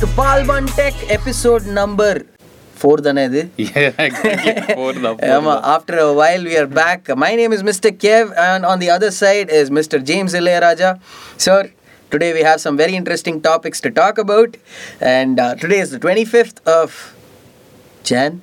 [0.00, 2.12] to Palvan Tech episode number
[2.80, 3.42] four தானே இது
[5.36, 7.90] ஆமா after a while we are back my name is Mr.
[8.02, 9.98] Kev and on the other side is Mr.
[10.10, 10.90] James Ilayaraja
[11.46, 11.60] sir
[12.14, 14.50] today we have some very interesting topics to talk about
[15.14, 16.88] and uh, today is the 25th of
[18.10, 18.34] Jan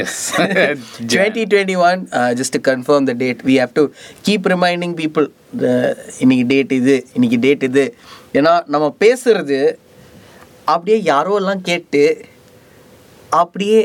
[0.00, 3.84] yes 2021 uh, just to confirm the date we have to
[4.28, 5.26] keep reminding people
[5.64, 5.74] the
[6.24, 7.84] இன்னைக்கு date இது இன்னைக்கு date இது
[8.38, 9.60] ஏன்னா நம்ம பேசுறது
[10.68, 12.02] அப்படியே யாரோ எல்லாம் கேட்டு
[13.32, 13.80] அப்படியே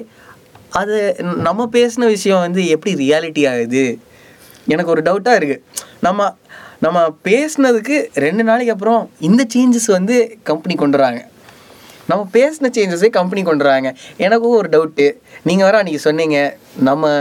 [0.72, 0.96] அது
[1.42, 3.84] நம்ம பேசின விஷயம் வந்து எப்படி ரியாலிட்டி ஆகுது?
[4.68, 5.62] எனக்கு ஒரு டவுட்டாக இருக்குது
[6.00, 6.22] நம்ம
[6.82, 11.22] நம்ம பேசுனதுக்கு ரெண்டு நாளைக்கு அப்புறம் இந்த சேஞ்சஸ் வந்து கம்பெனி கொண்டு வராங்க
[12.10, 15.06] நம்ம பேசின சேஞ்சஸே கம்பெனி கொண்டு வராங்க எனக்கும் ஒரு டவுட்டு
[15.44, 16.38] நீங்கள் வேற அன்றைக்கி சொன்னீங்க
[16.80, 17.12] நம்ம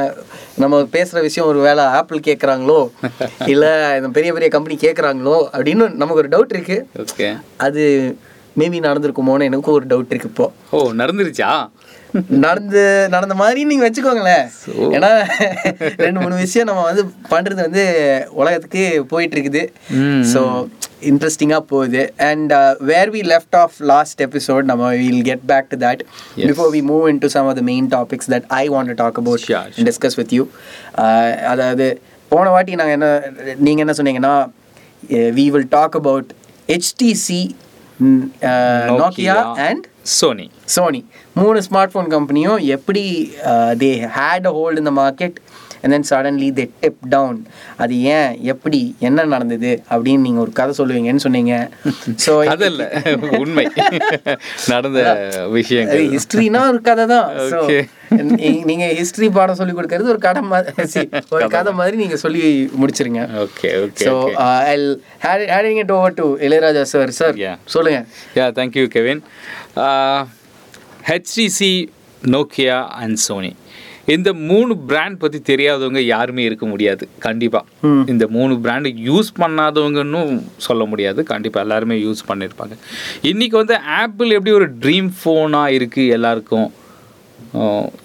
[0.58, 2.80] நம்ம பேசுகிற விஷயம் ஒரு வேளை ஆப்பிள் கேட்குறாங்களோ
[3.52, 7.84] இல்லை இந்த பெரிய பெரிய கம்பெனி கேட்குறாங்களோ அப்படின்னு நமக்கு ஒரு டவுட் இருக்குது ஓகே அது
[8.60, 10.46] மேபி நடந்திருக்குமோன்னு எனக்கும் ஒரு டவுட் இருக்கு இப்போ.
[10.76, 11.50] ஓ நடந்துருச்சா?
[12.44, 12.82] நடந்து
[13.14, 14.46] நடந்த மாதிரி நீங்க வச்சுக்கோங்களேன்.
[14.96, 15.10] ஏன்னா
[16.04, 17.84] ரெண்டு மூணு விஷயம் நம்ம வந்து பண்றது வந்து
[18.40, 19.62] உலகத்துக்கு போயிட்டு இருக்குது
[20.32, 20.42] ஸோ
[21.10, 22.02] இன்ட்ரெஸ்டிங்காக போகுது.
[22.28, 22.52] And
[22.90, 26.02] where we left off last episode நம்ம will get back to that
[26.50, 29.46] before we move into some of the main topics that I want talk about
[29.90, 30.44] discuss with you
[31.54, 31.88] அதாவது
[32.32, 33.08] போன வாட்டி நாங்கள் என்ன
[33.66, 34.36] நீங்கள் என்ன சொன்னீங்கன்னா
[35.40, 36.30] we will talk about
[36.68, 37.42] HTC
[39.00, 39.36] Nokia
[39.66, 39.84] and
[40.18, 41.00] Sony Sony
[41.34, 43.02] மூணு smart phone கம்பெனியும் எப்படி
[43.82, 45.36] தே ஹேட் அ ஹோல்ட் இந்த market
[45.82, 47.38] and then suddenly they dip down
[47.82, 48.32] அது ஏன்?
[48.52, 48.80] எப்படி?
[49.00, 49.70] என்ன நடந்தது?
[49.90, 51.54] அப்படின்னு நீங்கள் ஒரு கதை சொல்லுவீங்கன்னு சொன்னீங்க.
[52.24, 52.82] ஸோ அதல்ல
[53.42, 53.66] உண்மை.
[54.72, 56.04] நடந்த அது விஷயங்கள்.
[56.14, 57.28] ஹிஸ்ட்ரினா ஒரு கதை தான்.
[58.68, 61.02] நீங்க ஹிஸ்ட்ரி பாடம் சொல்லி கொடுக்கறது ஒரு கதை மாதிரி
[61.36, 62.42] ஒரு கதை மாதிரி நீங்க சொல்லி
[62.82, 63.22] முடிச்சிருங்க.
[63.44, 64.12] Okay okay so
[65.52, 67.56] handing it over to Ilaiyaraaja sir sir Yeah.
[67.74, 68.00] சொல்லுங்க.
[68.36, 69.22] Yeah thank you Kevin
[71.08, 71.72] HTC
[72.22, 73.52] Nokia and Sony
[74.14, 77.08] இந்த மூணு பிராண்ட் பற்றி தெரியாதவங்க யாருமே இருக்க முடியாது.
[77.18, 80.22] கண்டிப்பாக இந்த மூணு பிராண்டு யூஸ் பண்ணாதவங்கன்னு
[80.56, 81.22] சொல்ல முடியாது.
[81.22, 82.76] கண்டிப்பாக எல்லாருமே யூஸ் பண்ணியிருப்பாங்க
[83.22, 86.68] இன்றைக்கி வந்து ஆப்பிள் எப்படி ஒரு ட்ரீம் ஃபோனாக இருக்குது எல்லாருக்கும்?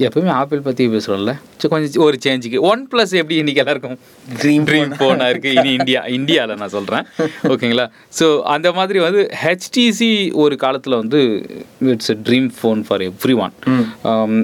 [0.06, 1.34] எப்பவுமே ஆப்பிள் பற்றி பேசுகிறோம்ல
[1.74, 3.98] கொஞ்சம் ஒரு சேஞ்சுக்கு ஒன் ப்ளஸ் எப்படி இன்றைக்கி எல்லாருக்கும்?
[4.42, 7.06] Dream ட்ரீம் ஃபோனாக இருக்குது இனி இந்தியா இந்தியாவில் நான் சொல்கிறேன்
[7.54, 7.86] ஓகேங்களா
[8.20, 10.10] ஸோ அந்த மாதிரி வந்து ஹெச்டிசி
[10.44, 11.22] ஒரு காலத்தில் வந்து
[11.94, 13.04] it's a dream phone for
[13.46, 13.56] everyone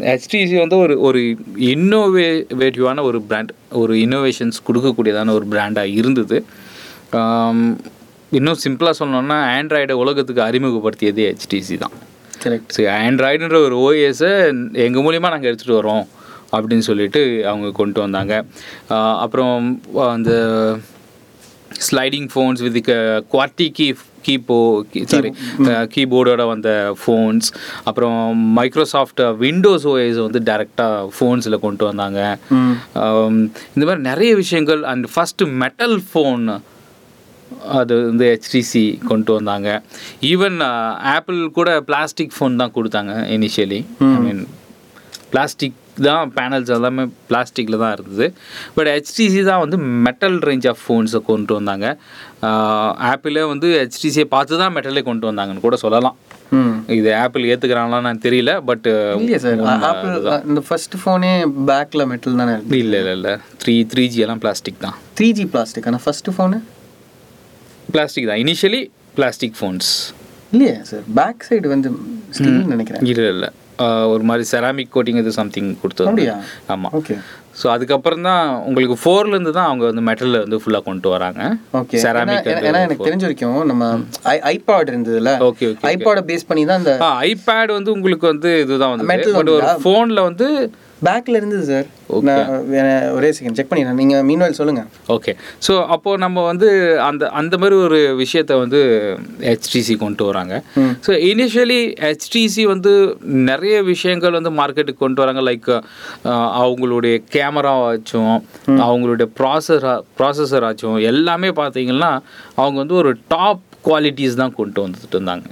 [0.09, 1.22] HTC வந்து ஒரு ஒரு
[1.74, 6.40] இன்னோவேட்டிவான ஒரு பிராண்ட் ஒரு இன்னோவேஷன்ஸ் கொடுக்கக்கூடியதான ஒரு பிராண்டாக இருந்தது.
[8.38, 11.96] இன்னும் சிம்பிளாக சொல்லணும்னா ஆண்ட்ராய்டை உலகத்துக்கு அறிமுகப்படுத்தியதே ஹெச்டிசி தான்.
[12.46, 14.31] கரெக்ட் சரி ஆண்ட்ராய்டுன்ற ஒரு ஓஎஸை
[14.86, 16.06] எங்கள் மூலிமா நாங்கள் எடுத்துகிட்டு வரோம்
[16.56, 17.22] அப்படின்னு சொல்லிட்டு
[17.52, 18.34] அவங்க கொண்டு வந்தாங்க.
[19.26, 19.81] அப்புறம்
[20.16, 20.31] அந்த
[21.88, 22.81] sliding phones with
[23.36, 23.88] QWERTY key
[24.28, 24.58] keyboard
[25.12, 25.30] sorry
[25.94, 27.48] கீபோர்டோட வந்த ஃபோன்ஸ்
[27.90, 28.20] அப்புறம்
[28.58, 32.20] மைக்ரோசாஃப்ட் விண்டோஸ் ஓஎஸ் வந்து டேரெக்டாக ஃபோன்ஸில் கொண்டு வந்தாங்க.
[33.74, 34.84] இந்த மாதிரி நிறைய விஷயங்கள்.
[34.92, 36.46] அண்ட் ஃபஸ்ட்டு மெட்டல் ஃபோன்
[37.79, 39.69] அது வந்து ஹெச்டிசி கொண்டு வந்தாங்க.
[40.31, 40.57] ஈவன்
[41.16, 43.79] ஆப்பிள் கூட பிளாஸ்டிக் ஃபோன் தான் கொடுத்தாங்க இனிஷியலி
[44.09, 44.44] ஐ மீன்
[45.34, 48.28] பிளாஸ்டிக் தான் பேனல்ஸ் எல்லாமே பிளாஸ்டிக்கில் தான் இருந்தது.
[48.75, 51.88] பட் ஹெச்டிசி தான் வந்து மெட்டல் ரேஞ்ச் ஆஃப் ஃபோன்ஸை கொண்டு வந்தாங்க.
[53.12, 56.18] ஆப்பிளே வந்து ஹெச்டிசியை பார்த்து தான் மெட்டலே கொண்டு வந்தாங்கன்னு கூட சொல்லலாம்.
[56.97, 58.88] இது ஆப்பிள் ஏற்றுக்கிறாங்களான்னு நான் தெரியல பட்
[59.22, 59.62] இல்லையா சார்.
[59.91, 60.13] ஆப்பிள்
[60.50, 61.31] இந்த ஃபர்ஸ்ட் ஃபோனே
[61.69, 63.34] பேக்கில் மெட்டல் தானே இல்லை இல்லை இல்லை.
[63.63, 64.97] த்ரீ த்ரீ ஜி எல்லாம் பிளாஸ்டிக் தான்.
[65.19, 66.59] த்ரீ ஜி பிளாஸ்டிக் ஆனால் ஃபர்ஸ்ட் ஃபோனு
[67.96, 68.42] பிளாஸ்டிக் தான்.
[68.46, 68.81] இனிஷியலி
[69.18, 69.92] பிளாஸ்டிக் ஃபோன்ஸ்
[70.56, 71.90] இல்லையா சார் பேக் சைடு வந்து
[72.74, 73.06] நினைக்கிறேன்.
[73.12, 73.50] இல்லை இல்லை.
[74.14, 76.26] ஒரு மாதிரி செராமிக் கோட்டிங் இது சம்திங் கொடுத்தது?
[76.74, 77.16] ஆமாம் ஓகே
[77.59, 81.42] ஸோ அதுக்கப்புறம் தான் உங்களுக்கு ஃபோர்லேருந்து தான் அவங்க வந்து மெட்டலில் வந்து ஃபுல்லாக கொண்டு வராங்க.
[81.80, 83.90] ஓகே செராமிக் ஏன்னா எனக்கு தெரிஞ்ச வரைக்கும் நம்ம
[84.34, 85.34] ஐ ஐபாட் இருந்ததுல.
[85.50, 86.94] ஓகே ஓகே ஐபாடை பேஸ் பண்ணி தான் அந்த
[87.30, 90.48] ஐபேட் வந்து உங்களுக்கு வந்து இதுதான் வந்து பட் ஒரு ஃபோனில் வந்து
[91.08, 91.88] பேக்ல இருந்தது சார்
[92.28, 94.00] நான் ஒரே செகண்ட் செக் பண்ணிடுறேன்.
[94.02, 94.81] நீங்க மீன்வாயில் சொல்லுங்க.
[95.16, 95.31] ஓகே
[95.66, 96.69] ஸோ அப்போது நம்ம வந்து
[97.07, 98.81] அந்த அந்த மாதிரி ஒரு விஷயத்தை வந்து
[99.48, 100.54] ஹெச்டிசி கொண்டு வராங்க.
[101.07, 102.94] ஸோ இனிஷியலி ஹெச்டிசி வந்து
[103.51, 105.44] நிறைய விஷயங்கள் வந்து மார்க்கெட்டுக்கு கொண்டு வராங்க.
[105.50, 105.72] லைக்
[106.62, 108.36] அவங்களுடைய கேமராவாச்சும்
[108.88, 112.13] அவங்களுடைய ப்ராசஸர் ப்ராசஸர் ஆச்சும் எல்லாமே பார்த்தீங்கன்னா
[112.62, 115.45] அவங்க வந்து ஒரு டாப் குவாலிட்டிஸ் தான் கொண்டு வந்துட்டு இருந்தாங்க.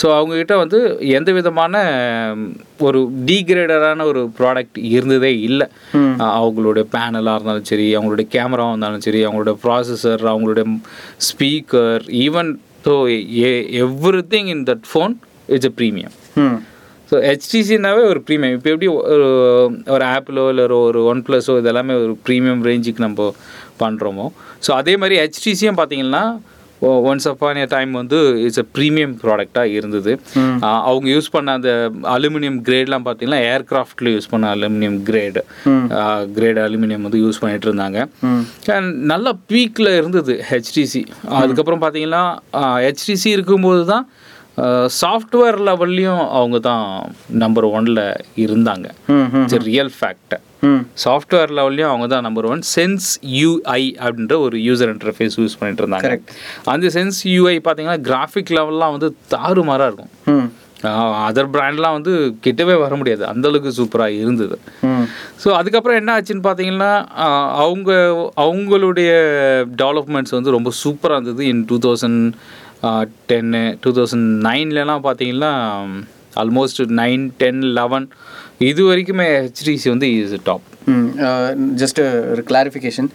[0.00, 0.78] ஸோ அவங்கக்கிட்ட வந்து
[1.18, 1.74] எந்த விதமான
[2.86, 5.66] ஒரு டீக்ரேடரான ஒரு ப்ராடக்ட் இருந்ததே இல்லை.
[6.38, 10.66] அவங்களுடைய பேனலாக இருந்தாலும் சரி அவங்களுடைய கேமராவாக இருந்தாலும் சரி அவங்களுடைய ப்ராசஸர் அவங்களுடைய
[11.30, 12.52] speaker even
[12.86, 12.94] so
[14.34, 15.14] everything in that phone
[15.54, 16.14] it's a premium
[17.12, 19.28] so ஹெச்டிசினாவே ஒரு ப்ரீமியம் இப்போ எப்படி ஒரு
[19.94, 23.24] ஒரு ஆப்பிளோ இல்லை ஒரு ஒரு ஒன் ப்ளஸோ இதெல்லாமே ஒரு ப்ரீமியம் ரேஞ்சுக்கு நம்ம
[23.80, 24.26] பண்ணுறோமோ
[24.66, 26.22] ஸோ அதே மாதிரி ஹெச்டிசியும் பார்த்தீங்கன்னா
[27.10, 30.12] ஒன்ஸ் அப்பான் ஏ டைம் வந்து இட்ஸ் அ ப்ரீமியம் ப்ராடக்டாக இருந்தது.
[30.84, 31.70] அவங்க யூஸ் பண்ண அந்த
[32.14, 35.42] அலுமினியம் கிரேட்லாம் பார்த்தீங்கன்னா ஏர்கிராஃப்டில் யூஸ் பண்ண அலுமினியம் கிரேடு
[36.38, 37.98] கிரேட் அலுமினியம் வந்து யூஸ் பண்ணிட்டு இருந்தாங்க.
[38.76, 41.02] And நல்ல பீக்கில் இருந்தது ஹெச்டிசி
[41.40, 42.24] அதுக்கப்புறம் பார்த்தீங்கன்னா
[42.86, 44.06] ஹெச்டிசி இருக்கும்போது தான்
[45.00, 46.86] சாஃப்ட்வேர் லெவல்லையும் அவங்க தான்
[47.42, 48.00] நம்பர் ஒன்ல
[48.44, 48.86] இருந்தாங்க.
[49.70, 50.36] ரியல் ஃபேக்ட்
[51.04, 53.06] சாஃப்ட்வேர் லெவல்லையும் அவங்க தான் நம்பர் ஒன் சென்ஸ்
[53.40, 56.08] யூஐ அப்படின்ற ஒரு யூசர் இன்டர்ஃபேஸ் யூஸ் பண்ணிட்டு இருந்தாங்க.
[56.08, 56.32] Correct.
[56.72, 60.12] அந்த சென்ஸ் யூஐ பார்த்தீங்கன்னா கிராஃபிக் லெவல்லாம் வந்து தாறுமாறாக இருக்கும்.
[61.28, 62.12] அதர் பிராண்ட்லாம் வந்து
[62.44, 63.22] கிட்டவே வர முடியாது.
[63.32, 64.56] அந்த அளவுக்கு சூப்பராக இருந்தது.
[65.42, 66.92] ஸோ அதுக்கப்புறம் என்ன ஆச்சுன்னு பார்த்தீங்கன்னா
[67.64, 67.90] அவங்க
[68.44, 69.10] அவங்களுடைய
[69.82, 71.44] டெவலப்மெண்ட்ஸ் வந்து ரொம்ப சூப்பராக இருந்தது.
[71.52, 72.22] இன் டூ தௌசண்ட்
[73.26, 75.52] டென்னு டூ தௌசண்ட் நைன்லலாம் பார்த்தீங்கன்னா
[76.36, 78.06] ஆல்மோஸ்ட் நைன் டென் லெவன்
[78.60, 80.66] இது வரைக்குமே ஹெச்டிசி வந்து இஸ் டாப்
[81.82, 82.00] ஜஸ்ட்
[82.32, 83.08] ஒரு கிளாரிஃபிகேஷன்.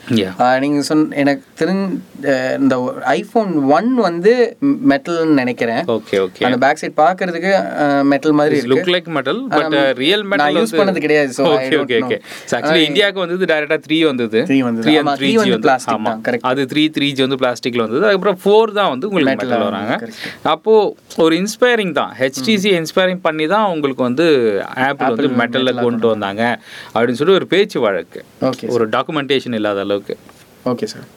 [0.65, 2.77] நீங்கள் சொன்ன எனக்கு தெரிஞ்ச இந்த
[3.17, 4.33] ஐஃபோன் ஒன் வந்து
[4.93, 5.83] மெட்டல்னு நினைக்கிறேன்.
[5.97, 7.53] ஓகே ஓகே அந்த பேக் சைட் பார்க்கறதுக்கு
[8.13, 12.19] மெட்டல் மாதிரி look like metal but real metal use பண்ணது கிடையாது so okay okay okay
[12.59, 14.39] actually இந்தியாவுக்கு வந்தது டைரக்டா த்ரீ வந்தது.
[14.51, 16.11] Three and three three G வந்து வந்து plastic ஆமா.
[16.25, 16.43] correct.
[16.49, 18.03] அது த்ரீ த்ரீ ஜி வந்து பிளாஸ்டிக்ல வந்தது.
[18.07, 19.93] அதுக்கப்புறம் ஃபோர் தான் வந்து உங்களுக்கு Metal மெட்டல் வராங்க.
[20.03, 20.19] correct.
[20.53, 20.73] அப்போ
[21.23, 22.11] ஒரு இன்ஸ்பைரிங் தான்.
[22.21, 24.25] ஹெச்டிசி இன்ஸ்பைரிங் பண்ணி தான் உங்களுக்கு வந்து
[24.87, 26.43] ஆப்பிள் வந்து மெட்டல்ல கொண்டு வந்தாங்க.
[26.93, 28.19] அப்படின்னு சொல்லி ஒரு பேச்சு வழக்கு.
[28.49, 30.15] ஓகே ஒரு டாக்குமெண்டேஷன் இல்லாத அளவுக்கு.
[30.71, 31.07] ஓகே சார்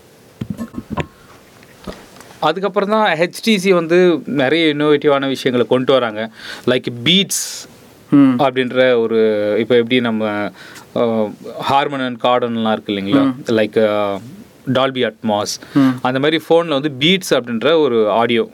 [2.48, 3.96] அதுக்கப்புறம் தான் ஹெச்டிசி வந்து
[4.42, 6.20] நிறைய இன்னோவேட்டிவான விஷயங்களை கொண்டு வராங்க.
[6.70, 7.44] லைக் பீட்ஸ்
[8.18, 9.18] ம் அப்படின்ற ஒரு
[9.62, 10.22] இப்போ எப்படி நம்ம
[11.70, 13.24] ஹார்மன் அண்ட் கார்டன்லாம் இருக்கு இல்லைங்களா?
[13.58, 13.76] லைக்
[14.76, 15.54] டால்பி அட்மாஸ்
[16.08, 18.44] அந்த மாதிரி ஃபோனில் வந்து பீட்ஸ் அப்படின்ற ஒரு ஆடியோ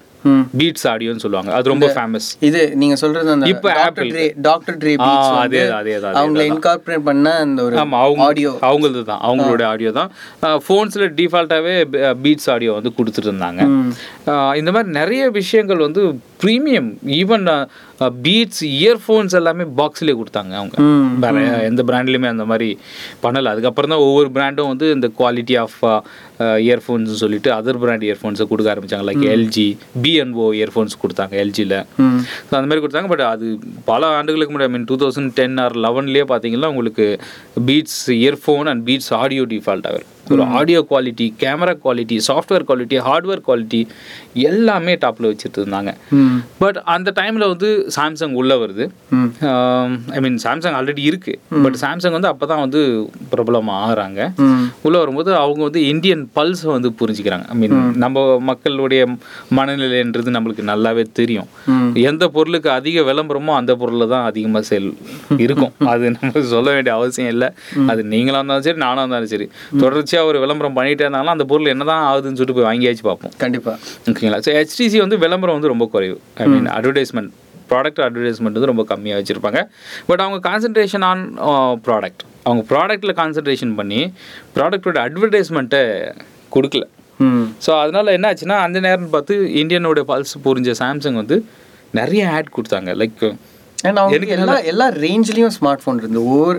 [0.60, 1.50] பீட்ஸ் ஆடியோன்னு சொல்லுவாங்க.
[1.56, 3.68] அது ரொம்ப ஃபேமஸ் இது நீங்க சொல்றது அந்த இப்ப.
[4.12, 8.52] ட்ரே டாக்டர் ட்ரே அதே அதே தான், அதே அவங்கள இன்கார்பரேட் பண்ண அந்த ஒரு ஆமா அவங்க ஆடியோ
[8.70, 9.22] அவங்களது தான்.
[9.28, 10.10] அவங்களோட ஆடியோ தான்
[10.66, 11.74] ஃபோன்ஸில் டிஃபால்ட்டாகவே
[12.24, 13.62] பீட்ஸ் ஆடியோ வந்து கொடுத்துட்டு இருந்தாங்க.
[14.60, 16.02] இந்த மாதிரி நிறைய விஷயங்கள் வந்து
[16.44, 16.88] ப்ரீமியம்
[17.20, 17.44] ஈவன்
[18.24, 20.76] பீட்ஸ் இயர்ஃபோன்ஸ் எல்லாமே பாக்ஸ்லேயே கொடுத்தாங்க அவங்க.
[21.24, 22.68] வேற எந்த பிராண்ட்லையுமே அந்த மாதிரி
[23.24, 23.50] பண்ணலை.
[23.54, 25.78] அதுக்கப்புறம் தான் ஒவ்வொரு பிராண்டும் வந்து இந்த குவாலிட்டி ஆஃப்
[26.68, 29.06] இயர்ஃபோன்ஸ் சொல்லிட்டு அதர் பிராண்ட் இயர்ஃபோன்ஸை கொடுக்க ஆரம்பிச்சாங்க.
[29.10, 29.68] லைக் எல்ஜி
[30.04, 31.76] பிஎன்ஓ இயர்ஃபோன்ஸ் கொடுத்தாங்க எல்ஜியில்
[32.48, 33.10] ஸோ அந்த மாதிரி கொடுத்தாங்க.
[33.12, 33.46] பட் அது
[33.92, 37.06] பல ஆண்டுகளுக்கு முன்னாடி mean two thousand ten or லெவன்லேயே பார்த்தீங்கன்னா உங்களுக்கு
[37.68, 43.42] Beats earphone and Beats audio டிஃபால்ட்டாக வரும் ஒரு audio quality camera quality software quality hardware
[43.48, 43.80] quality
[44.50, 45.90] எல்லாமே டாப்பில் வச்சுட்டு இருந்தாங்க.
[46.62, 48.84] பட் அந்த டைமில் வந்து சாம்சங் உள்ளே வருது.
[50.16, 52.80] ஐ மீன் சாம்சங் ஆல்ரெடி இருக்குது பட் சாம்சங் வந்து அப்போ தான் வந்து
[53.32, 54.20] பிரபலமாக ஆகிறாங்க.
[54.86, 57.46] உள்ளே வரும்போது அவங்க வந்து இந்தியன் பல்ஸை வந்து புரிஞ்சுக்கிறாங்க.
[57.54, 59.02] ஐ மீன் நம்ம மக்களுடைய
[59.58, 61.48] மனநிலைன்றது நம்மளுக்கு நல்லாவே தெரியும்.
[62.10, 64.90] எந்த பொருளுக்கு அதிக விளம்பரமோ அந்த பொருளில் தான் அதிகமாக செல்
[65.44, 65.74] இருக்கும்.
[65.92, 67.50] அது நம்ம சொல்ல வேண்டிய அவசியம் இல்லை.
[67.92, 69.48] அது நீங்களாக இருந்தாலும் சரி நானாக இருந்தாலும் சரி.
[69.84, 73.34] தொடர்ச்சியாக ஒரு விளம்பரம் பண்ணிட்டே இருந்தாலும் அந்த பொருள் என்னதான் ஆகுதுன்னு சொல்லிட்டு போய் வாங்கியாச்சு பார்ப்போம்.
[73.44, 73.74] கண்டிப்பா.
[74.10, 74.40] ஓகேங்களா?
[74.46, 76.18] ஸோ ஹெச்டிசி வந்து விளம்பரம் வந்து ரொம்ப குறைவு.
[76.42, 77.32] I mean advertisement
[77.74, 79.62] product advertisement வந்து ரொம்ப கம்மியாக வச்சுருப்பாங்க.
[80.10, 81.24] பட் அவங்க கான்சன்ட்ரேஷன் ஆன்
[81.88, 84.00] ப்ராடக்ட் அவங்க ப்ராடக்ட்டில் கான்சன்ட்ரேஷன் பண்ணி
[84.56, 85.82] ப்ராடக்டோட அட்வர்டைஸ்மெண்ட்டை
[86.56, 86.84] கொடுக்கல.
[87.20, 87.46] ம்.
[87.64, 91.36] ஸோ அதனால் என்ன ஆச்சுன்னா அந்த நேரம் பார்த்து இந்தியனோட பல்ஸ் புரிஞ்ச சாம்சங் வந்து
[91.98, 92.90] நிறைய ஆட் கொடுத்தாங்க.
[93.00, 93.22] லைக்
[93.84, 96.58] ஏன்னா அவங்க எல்லா எல்லா ரேஞ்ச்லயும் ஸ்மார்ட் ஃபோன் இருந்து ஒவ்வொரு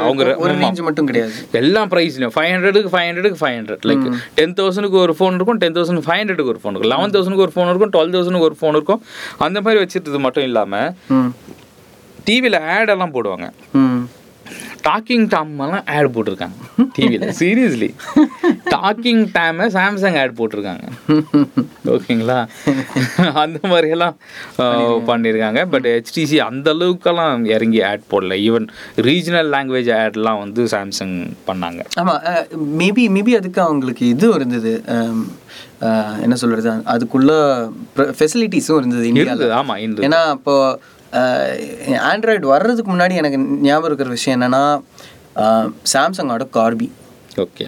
[0.00, 0.54] அவங்க ஒரு.
[0.54, 1.32] ரேஞ்ச் மட்டும் கிடையாது.
[1.52, 5.72] எல்லா ப்ரைஸ்லையும் ஃபைவ் ஹண்ட்ரடுக்கு ஃபைவ் ஹண்ட்ரடுக்கு ஃபைவ் ஹண்ட்ரட் லைக் டென் தௌசண்ட்க்கு ஒரு ஃபோன் இருக்கும் டென்
[5.72, 6.92] தௌசண்ட் ஃபைவ் ஹண்ட்ரடுக்கு ஒரு ஃபோன் இருக்கும்.
[6.94, 9.02] லெவன் தௌசண்ட்க்கு ஒரு ஃபோன் இருக்கும் டுவெல் தௌசண்ட்க்கு ஒரு ஃபோன் இருக்கும்.
[9.38, 11.30] அந்த மாதிரி வச்சுட்டு மட்டும் இல்லாமல் ம்.
[12.24, 13.46] டிவியில் ஆட் எல்லாம் போடுவாங்க.
[14.86, 16.56] டாக்கிங் டாம் எல்லாம் ஆட் போட்டிருக்காங்க.
[16.96, 17.90] டிவியில் சீரியஸ்லி
[18.74, 20.84] டாக்கிங் டைமை சாம்சங் ஆட் போட்டிருக்காங்க.
[21.94, 22.38] ஓகேங்களா?
[23.44, 24.16] அந்த மாதிரியெல்லாம்
[25.10, 28.38] பண்ணியிருக்காங்க பட் ஹெச்டிசி அந்த அளவுக்கெல்லாம் இறங்கி ஆட் போடல.
[28.48, 28.66] ஈவன்
[29.08, 31.16] ரீஜனல் லாங்குவேஜ் ஆட்லாம் வந்து சாம்சங்
[31.48, 31.80] பண்ணாங்க.
[32.02, 32.16] ஆமா
[32.82, 34.74] மேபி மேபி அதுக்கு அவங்களுக்கு இது இருந்தது.
[36.24, 36.70] என்ன சொல்றது?
[36.92, 37.32] அதுக்குள்ள
[38.18, 40.54] ஃபெசிலிட்டிஸும் இருந்தது இந்தியாவில் ஆமாம் ஏன்னா இப்போ
[42.10, 44.80] ஆண்ட்ராய்டு வர்றதுக்கு முன்னாடி எனக்கு ஞாபகம் இருக்கிற விஷயம் என்னன்னா
[45.92, 46.90] சாம்சங்கோட கார்பி
[47.36, 47.66] ஓகே.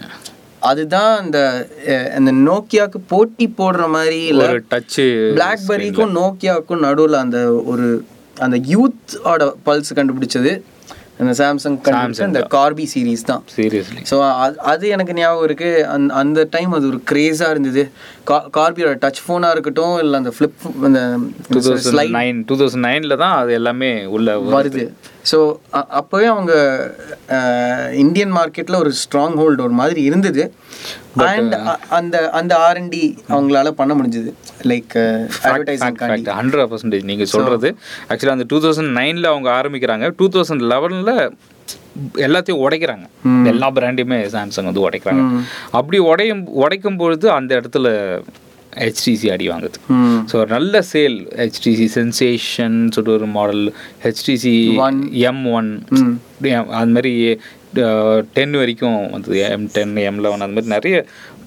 [0.61, 1.39] அதுதான் அந்த
[2.15, 5.03] அந்த நோக்கியாவுக்கு போட்டி போடுற மாதிரி இல்ல டச்சு
[5.37, 8.05] பிளாக்பெரிக்கும் நோக்கியாவுக்கும் நடுவுல அந்த ஒரு
[8.39, 10.63] அந்த யூத்தோட பல்ஸ் கண்டுபிடிச்சது.
[11.21, 11.77] அந்த சாம்சங்
[12.27, 13.43] அந்த கார்பி சீரீஸ் தான்.
[13.57, 14.17] சீரியஸ்லி ஸோ
[14.73, 15.71] அது எனக்கு ஞாபகம் இருக்கு.
[15.95, 17.85] அந்த அந்த டைம் அது ஒரு கிரேஸாக இருந்தது.
[18.31, 21.03] கா கார்பியோட டச் ஃபோனாக இருக்கட்டும் இல்லை அந்த ஃப்ளிப் அந்த
[21.53, 24.87] two thousand nine two thousand நைனில் தான் அது எல்லாமே உள்ள வருது.
[25.31, 25.39] ஸோ
[26.01, 26.53] அப்போவே அவங்க
[28.03, 30.43] இந்தியன் மார்க்கெட்டில் ஒரு ஸ்ட்ராங் ஹோல்டு ஒரு மாதிரி இருந்தது.
[31.31, 31.55] அண்ட்
[31.99, 33.03] அந்த அந்த ஆர்என்டி
[33.33, 34.31] அவங்களால பண்ண முடிஞ்சது.
[34.73, 34.95] லைக்
[35.47, 35.99] அட்வர்டைசிங்
[36.39, 37.71] ஹண்ட்ரட் பர்சன்டேஜ் நீங்கள் சொல்கிறது
[38.09, 40.09] ஆக்சுவலாக அந்த டூ தௌசண்ட் நைனில் அவங்க ஆரம்பிக்கிறாங்க.
[40.21, 41.15] டூ தௌசண்ட் லெவனில்
[42.27, 43.07] எல்லாத்தையும் உடைக்கிறாங்க.
[43.53, 45.25] எல்லா பிராண்டையுமே சாம்சங் வந்து உடைக்கிறாங்க.
[45.79, 47.89] அப்படி உடையும் உடைக்கும் பொழுது அந்த இடத்துல
[48.85, 49.79] ஹெச்டிசி அடி வாங்குது
[50.31, 53.65] ஸோ நல்ல சேல் ஹெச்டிசி சென்சேஷன் சொல்லிட்டு ஒரு மாடல்
[54.07, 54.55] ஹெச்டிசி.
[55.31, 55.71] எம் ஒன்
[56.79, 57.13] அது மாதிரி
[58.37, 59.39] டென் வரைக்கும் வந்தது.
[59.55, 60.97] எம் டென் எம் லெவன் அந்த மாதிரி நிறைய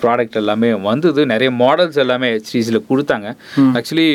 [0.02, 1.22] ப்ராடக்ட் எல்லாமே வந்தது.
[1.34, 3.30] நிறைய மாடல்ஸ் எல்லாமே ஹெச்டிசியில் கொடுத்தாங்க.
[3.78, 4.10] ஆக்சுவலி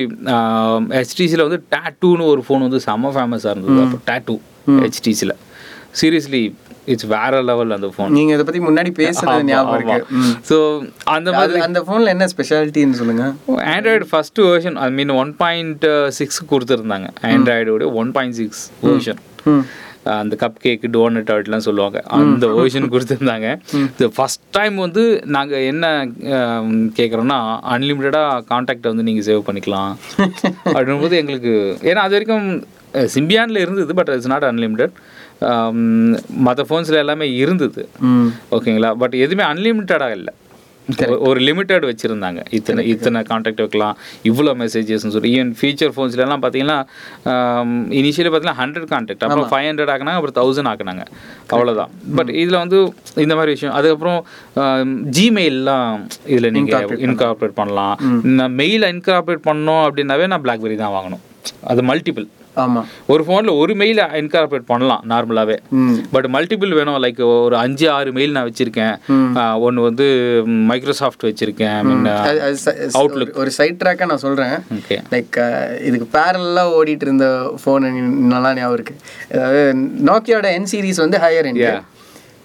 [0.99, 3.81] ஹெச்டிசியில் வந்து டேட்டூன்னு ஒரு ஃபோன் வந்து செம்ம ஃபேமஸாக இருந்தது.
[3.87, 4.37] அப்போ டேட்டூ
[4.85, 5.35] ஹெச்டிசியில்
[6.01, 6.43] சீரியஸ்லி
[6.93, 10.19] இட்ஸ் வேற லெவல் அந்த ஃபோன் நீங்க இதை பத்தி முன்னாடி பேசுறது ஞாபகம் இருக்கு.
[10.51, 10.57] ஸோ
[11.17, 13.25] அந்த மாதிரி அந்த போன்ல என்ன ஸ்பெஷாலிட்டின்னு சொல்லுங்க.
[13.75, 15.87] Android first version I mean one point
[16.19, 17.09] six கொடுத்துருந்தாங்க.
[17.33, 19.23] ஆண்ட்ராய்டோட ஒன் பாயிண்ட் சிக்ஸ் வெர்ஷன்
[20.21, 21.99] அந்த கப் கேக்கு டோனட் அப்படிலாம் சொல்லுவாங்க.
[22.17, 23.49] அந்த வெர்ஷன் கொடுத்துருந்தாங்க.
[23.99, 25.03] இது ஃபஸ்ட் டைம் வந்து
[25.37, 25.87] நாங்கள் என்ன
[26.99, 27.39] கேட்குறோன்னா
[27.75, 29.93] அன்லிமிட்டடாக காண்டாக்டை வந்து நீங்கள் சேவ் பண்ணிக்கலாம்.
[30.75, 31.55] அப்படின்போது எங்களுக்கு
[31.91, 32.49] ஏன்னா அது வரைக்கும்
[33.17, 34.95] சிம்பியானில் இருந்தது பட் இட்ஸ் நாட் அன்லிமிட்டட்
[36.29, 37.89] மற்ற ஃபோன்ஸில் எல்லாமே இருந்தது.
[38.51, 38.95] ஓகேங்களா?
[38.95, 40.35] பட் எதுவுமே அன்லிமிட்டடாக இல்லை.
[40.99, 42.45] ஒரு- லிமிட்டட் வச்சுருந்தாங்க.
[42.51, 43.99] இத்தனை இத்தனை காண்டாக்ட் வைக்கலாம்.
[44.23, 45.41] இவ்வளோ மெசேஜஸ்னு சொல்லி.
[45.41, 46.87] ஈவன் ஃபீச்சர் ஃபோன்ஸ்லாம் பார்த்தீங்கன்னா
[47.91, 51.05] இனிஷியலி பார்த்தீங்கன்னா ஹண்ட்ரட் காண்டாக்ட் அப்புறம் ஃபைவ் ஹண்ட்ரட் ஆக்குனாங்க அப்புறம் தௌசண்ட் ஆக்குனாங்க.
[51.51, 53.75] அவ்வளோதான் பட் இதில் வந்து இந்த மாதிரி விஷயம்.
[53.75, 54.27] அதுக்கப்புறம்
[55.11, 57.99] ஜிமெயிலெலாம் இதில் நீங்கள் இன்கார்பரேட் பண்ணலாம்.
[58.23, 61.21] நான் மெயில் இன்கார்பரேட் பண்ணோம் அப்படின்னாவே நான் பிளாக்பெரி தான் வாங்கணும்.
[61.63, 62.85] அது மல்டிபிள் ஆமா.
[63.07, 65.57] ஒரு ஃபோனில் ஒரு மெயில் இன்கார்பரேட் பண்ணலாம் நார்மலாகவே
[66.11, 69.59] பட் மல்டிபிள் வேணும் லைக் ஒரு அஞ்சு ஆறு மெயில் நான் வச்சிருக்கேன்.
[69.59, 70.07] ஒன்று வந்து
[70.47, 71.79] மைக்ரோசாஃப்ட் வச்சிருக்கேன்
[72.65, 74.49] ச- ஒரு- சைட் ட்ராக்கா நான் சொல்றேன்.
[74.49, 75.39] ஓகே லைக்
[75.83, 77.27] இதுக்கு பேரலாக ஓடிட்டு இருந்த
[77.65, 78.95] ஃபோன் நல்லா ஞாபகம் இருக்கு.
[79.33, 81.83] அதாவது நோக்கியோட என் சீரிஸ் வந்து ஹையர் எண்ட்.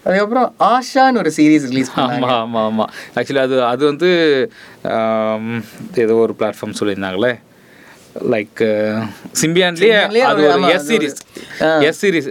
[0.03, 4.09] அதுக்கப்புறம் ஆஷான்னு ஒரு சீரிஸ் ரிலீஸ் ஆமாம் ஆமாம் ஆமாம் ஆக்சுவலி அது அது வந்து
[5.95, 7.39] ஏதோ ஒரு பிளாட்ஃபார்ம் சொல்லியிருந்தாங்களே.
[8.29, 8.61] லைக்
[9.39, 9.97] சிம்பியான்லேயே
[10.29, 11.17] அது ஒரு- S series
[11.83, 12.27] S series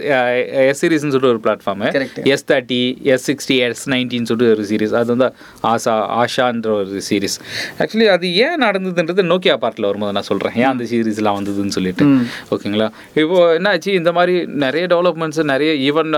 [0.63, 1.85] S சீரிஸ்னு சொல்லிட்டு ஒரு platform.
[2.29, 5.27] S thirty S sixty S நைன்டின்னு சொல்லிட்டு ஒரு சீரிஸ் அது வந்து
[5.63, 7.37] ஆசா ஆஷான்ற ஒரு சீரிஸ்
[7.79, 12.05] ஆக்சுவலி அது ஏன் நடந்ததுன்றது நோக்கியா பார்ட்டில் வரும்போது நான் சொல்கிறேன் ஏன் அந்த சீரிஸ்லாம் வந்ததுன்னு சொல்லிட்டு.
[12.51, 13.89] ஓகேங்களா இப்போ என்னாச்சு?
[13.99, 16.11] இந்த மாதிரி நிறைய டெவலப்மெண்ட்ஸ் நிறைய ஈவன்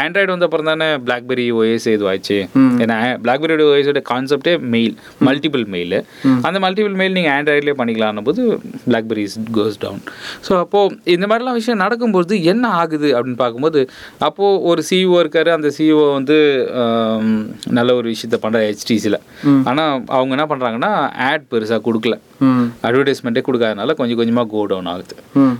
[0.00, 2.38] ஆண்ட்ராய்டு வந்த அப்புறம் தானே பிளாக்பெரி ஓஎஸ் இதுவாச்சு
[2.82, 4.94] ஏன்னா பிளாக்பெரியோட ஓஎஸோட கான்செப்டே மெயில்
[5.26, 5.96] மல்டிபிள் மெயில்
[6.44, 8.42] அந்த மல்டிபிள் மெயில் நீங்கள் ஆண்ட்ராய்ட்லேயே பண்ணிக்கலாம் போது
[9.00, 9.24] பிளாக்பெரி
[9.56, 10.00] கோஸ் டவுன்
[10.46, 10.76] ஸோ அப்போது
[11.14, 12.16] இந்த மாதிரிலாம் விஷயம் நடக்கும்போது
[12.48, 13.80] என்ன ஆகுது அப்படின்னு பார்க்கும்போது
[14.20, 16.36] அப்போது ஒரு சிஇஓ இருக்காரு அந்த சிஇஓ வந்து
[16.80, 17.34] ஆம்,
[17.70, 19.18] நல்ல ஒரு விஷயத்த பண்ணுற ஹெச்டிசியில்
[19.64, 20.92] ஆனால் அவங்க என்ன பண்ணுறாங்கன்னா
[21.28, 22.14] ஆட் பெருசாக கொடுக்கல.
[22.82, 25.14] அட்வர்டைஸ்மெண்ட்டே கொடுக்காதனால கொஞ்சம் கொஞ்சமாக கோ டவுன் ஆகுது.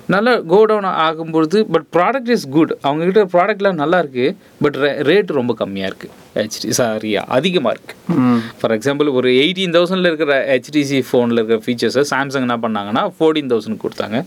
[0.08, 4.26] நல்லா கோ டவுன் ஆகும்பொழுது பட் ப்ராடக்ட் இஸ் குட் அவங்ககிட்ட ப்ராடக்ட்லாம் நல்லா இருக்கு
[4.62, 4.76] பட்
[5.08, 8.26] ரேட் ரொம்ப கம்மியாக இருக்குது ஹெச்டி சாரி அதிகமாக இருக்குது
[8.60, 13.82] ஃபார் எக்ஸாம்பிள் ஒரு எயிட்டீன் தௌசண்டில் இருக்கிற ஹெச்டிசி ஃபோனில் இருக்கிற ஃபீச்சர்ஸை சாம்சங் என்ன பண்ணாங்கன்னா ஃபோர்டீன் தௌசண்ட்
[13.84, 14.18] கொடுத்தாங்க.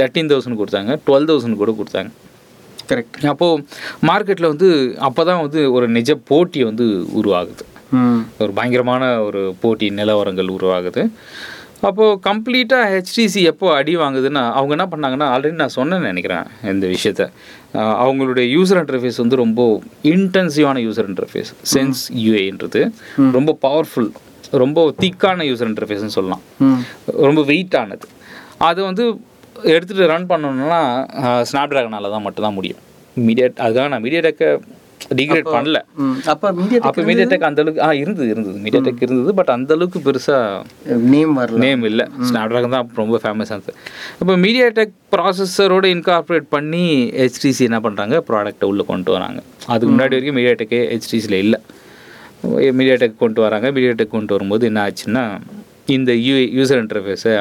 [0.00, 0.92] தேர்ட்டீன் தௌசண்ட் கொடுத்தாங்க.
[1.06, 2.10] டுவெல் தௌசண்ட் கூட கொடுத்தாங்க.
[2.90, 3.62] கரெக்ட் அப்போது
[4.08, 4.68] மார்க்கெட்டில் வந்து
[5.08, 6.86] அப்போ தான் வந்து ஒரு நிஜ போட்டி வந்து
[7.20, 7.64] உருவாகுது.
[8.42, 11.02] ஒரு பயங்கரமான ஒரு போட்டி நிலவரங்கள் உருவாகுது.
[11.88, 17.24] அப்போது கம்ப்ளீட்டாக ஹெச்டிசி எப்போ அடி வாங்குதுன்னா அவங்க என்ன பண்ணாங்கன்னா ஆல்ரெடி நான் சொன்னேன்னு நினைக்கிறேன் இந்த விஷயத்த.
[18.04, 19.60] அவங்களுடைய யூசர் இன்டர்ஃபேஸ் வந்து ரொம்ப
[20.12, 22.82] இன்டென்சிவான யூசர் இன்டர்ஃபேஸ் சென்ஸ் யூஏன்றது
[23.36, 24.10] ரொம்ப பவர்ஃபுல்
[24.62, 26.42] ரொம்ப திக்கான யூசர் இன்டர்ஃபேஸ்னு சொல்லலாம்.
[27.26, 28.08] ரொம்ப வெயிட்டானது
[28.70, 29.04] அது வந்து
[29.74, 30.80] எடுத்துகிட்டு ரன் பண்ணணும்னா
[31.50, 32.80] ஸ்னாப் ட்ராகனால தான் மட்டும்தான் முடியும்.
[33.26, 34.48] மீடியட் அதுக்காக நான் மீடியாடெக்கை
[35.18, 35.78] டிகிரேட் பண்ணல.
[36.32, 38.56] அப்போ மீடியா அப்போ மீடியாடெக் அந்த அளவுக்கு ஆ இருந்தது இருந்தது.
[38.66, 41.60] மீடியாடெக் இருந்தது பட் அந்த அளவுக்கு பெருசாக நேம் வரல.
[41.64, 42.06] நேம் இல்லை.
[42.28, 43.74] ஸ்னாப்ட்ராகன் தான் ரொம்ப ஃபேமஸ் ஆனது.
[44.20, 46.84] இப்போ மீடியாடெக் ப்ராசஸரோட இன்கார்பரேட் பண்ணி
[47.20, 49.40] ஹெச்டிசி என்ன பண்ணுறாங்க ப்ராடக்ட்டை உள்ளே கொண்டு வராங்க.
[49.74, 51.60] அதுக்கு முன்னாடி வரைக்கும் மீடியாடெக்கே ஹெச்டிசியில் இல்லை.
[52.78, 53.66] மீடியாடெக் கொண்டு வராங்க.
[53.76, 55.24] மீடியாடெக் கொண்டு வரும்போது என்ன ஆச்சுன்னா
[55.96, 57.32] இந்த யூ யூசர் இன்டர்ஃபேஸை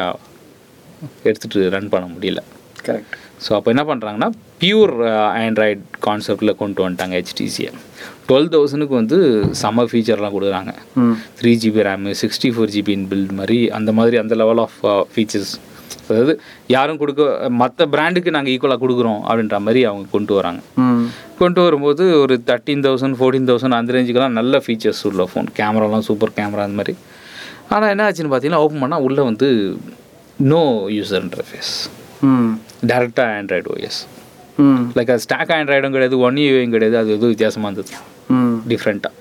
[1.28, 2.42] எடுத்துகிட்டு ரன் பண்ண முடியல.
[2.88, 3.16] கரெக்ட்
[3.46, 4.30] ஸோ அப்போ என்ன பண்ணுறாங்கன்னா
[4.64, 4.94] பியூர்
[5.46, 7.72] ஆண்ட்ராய்ட் கான்செப்டில் கொண்டு வந்துட்டாங்க ஹெச்டிசியை
[8.28, 9.18] டுவெல் தௌசண்ட்க்கு வந்து
[9.62, 10.72] செம்ம ஃபீச்சர்லாம் கொடுக்குறாங்க.
[11.40, 14.78] Three GB RAM sixty four GB built மாதிரி அந்த மாதிரி அந்த லெவல் ஆஃப்
[15.14, 15.54] ஃபீச்சர்ஸ்
[16.10, 16.34] அதாவது
[16.76, 20.62] யாரும் கொடுக்க மற்ற பிராண்டுக்கு நாங்கள் ஈக்குவலாக கொடுக்குறோம் அப்படின்ற மாதிரி அவங்க கொண்டு வராங்க.
[21.42, 26.36] கொண்டு வரும்போது ஒரு தேர்ட்டீன் தௌசண்ட் ஃபோர்டீன் தௌசண்ட் அந்த ரேஞ்சுக்கெல்லாம் நல்ல ஃபீச்சர்ஸ் உள்ள ஃபோன் கேமராலாம் சூப்பர்
[26.40, 26.96] கேமரா அந்த மாதிரி.
[27.74, 29.50] ஆனால் என்ன ஆச்சுன்னு பார்த்தீங்கன்னா ஓப்பன் பண்ணால் உள்ளே வந்து
[30.54, 30.64] நோ
[30.98, 31.74] யூசர் இன்டர்ஃபேஸ்
[32.92, 34.02] டேரெக்டாக ஆண்ட்ராய்டு ஓஎஸ்
[34.98, 37.94] லைக் அது ஸ்டாக் ஆண்ட்ராய்டும் கிடையாது ஒன் யூஏயும் கிடையாது அது எதுவும் வித்தியாசமாக இருந்தது.
[38.72, 39.20] டிஃப்ரெண்ட்டாக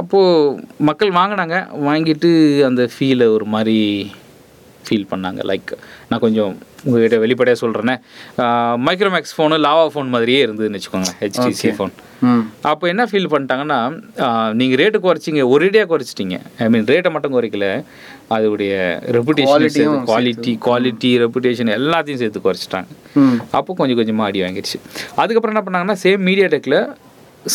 [0.00, 1.56] அப்போது மக்கள் வாங்கினாங்க
[1.88, 2.30] வாங்கிட்டு
[2.68, 3.78] அந்த ஃபீலை ஒரு மாதிரி
[4.86, 5.40] ஃபீல் பண்ணாங்க.
[5.50, 5.72] லைக்
[6.08, 6.52] நான் கொஞ்சம்
[6.86, 7.94] உங்ககிட்ட வெளிப்படையாக சொல்கிறேனே
[8.86, 11.92] மைக்ரோமேக்ஸ் ஃபோனு லாவா ஃபோன் மாதிரியே இருந்ததுன்னு வச்சுக்கோங்க ஹெச்டிசி ஃபோன்
[12.70, 13.78] அப்போ என்ன ஃபீல் பண்ணிட்டாங்கன்னா
[14.58, 16.36] நீங்கள் ரேட்டு குறைச்சிங்க ஒரேடியாக குறைச்சிட்டீங்க.
[16.64, 17.68] ஐ மீன் ரேட்டை மட்டும் குறைக்கல.
[18.36, 18.74] அதோடைய
[19.16, 22.88] ரெப்புடேஷன் குவாலிட்டி குவாலிட்டி ரெப்புடேஷன் எல்லாத்தையும் சேர்த்து குறைச்சிட்டாங்க.
[23.58, 24.78] அப்போ கொஞ்சம் கொஞ்சமாக அடி வாங்கிடுச்சு.
[25.22, 26.78] அதுக்கப்புறம் என்ன பண்ணாங்கன்னா சேம் மீடியா டெக்கில்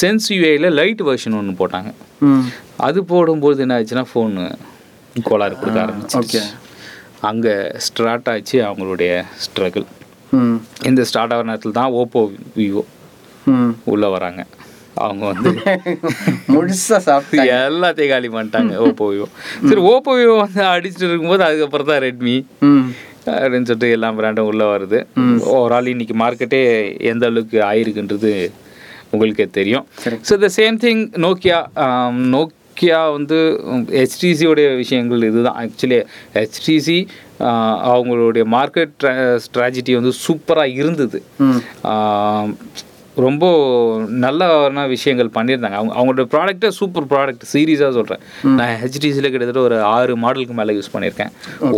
[0.02, 1.92] சென்ஸ் யூஏயில் லைட் வெர்ஷன் ஒன்று போட்டாங்க.
[2.88, 4.46] அது போடும்போது என்ன ஆச்சுன்னா ஃபோனு
[5.30, 6.42] கோளாறு கொடுக்க ஆரம்பிச்சு ஓகே
[7.30, 7.56] அங்கே
[7.88, 9.12] ஸ்டார்ட் ஆச்சு அவங்களுடைய
[9.46, 9.88] ஸ்ட்ரகிள்
[10.90, 12.22] இந்த ஸ்டார்ட் ஆகிற நேரத்தில் தான் ஓப்போ
[12.60, 12.84] விவோ
[13.94, 14.42] உள்ளே வராங்க.
[15.06, 15.52] அவங்க வந்து
[16.54, 19.28] முழுசா சாப்பிட்டு எல்லாத்தையும் காலி பண்ணிட்டாங்க ஓப்போ விவோ
[19.70, 22.38] சரி ஓப்போ விவோ வந்து அடிச்சுட்டு இருக்கும்போது அதுக்கப்புறம் தான் ரெட்மி
[23.40, 25.00] அப்படின்னு சொல்லிட்டு எல்லா பிராண்டும் உள்ளே வருது.
[25.56, 26.62] ஓவரால் இன்னைக்கு மார்க்கெட்டே
[27.12, 28.32] எந்த அளவுக்கு ஆயிருக்குன்றது
[29.14, 29.86] உங்களுக்கே தெரியும்.
[30.30, 31.60] So the same thing Nokia
[32.36, 33.38] Nokia வந்து
[34.00, 35.58] ஹெச்டிசியோடைய விஷயங்கள் இதுதான்.
[35.64, 36.00] ஆக்சுவலி
[36.38, 36.98] ஹெச்டிசி
[37.94, 39.06] அவங்களுடைய மார்க்கெட்
[39.46, 41.20] ஸ்ட்ராட்டஜி வந்து சூப்பராக இருந்தது.
[43.26, 43.46] ரொம்ப
[44.26, 45.78] நல்ல விஷயங்கள் பண்ணியிருந்தாங்க.
[45.80, 48.22] அவங்க அவங்களோட ப்ராடக்ட்டே சூப்பர் ப்ராடக்ட் சீரியஸாக சொல்கிறேன்
[48.60, 51.34] நான் ஹெச்டிசியில் கிட்டத்தட்ட ஒரு ஆறு மாடலுக்கு மேலே யூஸ் பண்ணியிருக்கேன்.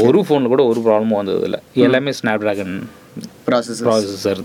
[0.06, 2.76] ஒரு ஃபோனில் கூட ஒரு ப்ராப்ளமும் வந்தது இல்லை எல்லாமே ஸ்னாப் ட்ராகன்
[3.48, 4.44] ப்ராசஸ் ப்ராசஸர்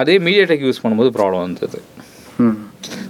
[0.00, 1.78] அதே மீடியா டெக் யூஸ் பண்ணும்போது ப்ராப்ளம் வந்தது.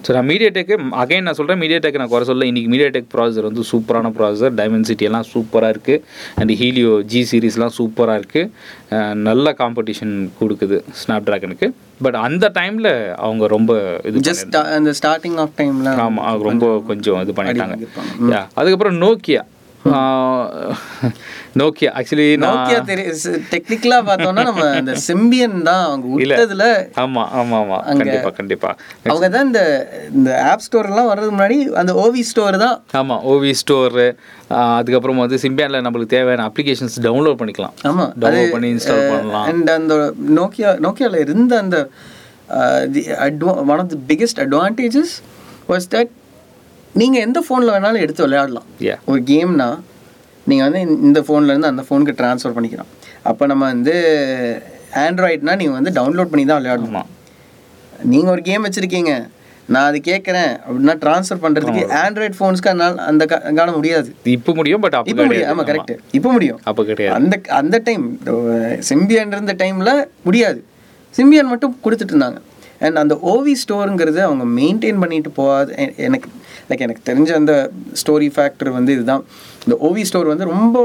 [0.05, 3.09] ஸோ நான் மீடியா டெக்கு அகைன் நான் சொல்கிறேன் மீடியா டெக் நான் குறை சொல்ல இன்றைக்கி மீடியா டெக்
[3.15, 6.03] ப்ராசஸர் வந்து சூப்பரான ப்ராசஸர் டைமென்சிட்டி எல்லாம் சூப்பராக இருக்குது
[6.35, 11.69] அண்ட் ஹீலியோ ஜி சீரிஸ்லாம் சூப்பராக இருக்குது நல்ல காம்படிஷன் கொடுக்குது ஸ்னாப் ட்ராகனுக்கு
[12.03, 13.73] பட் அந்த டைமில் அவங்க ரொம்ப
[14.05, 17.77] இது ஜஸ்ட் அந்த ஸ்டார்டிங் ஆஃப் டைம்ல ஆமாம் அவங்க ரொம்ப கொஞ்சம் இது பண்ணிட்டாங்க.
[18.55, 19.43] அதுக்கப்புறம் நோக்கியா
[21.61, 26.67] நோக்கியா ஆக்சுவலி நோக்கியா தெரியும் டெக்னிக்கலா பார்த்தோம்னா நம்ம அந்த செம்பியன் தான் அவங்க விட்டதுல
[27.05, 28.75] ஆமாம் ஆமாம் ஆமாம் கண்டிப்பாக கண்டிப்பாக
[29.11, 29.63] அவங்க தான் இந்த
[30.19, 32.77] இந்த ஆப் ஸ்டோர் எல்லாம் வர்றதுக்கு முன்னாடி அந்த ஓவி ஸ்டோர் தான்.
[33.01, 34.07] ஆமாம் ஓவி ஸ்டோரு
[34.79, 37.75] அதுக்கப்புறம் வந்து சிம்பியானில் நம்மளுக்கு தேவையான அப்ளிகேஷன்ஸ் டவுன்லோட் பண்ணிக்கலாம்.
[37.91, 39.49] ஆமா டவுன்லோட் பண்ணி இன்ஸ்டால் பண்ணலாம்.
[39.51, 39.95] அண்ட் அந்த
[40.41, 41.79] நோக்கியா நோக்கியால இருந்த அந்த
[42.95, 45.15] the அட்வா one of the biggest advantages
[45.73, 46.13] was that
[46.99, 48.63] நீங்க எந்த ஃபோன்ல வேணாலும் எடுத்து விளையாடலாம்.
[49.05, 49.81] ஒரு கேம்னா
[50.45, 53.05] நீங்க வந்து இந்த- இந்த ஃபோன்ல இருந்து அந்த ஃபோனுக்கு ட்ரான்ஸ்ஃபர் பண்ணிக்கலாம்.
[53.23, 53.93] அப்போ நம்ம வந்து
[54.95, 56.87] ஆண்ட்ராய்ட்னா நீங்க வந்து டவுன்லோட் பண்ணி தான் விளையாடணும்.
[56.87, 57.07] ஆமாம்
[58.03, 59.29] நீங்க ஒரு கேம் வச்சிருக்கீங்க.
[59.67, 60.59] நான் அது கேட்குறேன்.
[60.71, 64.15] அப்படின்னா ட்ரான்ஸ்ஃபர் பண்றதுக்கு ஆண்ட்ராய்ட் ஃபோன்ஸ்க்கு அதனால அந்த கா- காண முடியாது.
[64.23, 65.57] இப்போ முடியும் பட் இப்போ முடியும்.
[65.57, 65.83] கிடையாது.
[65.83, 66.61] ஆமா கரெக்ட் இப்போ முடியும்.
[66.65, 67.19] அப்போ கிடையாது.
[67.19, 68.21] அந்த அந்த டைம்
[68.89, 70.65] சிம்பியன் இருந்த டைமில் முடியாது.
[71.17, 72.37] சிம்பியன் மட்டும் கொடுத்துட்டு இருந்தாங்க.
[72.85, 75.71] அண்ட் அந்த ஓவி ஸ்டோருங்கிறது அவங்க மெயின்டைன் பண்ணிட்டு போகாது
[76.09, 76.29] எனக்கு
[76.69, 77.55] லைக் எனக்கு தெரிஞ்ச அந்த
[78.01, 79.25] ஸ்டோரி ஃபேக்டர் வந்து இதுதான்.
[79.65, 80.79] இந்த ஓவி ஸ்டோர் வந்து ரொம்ப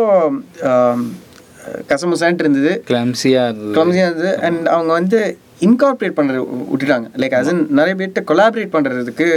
[1.92, 2.72] கசமசான்ட்டு இருந்தது.
[2.90, 3.74] கிளம்சியாக இருந்தது.
[3.78, 4.32] கிளம்ஸியாக இருந்தது.
[4.48, 5.20] அண்ட் அவங்க வந்து
[5.68, 7.08] இன்கார்பரேட் பண்ணுறது விட்டுட்டாங்க.
[7.22, 9.28] லைக் அசன் நிறைய பேர்கிட்ட கொலாபரேட் பண்ணுறதுக்கு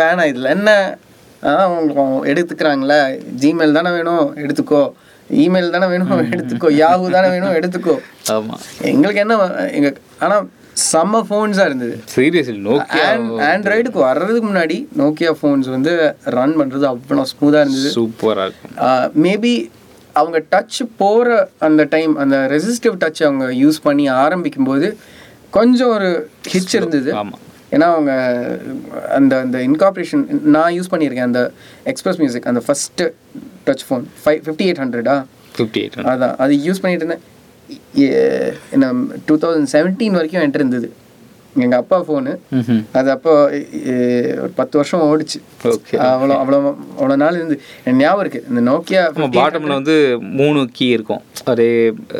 [0.00, 0.70] வேணாம் இதில் என்ன?
[1.72, 3.00] உங்களுக்கு அவங்க எடுத்துக்கிறாங்களே?
[3.42, 4.26] ஜிமெயில் தானே வேணும்?
[4.44, 4.82] எடுத்துக்கோ.
[5.42, 6.12] இமெயில் தானே வேணும்?
[6.34, 6.68] எடுத்துக்கோ.
[6.82, 7.54] யாஹூ தானே வேணும்?
[7.58, 7.96] எடுத்துக்கோ.
[8.34, 9.36] ஆமாம் எங்களுக்கு என்ன
[9.78, 9.90] எங்க
[10.26, 10.46] ஆனால்
[10.86, 11.94] செம்ம ஃபோன்ஸாக இருந்தது.
[12.14, 13.06] சீரியஸ்லி நோக்கியா
[13.48, 15.92] ஆண்ட்ராய்டுக்கு வர்றதுக்கு முன்னாடி நோக்கியா ஃபோன்ஸ் வந்து
[16.36, 17.90] ரன் பண்ணுறது அவ்வளோ ஸ்மூத்தாக இருந்தது.
[17.98, 19.54] சூப்பராக இருக்கும் மேபி
[20.20, 21.36] அவங்க டச் போகிற
[21.68, 24.88] அந்த டைம் அந்த ரெசிஸ்டிவ் டச் அவங்க யூஸ் பண்ணி ஆரம்பிக்கும் போது
[25.56, 26.10] கொஞ்சம் ஒரு
[26.52, 27.10] ஹிச் இருந்தது.
[27.76, 28.12] ஏன்னா அவங்க
[29.16, 30.22] அந்த அந்த இன்கார்பரேஷன்
[30.56, 31.42] நான் யூஸ் பண்ணியிருக்கேன் அந்த
[31.92, 33.06] எக்ஸ்பிரஸ் மியூசிக் அந்த first
[33.66, 35.16] touch phone five fifty eight ஹண்ட்ரடா
[35.56, 37.24] fifty eight அதான் அது யூஸ் பண்ணிட்டு இருந்தேன்.
[38.72, 38.86] என்ன
[39.26, 40.88] டூ தௌசண்ட் செவன்டீன் வரைக்கும் என்கிட்ட இருந்தது.
[41.56, 42.32] எங்கள் அப்பா ஃபோனு
[42.92, 43.30] அது அப்போ
[44.36, 45.38] ஒரு பத்து வருஷம் ஓடிச்சு.
[46.08, 46.58] அவ்வளோ அவ்வளோ
[46.96, 47.56] அவ்வளோ நாள் இருந்து
[47.98, 48.40] ஞாபகம் இருக்கு.
[48.50, 49.94] இந்த நோக்கியா ஆமாம் பாட்டமில் வந்து
[50.38, 51.22] மூணு கீ இருக்கும்.
[51.44, 51.68] அதே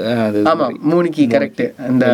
[0.03, 2.07] அஹ், அது ஆமா மூணு கீ கரெக்ட் அந்த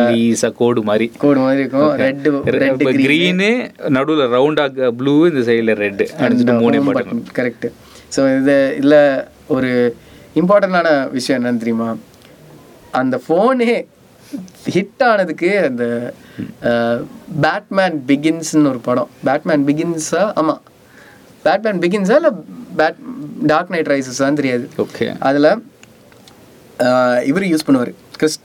[0.59, 1.07] கோடு மாதிரி.
[1.17, 1.89] கோடு மாதிரி இருக்கும்.
[2.03, 3.49] ரெட் ரெட் க்ரீனு
[3.89, 7.67] நடுவில் ரவுண்டாக ப்ளூ இந்த சைடில் ரெட்டு அடிச்சுட்டு மூணே பட்டன் கரெக்ட்
[8.17, 8.99] ஸோ இது இதில்
[9.47, 9.71] ஒரு
[10.35, 11.89] இம்பார்ட்டண்டான விஷயம் என்னன்னு தெரியுமா?
[13.01, 13.73] அந்த ஃபோனே
[14.75, 15.83] ஹிட் ஆனதுக்கு அந்த
[17.45, 19.09] பேட்மேன் பிகின்ஸ்னு ஒரு படம்.
[19.27, 20.61] பேட்மேன் பிகின்ஸா ஆமாம்
[21.45, 22.31] பேட்மேன் பிகின்ஸா இல்லை
[22.79, 22.99] பேட்
[23.51, 24.65] டார்க் நைட் ரைசஸான்னு தெரியாது.
[24.83, 25.49] ஓகே அதில்
[27.31, 27.93] இவர் யூஸ் பண்ணுவார்.
[28.19, 28.39] கிறிஸ்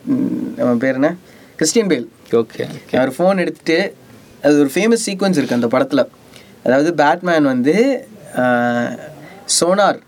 [0.62, 1.10] அவன் பேர் என்ன?
[1.58, 2.06] கிறிஸ்டியன் பேல்
[2.42, 2.64] ஓகே
[3.00, 3.78] அவர் ஃபோன் எடுத்துட்டு
[4.44, 6.04] அது ஒரு ஃபேமஸ் சீக்வன்ஸ் இருக்குது அந்த படத்தில்.
[6.66, 7.74] அதாவது பேட்மேன் வந்து
[9.58, 9.98] சோனார்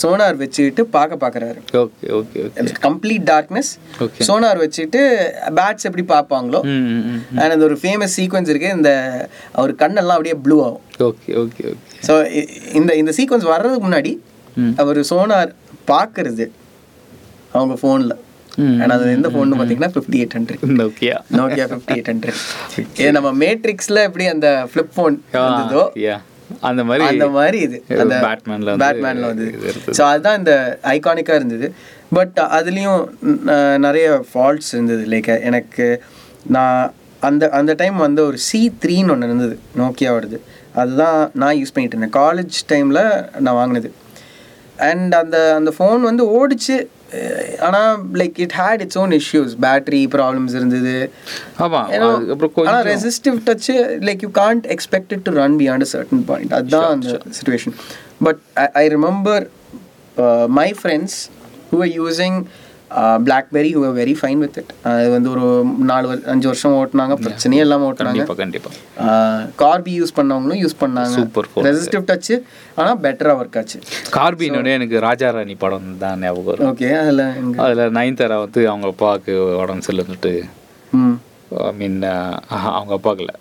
[0.00, 1.58] சோனார் வச்சுக்கிட்டு பார்க்க பார்க்குறாரு.
[1.82, 2.64] Okay okay okay.
[2.86, 3.70] Complete darkness.
[4.28, 5.00] Sonar வச்சுட்டு
[5.58, 6.60] பேட்ஸ் எப்படி பார்ப்பாங்களோ
[7.40, 8.70] அண்ட் அது ஒரு ஃபேமஸ் சீக்வன்ஸ் இருக்கு.
[8.78, 8.92] இந்த
[9.60, 10.84] அவர் கண்ணெல்லாம் அப்படியே ப்ளூ ஆகும்.
[11.08, 11.96] Okay okay okay.
[12.08, 12.16] ஸோ
[12.80, 14.14] இந்த இந்த சீக்வன்ஸ் வர்றதுக்கு முன்னாடி.
[14.82, 15.52] அவர் சோனார்
[15.94, 16.46] பார்க்கறது
[17.56, 18.14] அவங்க ஃபோனில்.
[18.82, 22.42] அண்ட் அது எந்த ஃபோன் பார்த்தீங்கன்னா ஃபிஃப்டி எயிட் ஹண்ட்ரட் ஓகேயா நோக்கியா ஃபிஃப்டி எயிட் ஹண்ட்ரட்
[23.00, 26.16] இது நம்ம மேட்ரிக்ஸில் எப்படி அந்த ஃப்ளிப் ஃபோன் இருந்ததோ யா
[26.68, 27.78] அந்த மாதிரி அந்த மாதிரி இது.
[28.02, 29.46] அந்த பேட்மேன்ல வந்து பேட்மேன்ல வந்து.
[29.98, 30.54] ஸோ அதுதான் இந்த
[30.96, 31.68] ஐகானிக்காக இருந்தது.
[32.18, 33.02] பட் அதுலேயும்
[33.86, 35.04] நிறைய ஃபால்ட்ஸ் இருந்தது.
[35.14, 35.86] லைக் எனக்கு
[36.56, 36.92] நான்
[37.28, 40.38] அந்த அந்த டைம் வந்து ஒரு சி த்ரீன்னு ஒன்று இருந்தது நோக்கியாவோடது.
[40.80, 42.16] அதுதான் நான் யூஸ் பண்ணிட்டு இருந்தேன்.
[42.22, 43.04] காலேஜ் டைமில்
[43.44, 43.90] நான் வாங்கினது.
[44.90, 46.76] அண்ட் அந்த அந்த ஃபோன் வந்து ஓடிச்சு.
[47.60, 50.94] ஆனால் like it had its own issues battery problems இருந்தது.
[51.64, 53.68] ஆமாம் ஏன்னா, அதுக்கப்புறம் ஆனா கொஞ்சம் resistive touch
[54.08, 57.76] like you can't expected to run beyond certain point அதுதான் அந்த situation
[58.22, 58.40] but
[58.82, 59.46] I remember
[60.60, 61.18] my friends
[61.70, 62.38] who are using
[63.24, 65.44] BlackBerry are very fine with it அது வந்து ஒரு
[65.90, 67.14] நாலு அஞ்சு வருஷம் ஓட்டினாங்க.
[67.24, 68.24] பிரச்சனையே இல்லாமல் ஓட்டினாங்க.
[68.42, 68.74] கண்டிப்பாக
[69.62, 71.16] கார்பி யூஸ் பண்ணவங்களும் யூஸ் பண்ணாங்க.
[71.36, 71.64] Phone.
[71.68, 72.30] ரெசிஸ்டிவ் டச்
[72.80, 73.78] ஆனால் பெட்டராக ஒர்க் ஆச்சு.
[74.16, 76.68] கார்பினோட எனக்கு ராஜாராணி படம் தான் ஞாபகம் வரும்.
[76.70, 77.24] ஓகே அதில்
[77.66, 80.34] அதில் நயன்தாரா வந்து அவங்க அப்பாவுக்கு உடம்பு சரியில்லைன்னுட்டு
[80.92, 81.16] ம்.
[81.68, 81.98] ஐ மீன்
[82.78, 83.32] அவங்க அப்பாக்குல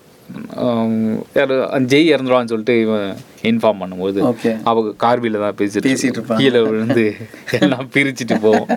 [1.37, 1.53] யார்
[1.91, 3.07] ஜெய் இறந்துருவான்னு சொல்லிட்டு இவன்
[3.49, 4.19] இன்ஃபார்ம் பண்ணும்போது
[4.69, 6.21] அவங்க கார்பியில் தான் பேசிட்டு பேசிட்டு.
[6.39, 7.03] கீழே விழுந்து
[7.57, 8.69] எல்லாம் பிரிச்சுட்டு போவோம்.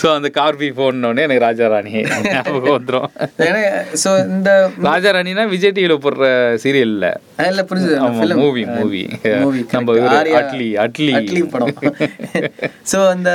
[0.00, 1.92] ஸோ அந்த கார்பி போனோடனே எனக்கு ராஜாராணி
[2.34, 3.08] ஞாபகம் வந்துடும்
[4.04, 4.50] ஸோ இந்த
[4.88, 6.30] ராஜாராணினா விஜய் டிவியில் போடுற
[6.64, 7.12] சீரியல் இல்லை.
[8.20, 8.34] film.
[8.42, 9.02] மூவி மூவி
[9.74, 9.98] நம்ம
[10.40, 11.12] அட்லி அட்லி.
[11.20, 11.76] அட்லி படம்.
[12.92, 13.30] ஸோ அந்த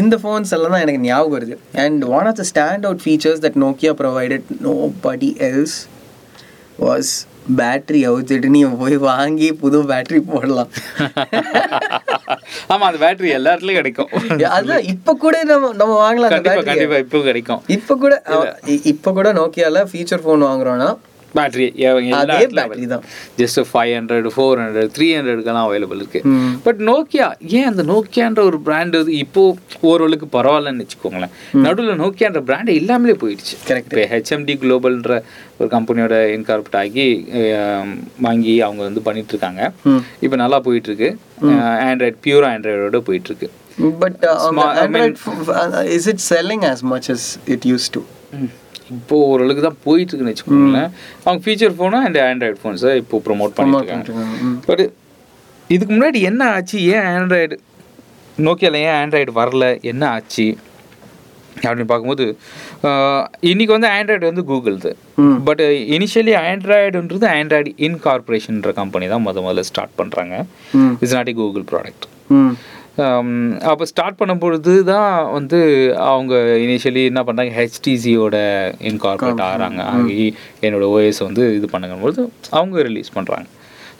[0.00, 1.56] இந்த ஃபோன்ஸ் எல்லாம் தான் எனக்கு ஞாபகம் வருது.
[1.84, 4.48] And one of the stand out features that Nokia provided
[5.08, 5.76] nobody else
[6.82, 7.12] was
[7.58, 10.70] battery அவுத்துட்டு நீ போய் வாங்கி புது பேட்டரி போடலாம்.
[12.72, 14.10] ஆமா அந்த பேட்டரி எல்லா இடத்துலயும் கிடைக்கும்.
[14.56, 16.62] அதான் இப்போ கூட நம்ம நம்ம வாங்கலாம் கண்டிப்பா.
[16.70, 17.60] கண்டிப்பா இப்போ கிடைக்கும்.
[17.76, 18.14] இப்போ கூட
[18.92, 20.90] இப்போ கூட நோக்கியால ஃபீச்சர் ஃபோன் வாங்குறோம்னா
[21.36, 21.66] பேட்டரி
[22.20, 23.04] அதே பேட்டரி தான்.
[23.40, 26.20] Just five hundred four hundred three ஹண்ட்ரடுக்கெல்லாம் available இருக்கு.
[26.66, 27.26] பட் நோக்கியா
[27.58, 29.42] ஏன் அந்த நோக்கியான்ற ஒரு பிராண்ட் இப்போ
[29.90, 31.34] ஓரளவுக்கு பரவாயில்லன்னு வச்சுக்கோங்களேன்.
[31.66, 33.56] நடுவில் நோக்கியான்ற பிராண்ட் இல்லாமலே போயிடுச்சு.
[33.70, 33.88] Correct.
[33.90, 35.18] இப்போ ஹெச்எம்டி குளோபல்ன்ற
[35.58, 37.08] ஒரு கம்பெனியோட இன்கார்பரேட் ஆகி
[38.28, 39.62] வாங்கி அவங்க வந்து பண்ணிட்டு இருக்காங்க.
[40.24, 41.10] இப்போ நல்லா போயிட்டு இருக்கு
[41.90, 43.50] ஆண்ட்ராய்ட் பியூர் ஆண்ட்ராய்டோட போயிட்டு இருக்கு
[44.02, 44.24] but
[45.96, 47.22] is it selling as much as
[47.54, 48.02] it used to
[48.94, 50.90] இப்போ ஓரளவுக்கு தான் போயிட்டு இருக்குன்னு வச்சுக்கோங்களேன்
[51.22, 54.58] அவங்க ஃபீச்சர் ஃபோனும் அண்ட் ஆண்ட்ராய்டு ஃபோன்ஸை இப்போ ப்ரோமோட் பண்ணிட்டு இருக்காங்க.
[54.66, 54.84] பட்
[55.70, 56.78] இதுக்கு முன்னாடி என்ன ஆச்சு?
[56.92, 57.56] ஏன் ஆண்ட்ராய்டு
[58.38, 59.64] நோக்கியாவில் ஏன் ஆண்ட்ராய்டு வரல?
[59.90, 60.46] என்ன ஆச்சு?
[61.58, 62.24] அப்படின்னு பார்க்கும்போது
[62.86, 63.20] ஆஹ்,
[63.50, 65.36] இன்னைக்கு வந்து ஆண்ட்ராய்டு வந்து கூகுள்து ம்.
[65.46, 65.62] பட்
[65.94, 70.34] இனிஷியலி ஆண்ட்ராய்டுன்றது ஆண்ட்ராய்டு இன் கார்பரேஷன்ற கம்பெனி தான் முத முதல்ல ஸ்டார்ட் பண்ணுறாங்க
[70.96, 72.06] it's not a Google product
[73.70, 75.58] அப்போ ஸ்டார்ட் பண்ணும்பொழுது தான் வந்து
[76.10, 78.36] அவங்க இனிஷியலி என்ன பண்ணுறாங்க ஹெச்டிசியோட
[78.90, 79.80] இன்கார்பரேட் ஆகிறாங்க.
[79.94, 80.26] ஆகி
[80.66, 82.20] என்னோட ஓஎஸ் வந்து இது பண்ணுங்கும்போது
[82.58, 83.48] அவங்க ரிலீஸ் பண்ணுறாங்க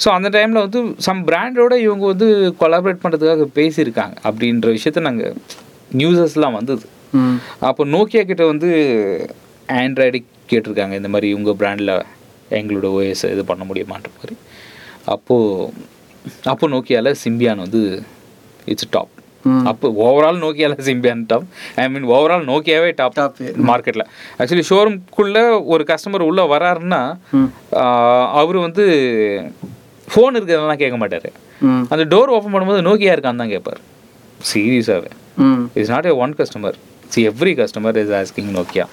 [0.02, 2.28] ஸோ அந்த டைமில் வந்து சம் பிராண்டோட இவங்க வந்து
[2.60, 5.34] கொலாபரேட் பண்ணுறதுக்காக பேசியிருக்காங்க அப்படின்ற விஷயத்த நாங்கள்
[6.00, 6.86] நியூஸஸ்லாம் வந்தது.
[7.68, 8.70] அப்போ நோக்கியா கிட்ட வந்து
[9.82, 10.18] ஆண்ட்ராய்டு
[10.50, 11.94] கேட்டிருக்காங்க இந்த மாதிரி உங்கள் பிராண்டில்
[12.58, 14.34] எங்களோட ஓஎஸ் இது பண்ண முடியுமான்ற மாதிரி.
[15.14, 15.92] அப்போது
[16.52, 17.80] அப்போ நோக்கியாவில் சிம்பியான் வந்து
[18.66, 19.10] இட்ஸ் டாப்
[19.44, 19.64] ம்.
[19.66, 21.46] அப்போ overall நோக்கியாவில் Symbian top
[21.76, 23.34] I mean overall நோக்கியாவே top Top.
[23.70, 24.04] மார்க்கெட்டில்
[24.38, 27.00] ஆக்சுவலி ஷோரூம்குள்ளே ஒரு கஸ்டமர் உள்ளே வராருன்னா.
[28.40, 28.84] அவர் வந்து
[30.08, 31.28] ஃபோன் இருக்கிறதெல்லாம் கேட்க மாட்டார்.
[31.92, 33.80] அந்த டோர் ஓப்பன் பண்ணும்போது நோக்கியா இருக்கான்னு தான் கேட்பார்.
[34.50, 35.12] சீரியஸாகவே
[35.82, 36.76] is not a one customer
[37.10, 38.84] see every customer is asking Nokia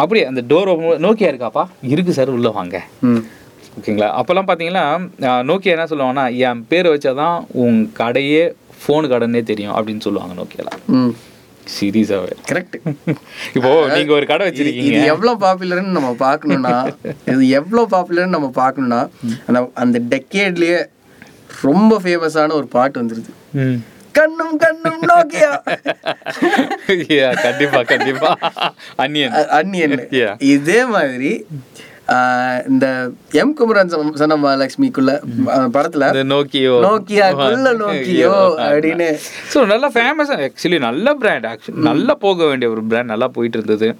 [0.00, 1.62] அப்படியே அந்த டோர் ஓப்பன் நோக்கியா இருக்காப்பா?
[1.92, 2.76] இருக்கு சார் உள்ளே வாங்க.
[3.76, 4.08] ஓகேங்களா?
[4.18, 4.84] அப்போல்லாம் பார்த்தீங்கன்னா
[5.50, 8.42] நோக்கியா என்ன சொல்லுவாங்கன்னா என் பேர் வச்சாதான் உன் கடையே
[8.82, 10.70] ஃபோன் கடைன்னே தெரியும் அப்படின்னு சொல்லுவாங்க நோக்கியால.
[10.96, 11.12] ம்.
[11.72, 12.76] சீரியஸாகவே கரெக்ட்
[13.56, 14.88] இப்போ நீங்க ஒரு கடை வச்சிருக்கீங்க.
[14.90, 16.72] இது எவ்வளோ பாப்புலர்னு நம்ம பார்க்கணும்னா
[17.28, 19.00] இது எவ்வளோ பாப்புலர்னு நம்ம பார்க்கணும்னா
[19.46, 20.80] அந்த அந்த டெக்கேட்லயே
[21.62, 23.32] ரொம்ப ஃபேமஸான ஒரு பாட்டு வந்துருது.
[24.14, 25.50] கண்ணும் கண்ணும் நோக்கியா.
[27.46, 28.30] கண்டிப்பா கண்டிப்பா.
[28.96, 29.94] அன்னியன் அன்னியன்.
[30.50, 31.30] இதே மாதிரி
[32.70, 32.86] இந்த
[33.42, 35.12] எம் குமரன் சொன்ன மகாலட்சுமிக்குள்ள
[35.76, 36.74] படத்துல நோக்கியோ.
[36.86, 38.34] நோக்கியா குள்ள நோக்கியோ
[38.68, 39.08] அப்படின்னு.
[39.54, 43.90] ஸோ நல்லா ஃபேமஸ் ஆக்சுவலி நல்ல பிராண்ட் ஆக்சுவலி நல்லா போக வேண்டிய ஒரு பிராண்ட் நல்லா போயிட்டு இருந்தது.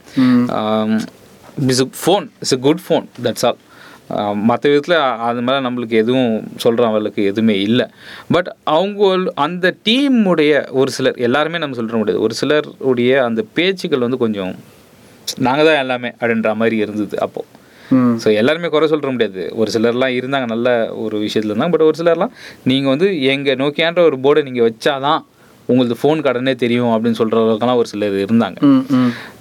[1.67, 3.61] It's phone it's a good phone that's all
[4.49, 4.97] மற்ற விதத்தில்
[5.27, 6.33] அது மேலே நம்மளுக்கு எதுவும்
[6.65, 7.87] சொல்கிற அவளுக்கு எதுவுமே இல்லை.
[8.35, 12.25] பட் அவங்க அந்த டீமுடைய ஒரு சிலர் எல்லாருமே நம்ம சொல்லிட முடியாது.
[12.27, 14.53] ஒரு சிலருடைய அந்த பேச்சுக்கள் வந்து கொஞ்சம்
[15.47, 17.49] நாங்கள் தான் எல்லாமே அப்படின்ற மாதிரி இருந்தது அப்போது
[18.25, 19.45] ஸோ எல்லாருமே குறை சொல்ல முடியாது.
[19.61, 20.69] ஒரு சிலர்லாம் இருந்தாங்க நல்ல
[21.05, 21.75] ஒரு விஷயத்துல இருந்தாங்க.
[21.77, 22.35] பட் ஒரு சிலர்லாம்
[22.73, 25.23] நீங்கள் வந்து எங்கள் நோக்கியான்ற ஒரு போர்டை நீங்கள் வச்சாதான்
[25.69, 28.59] உங்களுக்கு ஃபோன் கடனே தெரியும் அப்படின்னு சொல்கிற அளவுக்குலாம் ஒரு சிலர் இருந்தாங்க.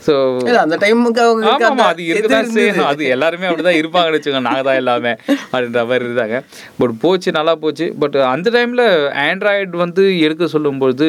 [0.05, 0.13] ஸோ
[0.49, 2.89] இல்ல அந்த டைமுக்கு அவங்க ஆமா ஆமா அது இருக்குதான் செய்யணும்.
[2.91, 4.47] அது எல்லாருமே அப்படிதான் இருப்பாங்கன்னு வச்சுக்கோங்க.
[4.49, 5.13] நாங்க தான் எல்லாமே
[5.53, 6.37] அப்படின்ற மாதிரி இருந்தாங்க.
[6.79, 7.87] பட் போச்சு நல்லா போச்சு.
[8.03, 8.85] பட் அந்த டைம்ல
[9.25, 11.07] ஆண்ட்ராய்டு வந்து எடுக்க சொல்லும்போது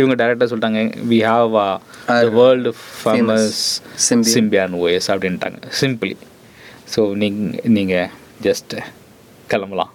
[0.00, 1.54] இவங்க டேரக்டாக சொல்லிட்டாங்க we have
[2.40, 3.60] world famous
[4.08, 4.32] Symbian.
[4.34, 5.60] Symbian OS அப்படின்ட்டாங்க.
[5.82, 6.16] சிம்பிளி
[6.92, 7.40] ஸோ நீங்க
[7.76, 7.94] நீங்க
[8.46, 8.74] ஜஸ்ட்
[9.52, 9.90] கிளம்பலாம்.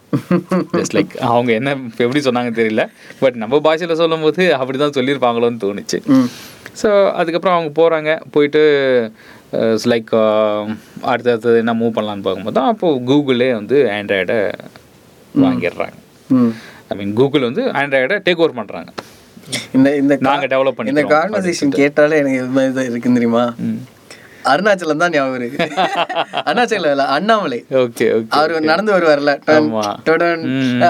[0.78, 1.70] ஜஸ்ட் லைக் அவங்க என்ன
[2.06, 2.84] எப்படி சொன்னாங்க தெரியல.
[3.22, 6.00] பட் நம்ம பாஷையில் சொல்லும்போது அப்படி தான் சொல்லியிருப்பாங்களோன்னு தோணுச்சு.
[6.82, 6.90] ஸோ
[7.22, 8.62] அதுக்கப்புறம் அவங்க போகிறாங்க போயிட்டு
[9.92, 10.14] லைக்
[11.12, 14.40] அடுத்து அடுத்தது என்ன மூவ் பண்ணலான்னு பார்க்கும்போது தான் அப்போது கூகுளே வந்து ஆண்ட்ராய்டை
[15.46, 15.98] வாங்கிடுறாங்க.
[16.92, 18.92] ஐ மீன் கூகுள் வந்து ஆண்ட்ராய்டை டேக் ஓவர் பண்ணுறாங்க
[19.78, 21.12] இந்த இந்த நாங்க develop இந்த பண்ணிக்கிறோம்.
[21.18, 23.44] கான்வர்சேஷன் கேட்டாலே எனக்கு இது மாதிரி தான் இருக்குன்னு தெரியுமா?
[24.52, 25.66] அருணாச்சலம் தான் ஞாபகம் இருக்கு.
[26.48, 27.60] அருணாச்சலம் இல்ல அண்ணாமலை.
[27.82, 28.06] ஓகே
[28.38, 29.34] அவர் நடந்து வருவார்ல.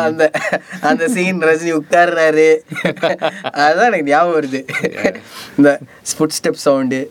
[0.08, 0.24] அந்த
[0.90, 2.50] அந்த சீன் ரஜினி உட்கார்றாரு.
[3.64, 4.62] அதுதான் எனக்கு ஞாபகம் வருது.
[5.58, 5.72] இந்த
[6.12, 7.02] ஃபுட் ஸ்டெப் சவுண்டு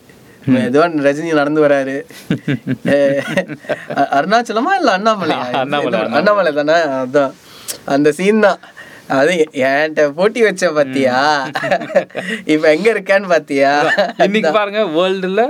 [0.63, 1.97] ஏதோ ரஜினி நடந்து வராரு.
[4.19, 6.79] அருணாச்சலமா இல்ல அண்ணாமலை அண்ணாமலை, அண்ணாமலை தானே?
[7.03, 7.35] அதான்.
[7.95, 8.59] அந்த சீன் தான்.
[9.17, 9.33] அது
[9.69, 11.17] என்கிட்ட போட்டி வச்ச பாத்தியா?
[12.53, 13.73] இப்ப எங்க இருக்கான்னு பாத்தியா?
[14.27, 15.43] இன்னைக்கு பாருங்க வேர்ல்டுல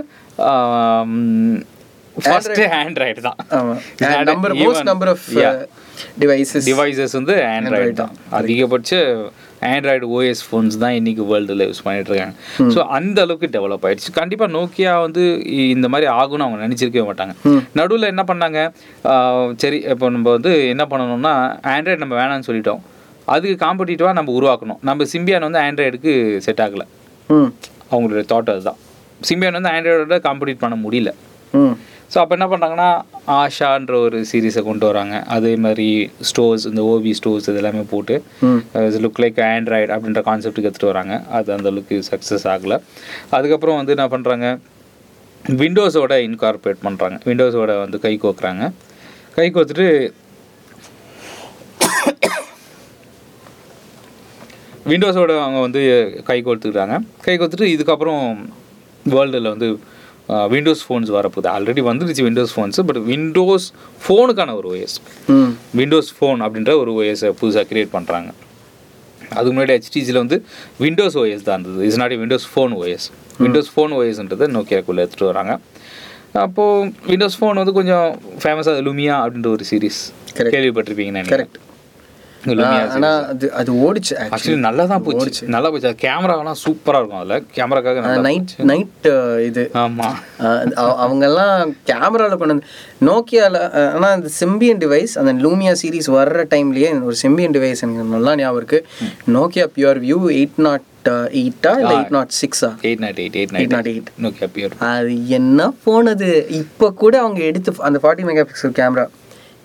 [2.24, 3.38] ஃபர்ஸ்ட் ஆண்ட்ராய்டு தான்.
[4.30, 5.24] Number most number of.
[6.20, 8.12] Devices devices வந்து ஆண்ட்ராய்டு தான்.
[8.38, 8.92] அதிகபட்ச
[9.72, 12.34] ஆண்ட்ராய்டு ஓஎஸ் ஃபோன்ஸ் தான் இன்னைக்கு வேர்ல்டில் யூஸ் பண்ணிட்டு இருக்காங்க.
[12.74, 14.10] ஸோ அந்த அளவுக்கு டெவலப் ஆயிடுச்சு.
[14.18, 15.22] கண்டிப்பாக நோக்கியா வந்து
[15.74, 17.34] இந்த மாதிரி ஆகும்னு அவங்க நினச்சிருக்கவே மாட்டாங்க.
[17.80, 18.58] நடுவில் என்ன பண்ணாங்க?
[19.62, 21.34] சரி இப்போ நம்ம வந்து என்ன பண்ணணும்னா
[21.74, 22.82] ஆண்ட்ராய்டு நம்ம வேணாம்னு சொல்லிட்டோம்.
[23.34, 24.80] அதுக்கு காம்படிட்டிவாக நம்ம உருவாக்கணும்.
[24.90, 26.12] நம்ம சிம்பியான் வந்து ஆண்ட்ராய்டுக்கு
[26.46, 26.86] செட் ஆகலை.
[27.92, 28.80] அவங்களுடைய தாட் அதுதான்.
[29.28, 31.12] சிம்பியான் வந்து ஆண்ட்ராய்டோட காம்படிட் பண்ண முடியல.
[32.12, 32.88] ஸோ அப்போ என்ன பண்ணுறாங்கன்னா
[33.36, 35.14] ஆஷான்ற ஒரு சீரீஸை கொண்டு வராங்க.
[35.36, 35.86] அதே மாதிரி
[36.28, 38.16] ஸ்டோர்ஸ் இந்த ஓவி ஸ்டோர்ஸ் இது எல்லாமே போட்டு
[39.04, 41.14] லுக் லைக் ஆண்ட்ராய்டு அப்படின்ற கான்செப்ட்டுக்கு எடுத்துகிட்டு வராங்க.
[41.36, 42.78] அது அந்த அளவுக்கு சக்ஸஸ் ஆகலை.
[43.36, 44.48] அதுக்கப்புறம் வந்து என்ன பண்ணுறாங்க
[45.60, 48.66] விண்டோஸோட இன்கார்பரேட் பண்ணுறாங்க விண்டோஸோட வந்து கை கோக்குறாங்க.
[49.38, 49.88] கை கோத்துட்டு
[54.90, 55.82] விண்டோஸோட அவங்க வந்து
[56.28, 56.96] கை கோர்த்துக்கிறாங்க
[57.26, 58.24] கை கோர்த்துட்டு இதுக்கப்புறம்
[59.14, 59.68] வேர்ல்டில் வந்து
[60.52, 61.48] விண்டோஸ் ஃபோன்ஸ் வரப்போகுது.
[61.54, 63.66] ஆல்ரெடி வந்துருச்சு விண்டோஸ் ஃபோன்ஸு பட் விண்டோஸ்
[64.04, 64.96] ஃபோனுக்கான ஒரு ஓஎஸ்
[65.80, 68.30] விண்டோஸ் ஃபோன் அப்படின்ற ஒரு ஓஎஸை புதுசாக கிரியேட் பண்ணுறாங்க
[69.36, 70.36] அதுக்கு முன்னாடி ஹெச்டிசியில் வந்து
[70.84, 71.86] விண்டோஸ் ஓஎஸ் தான் இருந்தது.
[71.90, 73.06] Is not Windows phone OS
[73.44, 75.54] Windows phone ஓஎஸ்ன்றது நோக்கியாக்குள்ளே எடுத்துகிட்டு வராங்க.
[76.44, 78.06] அப்போது விண்டோஸ் ஃபோன் வந்து கொஞ்சம்
[78.44, 80.00] ஃபேமஸாக லுமியா அப்படின்ற ஒரு சீரிஸ்.
[80.54, 81.58] கேள்விப்பட்டிருப்பீங்கன்னு கரெக்ட்
[82.48, 85.42] லுமியா ஆனா அது அது ஓடிச்சு ஆக்சுவலி நல்லா தான் போச்சு.
[85.54, 85.88] நல்லா போச்சு.
[85.90, 87.44] அது கேமராலாம் சூப்பராக இருக்கும் அதில்.
[87.56, 89.08] கேமராக்காக நைட் நைட்
[89.48, 89.64] இது.
[89.82, 90.16] ஆமாம்
[90.98, 91.54] அவங்கெல்லாம்
[91.90, 92.56] கேமராவில் வந்து
[93.08, 98.34] நோக்கியாவில் ஆனால் அந்த செம்பியன் டிவைஸ் அந்த லூமியா சீரிஸ் வர்ற டைம்லேயே ஒரு செம்பியன் டிவைஸ் எனக்கு நல்லா
[98.40, 98.80] ஞாபகம் இருக்கு.
[99.36, 100.88] Nokia pure view eight not
[101.34, 105.16] எயிட்டா இல்லை எயிட் நாட் சிக்ஸா eight nought eight eight eight night eight Nokia pure அது
[105.38, 106.28] என்ன ஃபோன் அது
[106.60, 109.04] இப்போ கூட அவங்க எடுத்து அந்த ஃபார்ட்டி மெகா பிக்சல் கேமரா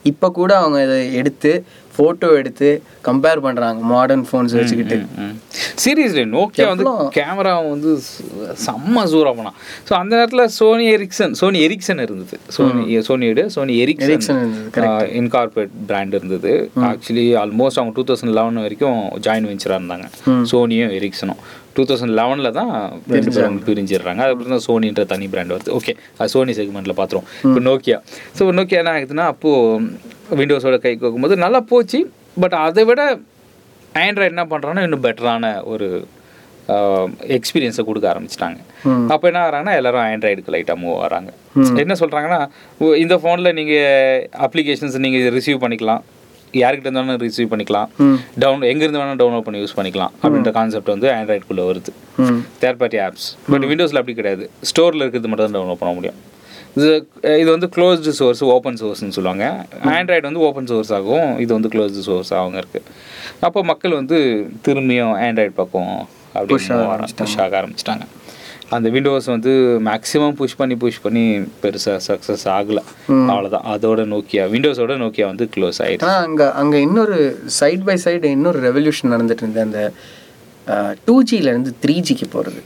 [0.05, 1.51] இப்போ கூட அவங்க இதை எடுத்து
[1.99, 2.67] ஃபோட்டோ எடுத்து
[3.09, 4.97] கம்பேர் பண்ணுறாங்க மாடர்ன் ஃபோன்ஸ் வச்சுக்கிட்டு.
[5.83, 6.85] சீரியஸ்லி நோக்கியா வந்து?
[7.17, 7.91] கேமரா வந்து
[8.65, 9.57] செம்ம சூறாக போனான்.
[9.87, 12.37] ஸோ அந்த நேரத்தில் சோனி எரிக்சன் சோனி எரிக்சன் இருந்தது.
[12.57, 14.41] Sony சோனியோட Sony Ericsson Ericsson
[15.21, 16.51] incorporate brand இருந்தது.
[16.89, 20.07] ஆக்சுவலி ஆல்மோஸ்ட் அவங்க டூ தௌசண்ட் லெவன் வரைக்கும் ஜாயின் வெஞ்சராக இருந்தாங்க.
[20.51, 21.41] சோனியும் எரிக்சனும்
[21.79, 22.71] டூ தௌசண்ட் லெவனில் தான்
[23.15, 24.21] ரெண்டு பேரும் பிரிஞ்சிடுறாங்க.
[24.25, 25.73] அதுக்கப்புறம் தான் சோனின்ற தனி பிராண்ட் வருது.
[25.79, 27.99] ஓகே அது சோனி செக்மெண்ட்டில் பார்த்துருவோம் இப்போ நோக்கியா
[28.37, 31.99] ஸோ நோக்கியா என்ன ஆகுதுன்னா அப்போது விண்டோஸோட கை கோக்கும்போது நல்லா போச்சு.
[32.43, 33.01] பட் அதை விட
[34.05, 35.87] ஆண்ட்ராய்டு என்ன பண்ணுறாங்கன்னா இன்னும் பெட்டரான ஒரு
[37.35, 38.59] எக்ஸ்பீரியன்ஸை கொடுக்க ஆரம்பிச்சிட்டாங்க.
[39.13, 41.29] அப்போ என்ன ஆகிறாங்கன்னா எல்லாரும் ஆண்ட்ராய்டுக்கு லைட்டாக மூவ் வராங்க
[41.83, 42.41] என்ன சொல்கிறாங்கன்னா
[43.03, 46.03] இந்த ஃபோனில் நீங்கள் அப்ளிகேஷன்ஸ் நீங்கள் ரிசீவ் பண்ணிக்கலாம்.
[46.61, 47.89] யார்கிட்ட இருந்தாலும் ரிசீவ் பண்ணிக்கலாம்.
[48.43, 51.91] டவுன் எங்கேருந்து வேணால் டவுன்லோட் பண்ணி யூஸ் பண்ணிக்கலாம் அப்படின்ற கான்செப்ட் வந்து ஆண்ட்ராய்டுக்குள்ளே வருது.
[52.63, 54.45] தேர்ட் பார்ட்டி ஆப்ஸ் பட் விண்டோஸில் அப்படி கிடையாது.
[54.71, 56.19] ஸ்டோரில் இருக்கிறது மட்டும் தான் டவுன்லோட் பண்ண முடியும்.
[56.77, 56.89] இது
[57.41, 59.45] இது வந்து க்ளோஸ்டு சோர்ஸ் ஓப்பன் சோர்ஸ்னு சொல்லுவாங்க.
[59.95, 61.29] ஆண்ட்ராய்டு வந்து ஓப்பன் சோர்ஸ் ஆகும்.
[61.43, 62.87] இது வந்து க்ளோஸ்டு சோர்ஸ் ஆகும் இருக்குது
[63.47, 64.17] அப்போ மக்கள் வந்து
[64.67, 65.91] திரும்பியும் ஆண்ட்ராய்டு பக்கம்
[66.35, 68.05] அப்படி புஷ் ஆக ஆரம்பிச்சிட்டாங்க.
[68.75, 69.51] அந்த விண்டோஸ் வந்து
[69.87, 71.23] மேக்ஸிமம் புஷ் பண்ணி புஷ் பண்ணி
[71.63, 72.83] பெருசாக சக்ஸஸ் ஆகலை.
[73.09, 76.07] அவ்வளோதான் அதோட நோக்கியா விண்டோஸோட நோக்கியா வந்து க்ளோஸ் ஆயிடுச்சு.
[76.07, 77.17] ஆனால் அங்கே அங்கே இன்னொரு
[77.59, 79.65] சைட் பை சைடு இன்னொரு ரெவல்யூஷன் நடந்துட்டு இருந்தது.
[79.67, 79.81] அந்த
[81.05, 82.61] டூ இருந்து த்ரீ ஜிக்கு போகிறது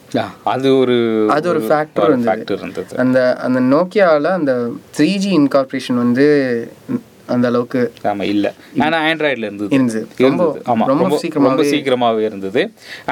[0.54, 0.96] அது ஒரு
[1.36, 2.98] அது ஒரு ஃபேக்டர் இருந்தது.
[3.04, 4.54] அந்த அந்த நோக்கியாவில் அந்த
[4.98, 6.28] த்ரீ ஜி இன்கார்பரேஷன் வந்து
[7.34, 8.48] அந்த அளவுக்கு ஆமா இல்ல.
[8.86, 9.70] ஆனா ஆண்ட்ராய்டில் இருந்தது.
[9.76, 10.02] இருந்தது.
[10.26, 10.64] ரொம்ப இருந்தது.
[10.72, 12.62] ஆமா ரொம்ப சீக்கிரமா ரொம்ப சீக்கிரமாவே இருந்தது.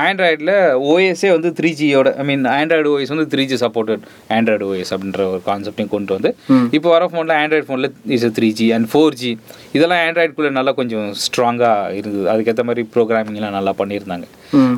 [0.06, 0.52] ஆண்ட்ராய்டில்
[0.91, 4.04] ஓஎஸ்ஏ வந்து த்ரீ ஜியோட ஐ மீன் ஆண்ட்ராய்டு ஓஎஸ் வந்து three G supported
[4.38, 6.32] Android OS அப்படின்ற ஒரு கான்செப்டையும் கொண்டு வந்து
[6.80, 9.32] இப்போ வர ஃபோனில் ஆண்ட்ராய்டு ஃபோனில் is three G and four G
[9.78, 12.28] இதெல்லாம் ஆண்ட்ராய்டுக்குள்ளே நல்லா கொஞ்சம் ஸ்ட்ராங்காக இருந்தது.
[12.34, 14.28] அதுக்கேற்ற மாதிரி ப்ரோக்ராமிங்லாம் நல்லா பண்ணியிருந்தாங்க.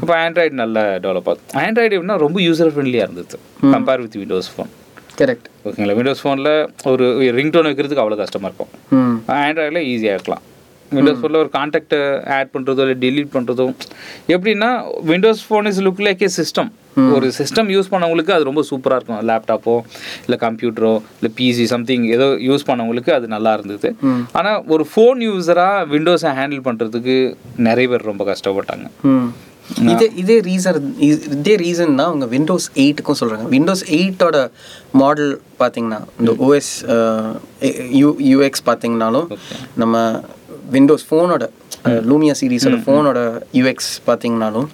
[0.03, 3.37] இப்போ ஆண்ட்ராய்டு நல்லா டெவலப் ஆகுது ஆண்ட்ராய்டு எப்படின்னா ரொம்ப யூசர் ஃப்ரெண்ட்லியாக இருந்தது
[3.75, 4.71] compare with Windows phone
[5.19, 5.95] correct ஓகேங்களா?
[5.97, 6.53] விண்டோஸ் ஃபோனில்
[6.93, 7.05] ஒரு
[7.39, 8.71] ரிங்டோன் வைக்கிறதுக்கு அவ்வளோ கஷ்டமாக இருக்கும்.
[9.43, 10.43] ஆண்ட்ராய்டில் ஈஸியாக இருக்கலாம்.
[10.91, 11.99] விண்டோஸ் ஃபோனில் ஒரு கான்டாக்டை
[12.37, 13.65] ஆட் பண்ணுறதோ இல்லை delete பண்ணுறதோ
[14.35, 14.69] எப்படின்னா
[15.11, 16.71] Windows phone is look like a system
[17.15, 19.21] ஒரு சிஸ்டம் யூஸ் பண்ணவங்களுக்கு அது ரொம்ப சூப்பராக இருக்கும்.
[19.29, 19.73] லேப்டாப்போ
[20.25, 23.89] இல்லை கம்ப்யூட்டரோ இல்லை பிசி சம்திங் ஏதோ யூஸ் பண்ணவங்களுக்கு அது நல்லா இருந்தது.
[24.39, 27.15] ஆனால் ஒரு ஃபோன் யூஸராக விண்டோஸை ஹேண்டில் பண்ணுறதுக்கு
[27.69, 28.85] நிறைய பேர் ரொம்ப கஷ்டப்பட்டாங்க.
[29.87, 30.79] இதே இதே ரீசன்
[31.35, 34.37] இதே ரீசன் தான் அவங்க விண்டோஸ் எயிட்டுக்கும் சொல்கிறாங்க விண்டோஸ் எயிட்டோட
[34.93, 36.73] மாடல் பார்த்தீங்கன்னா இந்த ஓஎஸ்
[37.93, 39.27] யூ யூஎக்ஸ் பார்த்தீங்கனாலும்
[39.75, 39.95] நம்ம
[40.69, 41.45] விண்டோஸ் ஃபோனோட
[42.09, 43.19] லூமியா சீரிஸோட ஃபோனோட
[43.53, 44.67] யூஎக்ஸ் பார்த்தீங்கனாலும்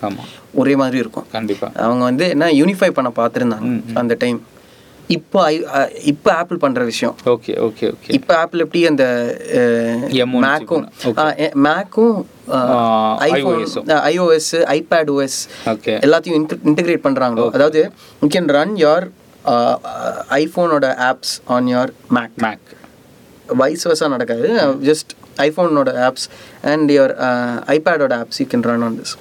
[0.54, 1.26] ஒரே மாதிரி இருக்கும்.
[1.32, 4.40] கண்டிப்பாக அவங்க வந்து என்ன யூனிஃபை பண்ண பார்த்துருந்தாங்க அந்த டைம்
[5.16, 5.42] இப்போ
[6.12, 7.14] இப்போ ஆப்பிள் பண்ணுற விஷயம்.
[7.34, 9.06] ஓகே ஓகே ஓகே இப்போ ஆப்பிள் எப்படி அந்த
[10.26, 10.84] M1 மேக்கும்
[11.68, 12.18] மேக்கும்
[13.30, 13.64] ஐஃபோன்
[14.12, 15.40] ஐஓஎஸ் ஐபேட் ஓஎஸ்
[16.06, 16.38] எல்லாத்தையும்
[16.72, 17.82] இன்டகிரேட் பண்ணுறாங்களோ அதாவது
[18.24, 19.08] you can run your
[20.42, 22.68] ஐஃபோனோட apps on your Mac Mac
[23.62, 24.48] vice வர்ஸாக நடக்காது.
[24.90, 25.12] ஜஸ்ட்
[25.48, 26.28] ஐஃபோனோட apps
[26.72, 27.14] and your
[27.78, 29.16] ஐபேடோட apps you can run on this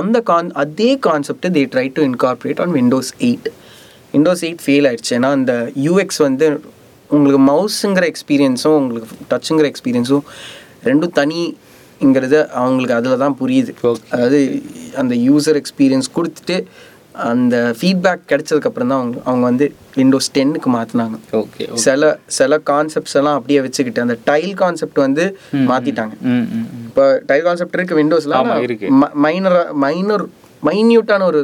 [0.00, 3.48] அந்த கான் அதே concept they try to incorporate on Windows eight
[4.14, 6.46] Windows eight fail ஆயிடுச்சு ஏன்னா அந்த UX வந்து
[7.10, 10.24] உங்களுக்கு மவுஸுங்கிற எக்ஸ்பீரியன்ஸும் உங்களுக்கு டச்சுங்கிற எக்ஸ்பீரியன்ஸும்
[10.84, 13.72] ரெண்டும் தனிங்கிறது அவங்களுக்கு அதில் தான் புரியுது.
[14.12, 14.38] அதாவது
[14.96, 16.56] அந்த யூசர் எக்ஸ்பீரியன்ஸ் கொடுத்துட்டு
[17.26, 22.04] அந்த ஃபீட்பேக் கிடைச்சதுக்கப்புறம் தான் அவங்க அவங்க வந்து விண்டோஸ் டென்னுக்கு மாற்றினாங்க ஓகே சில
[22.36, 25.24] சில கான்செப்ட்ஸ் எல்லாம் அப்படியே வச்சுக்கிட்டு அந்த டைல் கான்செப்ட் வந்து
[25.70, 26.84] மாத்திட்டாங்க ம் ம் ம்.
[26.86, 28.88] இப்போ டைல் கான்செப்ட் இருக்கு விண்டோஸ்ல ஆமா, இருக்கு.
[29.24, 30.24] மைனர் மைனர்
[30.68, 31.40] மைன்யூட்டான ஒரு.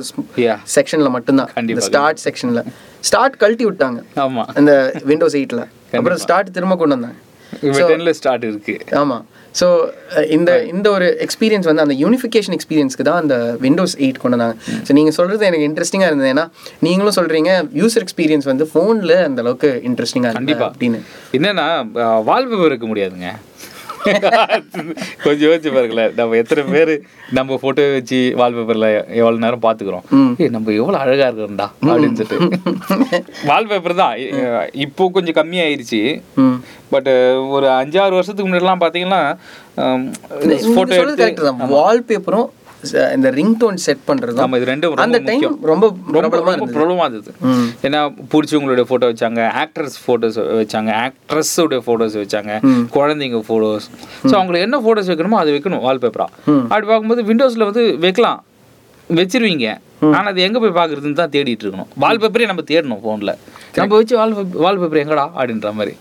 [0.77, 1.53] செக்ஷன்ல மட்டும்தான்.
[1.75, 2.63] இந்த ஸ்டார்ட் செக்ஷன்ல
[3.11, 4.01] ஸ்டார்ட் கழட்டி விட்டாங்க.
[4.25, 4.73] ஆமாம் அந்த
[5.13, 5.63] விண்டோஸ் எயிட்ல
[5.99, 7.19] அப்புறம் ஸ்டார்ட் திரும்ப கொண்டு வந்தாங்க.
[8.21, 8.75] ஸ்டார்ட் இருக்கு.
[9.03, 9.17] ஆமா.
[9.59, 9.67] ஸோ
[10.37, 14.57] இந்த இந்த ஒரு எக்ஸ்பீரியன்ஸ் வந்து அந்த யூனிஃபிகேஷன் எக்ஸ்பீரியன்ஸ்க்கு தான் அந்த விண்டோஸ் எயிட் கொண்டு வந்தாங்க.
[14.87, 16.31] ஸோ நீங்கள் சொல்கிறது எனக்கு இன்ட்ரெஸ்டிங்காக இருந்தது.
[16.35, 16.45] ஏன்னா
[16.87, 20.67] நீங்களும் சொல்கிறீங்க யூசர் எக்ஸ்பீரியன்ஸ் வந்து ஃபோனில் அந்த அளவுக்கு இன்ட்ரெஸ்டிங்காக இருக்கு.
[20.71, 21.01] அப்படின்னு.
[21.39, 21.67] என்னன்னா
[22.31, 23.31] வால்பேப்பர் இருக்க முடியாதுங்க.
[25.25, 26.13] கொஞ்சம் யோசிச்சு பாருங்களேன்.
[26.19, 26.93] நம்ம எத்தனை பேர்
[27.39, 28.89] நம்ம போட்டோ வச்சு வால்பேப்பர்ல
[29.21, 30.05] எவ்வளவு நேரம் பாத்துக்கிறோம்
[30.43, 33.21] ஏய் நம்ம எவ்வளவு அழகா இருக்கிறோம்டா அப்படின்னு சொல்லிட்டு.
[33.51, 34.15] வால்பேப்பர் தான்.
[34.87, 36.03] இப்போ கொஞ்சம் கம்மியாயிருச்சு.
[36.95, 37.11] பட்
[37.57, 39.23] ஒரு அஞ்சாறு வருஷத்துக்கு முன்னாடிலாம் பார்த்தீங்கன்னா
[40.75, 41.01] ஃபோட்டோ
[41.77, 42.49] வால்பேப்பரும்
[43.17, 45.45] இந்த ரிங் டோன் செட் பண்றது நம்ம இது ரெண்டும் அந்த டைம்.
[45.71, 45.87] ரொம்ப
[46.17, 46.75] ரொம்ப ரொம்ப இருந்தது.
[46.77, 47.33] ப்ராப்ளமாக இருந்தது.
[47.89, 48.01] ஏன்னா
[48.33, 52.53] பிடிச்சவங்களுடைய ஃபோட்டோ வச்சாங்க ஆக்ட்ரஸ் ஃபோட்டோஸ் வச்சாங்க ஆக்ட்ரஸோட ஃபோட்டோஸ் வச்சாங்க
[52.97, 53.89] குழந்தைங்க ஃபோட்டோஸ்
[54.31, 56.29] ஸோ அவங்களுக்கு என்ன ஃபோட்டோஸ் வைக்கணுமோ அது வைக்கணும் வால்பேப்பரா
[56.71, 58.41] அப்படி பார்க்கும்போது விண்டோஸில் வந்து வைக்கலாம்.
[59.19, 59.67] வச்சிருவீங்க.
[60.17, 61.91] ஆனால் அது எங்கே போய் பார்க்குறதுன்னு தான் தேடிட்டு இருக்கணும்.
[62.03, 63.33] வால்பேப்பரே நம்ம தேடணும் ஃபோனில்
[63.77, 64.35] நம்ம வச்சு வால்
[64.65, 65.25] வால்பேப்பர் எங்கடா?
[65.39, 65.95] அப்படின்ற மாதிரி.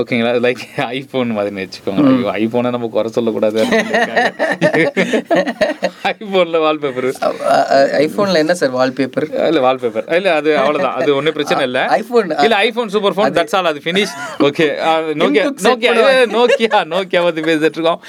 [0.00, 0.32] ஓகேங்களா?
[0.46, 0.62] லைக்
[0.96, 2.02] ஐஃபோன் மாதிரி வச்சுக்கோங்க.
[2.10, 3.60] ஐயோ ஐஃபோனை நம்ம குறை சொல்லக்கூடாது.
[6.10, 7.08] ஐஃபோனில் வால்பேப்பர்
[8.04, 10.96] ஐபோன்ல என்ன சார் வால்பேப்பர் இல்ல வால்பேப்பர் இல்ல அது அவ்வளவுதான்.
[11.00, 11.80] அது ஒன்றும் பிரச்சனை இல்ல.
[11.98, 14.14] ஐபோன் இல்ல iPhone super phone that's all அது finish
[14.48, 14.68] okay
[15.22, 15.92] Nokia Nokia
[16.36, 18.00] Nokia Nokia பத்தி பேசிட்டு இருக்கோம்.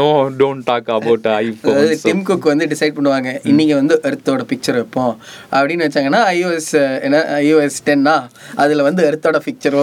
[0.00, 0.08] நோ
[0.40, 3.30] டோன்ட் டாக் அபவுட் அதாவது டிம் குக் வந்து டிசைட் பண்ணுவாங்க.
[3.50, 5.14] இன்னைக்கு வந்து எர்த்தோட பிக்சர் வைப்போம்.
[5.58, 6.72] அப்படின்னு வச்சாங்கன்னா ஐஓஎஸ்
[7.06, 8.16] என்ன ஐஓஎஸ் டென்னா
[8.64, 9.78] அதுல வந்து எர்த்தோட picture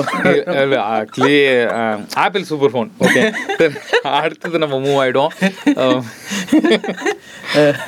[1.19, 1.39] actually
[2.23, 3.21] Apple super phone okay
[4.19, 5.31] அடுத்தது நம்ம மூவ் ஆயிடும்.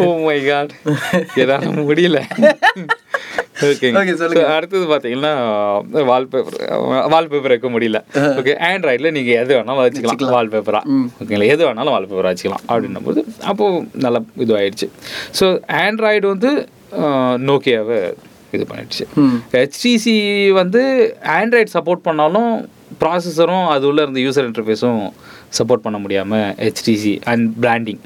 [0.06, 0.74] ஓ மை காட்
[1.44, 2.20] எதால முடியல.
[3.68, 4.02] ஓகேங்க
[4.56, 5.32] அடுத்தது பார்த்தீங்கன்னா
[6.10, 6.58] வால்பேப்பர்
[7.14, 8.00] வால்பேப்பர் வைக்க முடியல.
[8.40, 10.34] ஓகே ஆண்ட்ராய்டில் நீங்கள் எது வேணாலும் வச்சுக்கலாம்.
[10.38, 10.82] வால்பேப்பரா
[11.22, 14.90] ஓகேங்களா எது வேணாலும் வால்பேப்பர் வச்சுக்கலாம் அப்படின்னும் போது அப்போது நல்லா இதுவாயிடுச்சு.
[15.40, 15.48] ஸோ
[15.86, 16.52] ஆண்ட்ராய்டு வந்து
[17.50, 18.02] நோக்கியாவை
[18.56, 19.06] இது பண்ணிடுச்சு.
[19.56, 20.16] ஹெச்டிசி
[20.62, 20.82] வந்து
[21.40, 22.52] ஆண்ட்ராய்டு சப்போர்ட் பண்ணாலும்
[23.02, 25.00] ப்ராசஸரும் அது உள்ள இருந்த யூசர் இன்டர்ஃபேஸும்
[25.58, 28.02] சப்போர்ட் பண்ண முடியாமல் ஹெச்டிசி அண்ட் பிராண்டிங்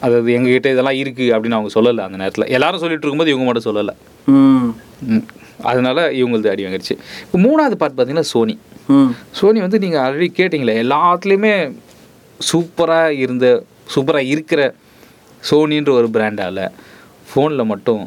[0.00, 2.48] அதாவது எங்ககிட்ட இதெல்லாம் இருக்குது அப்படின்னு அவங்க சொல்லலை அந்த நேரத்தில்.
[2.48, 3.94] எல்லாரும் சொல்லிட்டு இருக்கும்போது இவங்க மட்டும் சொல்லலை.
[4.28, 5.22] ம்.
[5.62, 6.94] அதனால இவங்களது அடி வாங்கிருச்சு.
[7.24, 8.54] இப்போ மூணாவது பார்ட் பார்த்தீங்கன்னா சோனி
[9.32, 11.54] சோனி வந்து நீங்கள் ஆல்ரெடி கேட்டிங்களே எல்லாத்துலேயுமே
[12.40, 13.46] சூப்பராக இருந்த
[13.94, 14.60] சூப்பராக இருக்கிற
[15.50, 16.62] சோனின்ற ஒரு பிராண்டால்
[17.28, 18.02] ஃபோனில் மட்டும்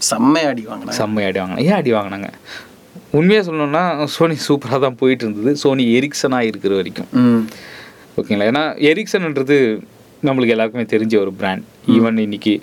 [0.00, 0.96] செம்மையா அடி வாங்கினாங்க.
[0.98, 1.64] செம்மை அடி வாங்கினாங்க.
[1.70, 2.28] ஏன் அடி வாங்கினாங்க?
[3.18, 3.82] உண்மையாக சொல்லணும்னா
[4.14, 7.08] சோனி சூப்பராக தான் போயிட்டு இருந்தது சோனி எரிக்சனாக இருக்கிற வரைக்கும்.
[8.18, 8.46] ஓகேங்களா?
[8.52, 9.56] ஏன்னா எரிக்சன்ன்றது
[10.22, 11.64] நம்மளுக்கு எல்லாருக்குமே தெரிஞ்ச ஒரு பிராண்ட்
[11.96, 12.54] ஈவன் இன்னைக்கு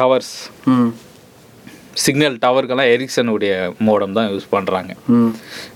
[0.00, 0.34] டவர்ஸ்
[2.04, 3.52] சிக்னல் டவருக்கெல்லாம் எரிக்சனுடைய
[3.86, 4.90] மோடம் தான் யூஸ் பண்ணுறாங்க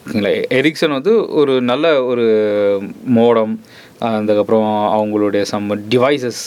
[0.00, 0.33] ஓகேங்களா?
[0.59, 2.26] எரிக்சன் வந்து ஒரு நல்ல ஒரு
[3.18, 3.55] மோடம்
[4.08, 6.42] அதுக்கப்புறம் அவங்களுடைய சம் டிவைசஸ்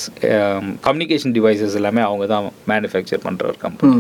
[0.82, 3.94] கம்யூனிகேஷன் டிவைசஸ் எல்லாமே அவங்க தான் மேனுஃபேக்சர் பண்ணுற ஒரு கம்பெனி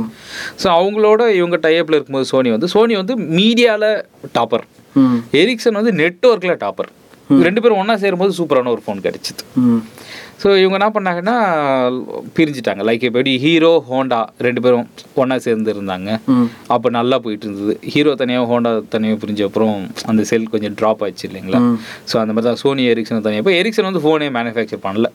[0.61, 3.89] ஸோ அவங்களோட இவங்க டைப்பில் இருக்கும்போது சோனி வந்து சோனி வந்து மீடியாவில்
[4.33, 4.65] டாப்பர்
[5.41, 6.91] எரிக்சன் வந்து நெட்ஒர்க்கில் டாப்பர்
[7.43, 9.43] ரெண்டு பேரும் ஒன்றா சேரும்போது சூப்பரான ஒரு ஃபோன் கிடைச்சிது.
[10.43, 11.35] ஸோ இவங்க என்ன பண்ணாங்கன்னா
[12.37, 12.81] பிரிஞ்சுட்டாங்க.
[12.87, 14.87] லைக் எப்படி ஹீரோ ஹோண்டா ரெண்டு பேரும்
[15.21, 16.09] ஒன்றா சேர்ந்து இருந்தாங்க.
[16.75, 17.73] அப்போ நல்லா போயிட்டு இருந்தது.
[17.93, 19.75] ஹீரோ தனியாக ஹோண்டா தனியாக பிரிஞ்ச அப்புறம்
[20.11, 21.61] அந்த செல் கொஞ்சம் ட்ராப் ஆயிடுச்சு இல்லைங்களா?
[22.11, 25.09] ஸோ அந்த மாதிரி தான் சோனி எரிக்சன் தனியாக இப்போ எரிக்சன் வந்து ஃபோனே மேனுஃபேக்சர் பண்ணல.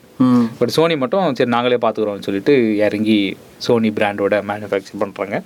[0.60, 2.54] பட் சோனி மட்டும் சரி நாங்களே பார்த்துக்குறோம்னு சொல்லிட்டு
[2.86, 3.18] இறங்கி
[3.66, 5.38] சோனி பிராண்டோட மேனுஃபேக்சர் பண்ணுறாங்க.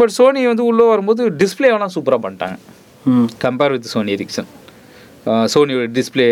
[0.00, 2.58] பட் சோனி வந்து உள்ளே வரும்போது டிஸ்பிளேவெல்லாம் சூப்பராக பண்ணிட்டாங்க.
[3.44, 4.50] கம்பேர் வித் சோனி எரிக்சன்
[5.54, 6.26] சோனியோட டிஸ்பிளே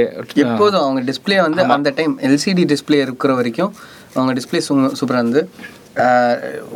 [0.45, 3.73] எப்போதும் அவங்க டிஸ்ப்ளே வந்து அந்த டைம் எல்சிடி டிஸ்ப்ளே இருக்கிற வரைக்கும்
[4.15, 4.61] அவங்க டிஸ்ப்ளே
[5.01, 5.43] சூப்பராக இருந்து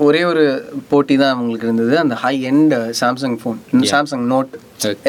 [0.07, 0.45] ஒரே ஒரு
[0.89, 1.95] போட்டி தான் அவங்களுக்கு இருந்தது.
[1.99, 3.59] அந்த high end Samsung phone
[3.93, 4.53] Samsung note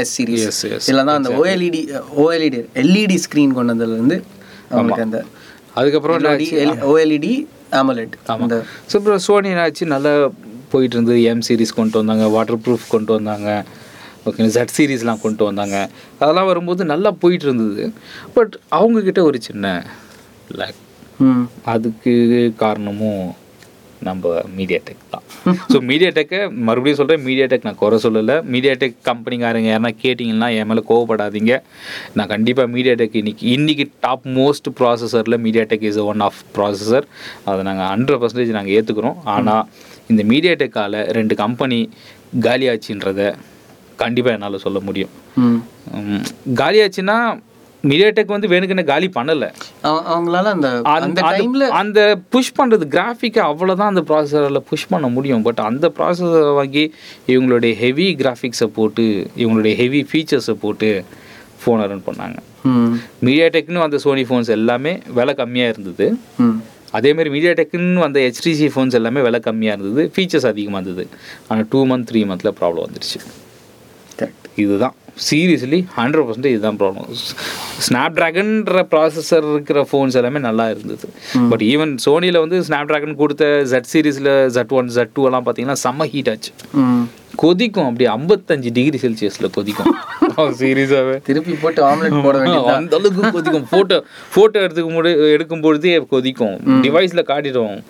[0.02, 1.82] S series இதில் தான் அந்த ஓஎல்இடி
[2.24, 4.20] ஓஎல்இடி எல்இடி ஸ்க்ரீன் கொண்டு வந்ததுலேருந்து
[4.72, 5.22] அவங்களுக்கு அந்த
[5.80, 6.18] அதுக்கப்புறம்
[6.94, 7.34] ஓஎல்இடி
[7.80, 8.12] AMOLED.
[8.34, 8.56] அந்த
[8.90, 10.12] ஸோ அப்புறம் சோனி என்னாச்சு நல்லா
[10.72, 11.24] போயிட்டு இருந்தது.
[11.30, 12.26] எம் சீரிஸ் கொண்டு வந்தாங்க.
[12.36, 13.48] வாட்டர் ப்ரூஃப் கொண்டு வந்தாங்க.
[14.30, 15.78] ஓகே ஜெட் சீரிஸ்லாம் கொண்டு வந்தாங்க.
[16.22, 17.86] அதெல்லாம் வரும்போது நல்லா போயிட்டு இருந்தது
[18.36, 19.76] பட் அவங்கக்கிட்ட ஒரு சின்ன
[20.60, 20.82] லேக்
[21.74, 22.14] அதுக்கு
[22.62, 23.24] காரணமும்
[24.08, 25.26] நம்ம மீடியா டெக் தான்.
[25.74, 28.36] ஸோ மீடியா டெக்கை மறுபடியும் சொல்கிறேன் மீடியா டெக் நான் குறை சொல்லலை.
[28.54, 31.54] மீடியா டெக் கம்பெனிக்காரங்க யாருன்னா கேட்டிங்கன்னா என் மேலே கோவப்படாதீங்க.
[32.18, 35.38] நான் கண்டிப்பாக மீடியா டெக் இன்னைக்கு இன்னைக்கு top most ப்ராசஸரில்
[35.72, 37.08] MediaTek is one of processor
[37.48, 39.64] அதை நாங்கள் ஹண்ட்ரட் பர்சன்டேஜ் நாங்கள் ஏற்றுக்கிறோம் ஆனால்
[40.14, 41.80] இந்த மீடியா டெக்கால் ரெண்டு கம்பெனி
[42.48, 43.30] காலியாச்சுன்றதை
[43.96, 45.10] கண்டிப்பாக என்னால் சொல்ல முடியும்.
[46.56, 47.42] காலியாச்சுன்னா
[47.82, 49.54] மீடியா டெக் வந்து வேணுக்குன்னு காலி பண்ணலை.
[49.82, 55.42] அவ- அவங்களால அந்த அந்த டைம்ல அந்த புஷ் பண்ணுறது கிராஃபிக்கை அவ்வளோதான் அந்த ப்ராசஸரில் புஷ் பண்ண முடியும்.
[55.42, 56.94] பட் அந்த ப்ராசஸரை வாங்கி
[57.28, 61.04] இவங்களுடைய ஹெவி கிராஃபிக்ஸை போட்டு இவங்களுடைய ஹெவி ஃபீச்சர்ஸை போட்டு
[61.66, 62.38] ஃபோனை ரன் பண்ணாங்க.
[62.64, 62.94] ம்.
[63.20, 66.18] மீடியா டெக்னு வந்த சோனி ஃபோன்ஸ் எல்லாமே விலை கம்மியாக இருந்தது.
[66.38, 66.50] ம்.
[66.92, 70.12] அதேமாதிரி மீடியா டெக்னு வந்த ஹெச்டிசி ஃபோன்ஸ் எல்லாமே விலை கம்மியாக இருந்தது.
[70.16, 71.08] ஃபீச்சர்ஸ் அதிகமாக இருந்தது.
[71.48, 73.20] ஆனால் டூ மந்த் த்ரீ மந்தில் ப்ராப்ளம் வந்துருச்சு.
[73.20, 73.43] கரெக்ட்
[74.56, 74.96] இதுதான்.
[75.30, 77.10] சீரியஸ்லி ஹண்ட்ரட் பர்சன்டேஜ் இதுதான் ப்ராப்ளம்
[77.88, 81.08] ஸ்னாப் ட்ராகன்ற ப்ராசஸர் இருக்கிற ஃபோன்ஸ் எல்லாமே நல்லா இருந்தது.
[81.50, 85.78] பட் ஈவன் சோனியில் வந்து ஸ்னாப் ட்ராகன் கொடுத்த ஜெட் சீரிஸில் ஜெட் ஒன் ஜெட் டூ எல்லாம் பார்த்தீங்கன்னா
[85.84, 86.52] செம்ம ஹீட் ஆச்சு.
[87.36, 89.94] கொதிக்கும் அப்படியே ஐம்பத்தஞ்சு டிகிரி செல்சியஸில் கொதிக்கும்.
[90.60, 93.68] சீரியஸாகவே திருப்பி போட்டு ஆம்லெட் போட வேண்டியது அந்த அளவுக்கு கொதிக்கும்.
[93.72, 94.02] ஃபோட்டோ
[94.36, 96.58] ஃபோட்டோ எடுத்துக்க முடி எடுக்கும் பொழுதே கொதிக்கும்.
[96.82, 97.84] டிவைஸில் காட்டிடும்.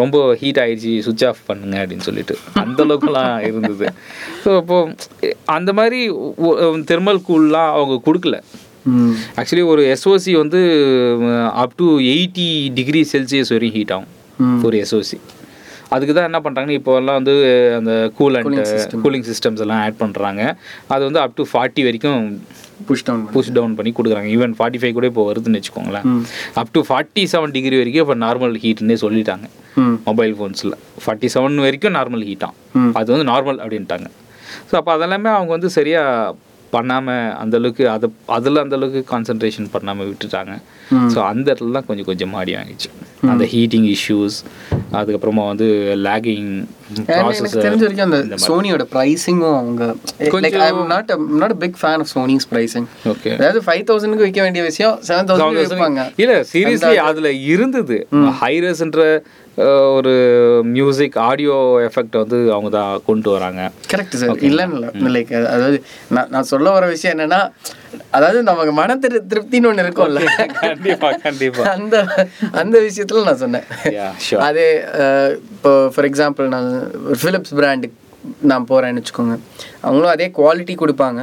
[0.00, 2.34] ரொம்ப ஹீட் ஆயிடுச்சு சுவிட்ச் ஆஃப் பண்ணுங்க அப்படின்னு சொல்லிட்டு.
[2.62, 3.86] அந்த அளவுக்குலாம் இருந்தது.
[4.44, 4.76] ஸோ அப்போ
[5.56, 6.00] அந்த மாதிரி
[6.90, 8.38] தெர்மல் கூல்லாம் அவங்க கொடுக்கல.
[9.40, 10.60] ஆக்சுவலி ஒரு எஸ்ஓசி வந்து
[11.62, 12.48] up to eighty
[12.78, 14.10] degree Celsius வரையும் ஹீட் ஆகும்.
[14.68, 15.18] ஒரு எஸ்ஓசி
[15.94, 17.34] அதுக்கு தான் என்ன பண்ணுறாங்கன்னா இப்போ எல்லாம் வந்து
[17.78, 18.60] அந்த கூல் அண்ட்
[19.04, 20.42] கூலிங் சிஸ்டம்ஸ் எல்லாம் ஆட் பண்ணுறாங்க
[20.94, 22.22] அது வந்து அப் டு ஃபார்ட்டி வரைக்கும்
[22.88, 24.28] புஷ் டவுன் புஷ் டவுன் பண்ணி கொடுக்குறாங்க.
[24.36, 26.06] ஈவன் ஃபார்ட்டி ஃபைவ் கூட இப்போ வருதுன்னு வச்சுக்கோங்களேன்.
[26.54, 29.46] Up to forty seven degree வரைக்கும் இப்போ நார்மல் ஹீட்னே சொல்லிட்டாங்க.
[30.08, 32.92] மொபைல் ஃபோன்ஸில் ஃபார்ட்டி செவன் வரைக்கும் நார்மல் ஹீட்டாம் ம்.
[32.94, 34.08] அது வந்து நார்மல் அப்படின்ட்டாங்க.
[34.70, 36.34] ஸோ அப்போ அதெல்லாமே அவங்க வந்து சரியாக
[36.76, 38.06] பண்ணாமல் அந்தளவுக்கு அதை
[38.36, 40.54] அதில் அந்தளவுக்கு கான்சன்ட்ரேஷன் பண்ணாமல் விட்டுட்டாங்க.
[41.12, 42.88] ஸோ அந்த இடத்துல தான் கொஞ்சம் கொஞ்சம் மாடி வாங்கிச்சு
[43.32, 44.38] அந்த ஹீட்டிங் இஷ்யூஸ்
[44.98, 45.66] அதுக்கப்புறமா வந்து
[46.06, 46.48] லேகிங்
[47.12, 49.84] எனக்கு தெரிஞ்ச வரைக்கும் அந்த சோனியோட ப்ரைஸிங்கும் அவங்க
[50.66, 51.12] I not
[51.42, 56.20] not big fan of Sony's pricing okay அதாவது ஃபைவ் தௌசண்ட்க்கு விற்க வேண்டிய விஷயம் செவன் தௌசண்ட்
[56.24, 57.98] இல்ல சீரியஸ்லி அதுல இருந்தது.
[58.42, 59.02] ஹைரஸ்ன்ற
[59.96, 60.12] ஒரு
[60.64, 61.56] மியூசிக் ஆடியோ
[61.88, 63.60] எஃபெக்ட் வந்து அவங்க தான் கொண்டு வராங்க.
[63.92, 65.78] கரெக்ட் சார் இல்லைன்னு இல்லை லைக் அதாவது
[66.14, 67.40] நான் நான் சொல்ல வர விஷயம் என்னன்னா
[68.10, 70.22] அதாவது நமக்கு மன திரு திருப்தின்னு ஒன்று இருக்கும்ல.
[70.64, 71.64] கண்டிப்பா கண்டிப்பா.
[71.74, 71.96] அந்த
[72.52, 73.66] அந்த விஷயத்துல நான் சொன்னேன்.
[74.48, 74.66] அதே
[75.54, 76.68] இப்போ ஃபார் எக்ஸாம்பிள் நான்
[77.06, 77.98] ஒரு ஃபிலிப்ஸ் பிராண்டுக்கு
[78.40, 79.36] நான் போகிறேன்னு வச்சுக்கோங்க.
[79.80, 81.22] அவங்களும் அதே குவாலிட்டி கொடுப்பாங்க.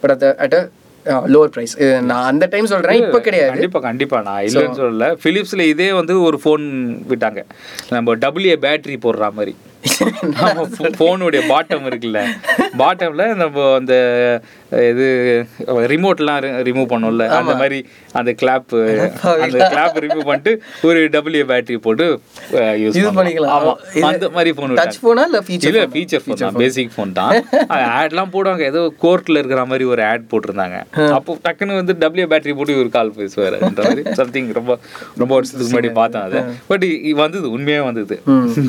[0.00, 0.58] But at at
[1.06, 3.50] lower price நான் அந்த டைம் சொல்கிறேன் இப்போ கிடையாது.
[3.50, 4.20] கண்டிப்பா கண்டிப்பா.
[4.20, 5.16] நான் இல்லைன்னு சொல்லல.
[5.24, 6.64] பிலிப்ஸ்ல இதே வந்து ஒரு ஃபோன்
[7.08, 7.42] விட்டாங்க.
[7.90, 9.54] நம்ம டபுள்யூ பேட்டரி போடுற மாதிரி.
[10.98, 12.20] ஃபோனுடைய பாட்டம் இருக்குல்ல.
[12.78, 13.94] பாட்டம்ல நம்ம அந்த
[14.90, 15.06] இது
[15.92, 16.38] ரிமோட்லாம்
[16.68, 17.78] ரிமூவ் பண்ணோம்ல அந்த மாதிரி
[18.18, 18.72] அந்த கிளாப்
[19.44, 20.52] அந்த கிளாப் ரிமூவ் பண்ணிட்டு
[20.88, 22.06] ஒரு டபுள்யூ பேட்டரி போட்டு
[22.82, 23.52] யூஸ் பண்ணிக்கலாம்.
[23.56, 23.74] ஆமா.
[24.10, 27.32] அந்த மாதிரி ஃபோன் டச் ஃபோனா இல்லை ஃபீச்சர் இல்ல ஃபீச்சர் ஃபோன் தான் பேசிக் ஃபோன் தான்.
[28.00, 28.64] ஆட்லாம் போடுவாங்க.
[28.72, 30.78] ஏதோ கோர்ட்ல இருக்கிற மாதிரி ஒரு ஆட் போட்டிருந்தாங்க.
[31.18, 33.58] அப்போ டக்குன்னு வந்து டபிள்யூ பேட்டரி போட்டு ஒரு கால் பேசுவார்.
[33.68, 34.78] அந்த மாதிரி சம்திங் ரொம்ப
[35.22, 36.42] ரொம்ப வருஷத்துக்கு முன்னாடி பார்த்தேன் அதை.
[36.72, 36.86] பட்
[37.22, 38.16] வந்தது உண்மையாக வந்தது.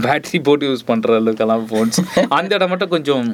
[0.08, 2.00] பேட்டரி போட்டு யூஸ் பண்ற அளவுக்கெல்லாம் ஃபோன்ஸ்
[2.40, 3.26] அந்த இடம் மட்டும் கொஞ்சம்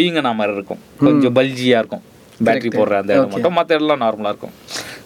[0.00, 0.82] வீங்கனா மாதிரி இருக்கும்.
[1.06, 2.04] கொஞ்சம் பல்ஜியா இருக்கும்.
[2.44, 4.52] பேட்டரி போடுற அந்த இடம் மட்டும் மற்ற இடம்லாம் நார்மலா இருக்கும்.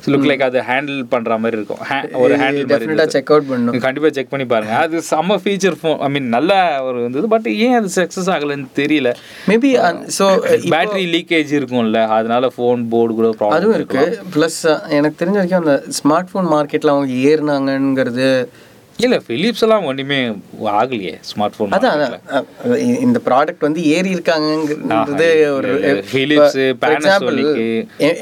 [0.06, 1.78] லுக் லைக் அது ஹேண்டில் பண்ற மாதிரி இருக்கும்.
[1.90, 3.64] Ha- ஒரு ஹேண்டில் மாதிரி செக் அவுட் பண்ணணும்.
[3.64, 4.74] நீங்க கண்டிப்பா செக் பண்ணி பாருங்க.
[4.74, 9.12] அது செம்ம ஃபீச்சர் ஃபோன் ஐ மீன் நல்ல ஒரு இருந்தது பட் ஏன் அது சக்ஸஸ் ஆகலைன்னு தெரியல.
[9.48, 9.70] மேபி
[10.18, 10.26] ஸோ
[10.70, 14.22] பேட்டரி லீக்கேஜ் இருக்கும்ல அதனால ஃபோன் போர்டு கூட ப்ராப்ளம் அதுவும் இருக்கு.
[14.36, 18.48] ப்ளஸ் எனக்கு தெரிஞ்ச வரைக்கும் அந்த ஸ்மார்ட் ஃபோன் மார்க்கெட்டில் அவங்க ஏறினாங்கங்கிறது
[19.04, 20.18] இல்ல பிலிப்ஸ் எல்லாம் ஒண்ணுமே
[20.80, 22.14] ஆகலையே ஸ்மார்ட் ஃபோன் அதான்
[23.04, 25.70] இந்த ப்ராடக்ட் வந்து ஏறி இருக்காங்கங்கிறது ஒரு
[26.12, 27.48] Philips, Panasonic.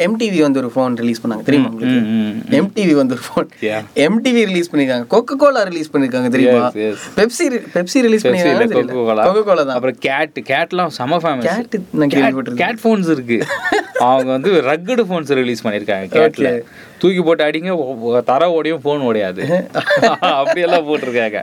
[0.06, 1.70] எம்டிவி வந்து ஒரு ஃபோன் ரிலீஸ் பண்ணாங்க தெரியுமா
[2.60, 3.48] எம்டிவி வந்து ஒரு ஃபோன்.
[4.06, 6.64] எம்டிவி ரிலீஸ் பண்ணிருக்காங்க கொக்கோ கோலா ரிலீஸ் பண்ணிருக்காங்க தெரியுமா.
[7.18, 8.80] பெப்சி பெப்சி ரிலீஸ் பண்ணிருக்காங்க
[9.26, 9.76] கொக்கோ கோலா தான்.
[9.78, 12.64] அப்புறம் கேட் கேட்லாம் செம ஃபேமஸ் கேட் நான் கேள்விப்பட்டிருக்கேன்.
[12.64, 13.38] கேட் ஃபோன்ஸ் இருக்கு.
[14.08, 16.50] அவங்க வந்து ரக்கடு ஃபோன்ஸ் ரிலீஸ் பண்ணிருக்காங்க கேட்ல
[17.01, 17.72] தூக்கி போட்டு அடிங்க
[18.30, 19.42] தர ஓடையும் ஃபோன் ஓடையாது.
[20.40, 21.38] அப்படியெல்லாம் போட்டிருக்காங்க.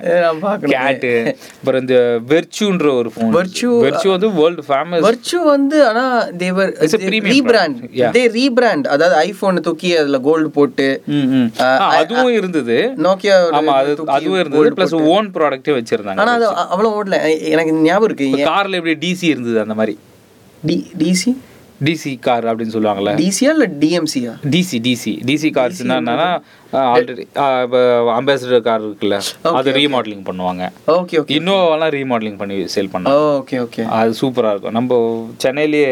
[0.74, 1.12] கேட்டு
[1.58, 1.98] அப்புறம் இந்த
[2.32, 6.04] வெர்ச்சுன்ற ஒரு ஃபோன் Virtue, வெர்ச்சு வந்து வேர்ல்டு ஃபேமஸ் வர்ச்சு வந்து ஆனா
[6.44, 6.72] தேவர்
[7.30, 7.80] ரீபிராண்ட்.
[8.18, 10.88] தே ரீபிராண்ட் அதாவது ஐபோன் தூக்கி அதுல கோல்டு போட்டு
[12.00, 12.78] அதுவும் இருந்தது.
[13.08, 14.76] நோக்கியா ஆமா அது அதுவும் இருந்தது.
[14.80, 16.22] ப்ளஸ் ஓன் ப்ராடக்ட்டே வச்சிருந்தாங்க.
[16.24, 17.18] ஆனா அது அவ்வளவு ஓடல.
[17.54, 18.30] எனக்கு ஞாபகம் இருக்கு.
[18.52, 19.96] கார்ல எப்படி டிசி இருந்தது அந்த மாதிரி?
[20.64, 21.32] டி டிசி
[21.86, 23.14] டிசி கார் அப்படின்னு சொல்லுவாங்கல்ல.
[23.22, 26.28] டிசியா இல்ல டிஎம்சியா டிசி டிசி டிசி கார்ஸ் என்னன்னா
[26.94, 27.26] ஆல்ரெடி
[28.18, 29.18] அம்பாசிடர் கார் இருக்குல்ல
[29.60, 30.70] அது ரீமாடலிங் பண்ணுவாங்க.
[30.98, 34.78] ஓகே ஓகே இன்னோவாலாம் ரீமாடலிங் பண்ணி சேல் பண்ணாங்க ஓகே ஓகே அது சூப்பரா இருக்கும்.
[34.80, 35.00] நம்ம
[35.46, 35.92] சென்னையிலேயே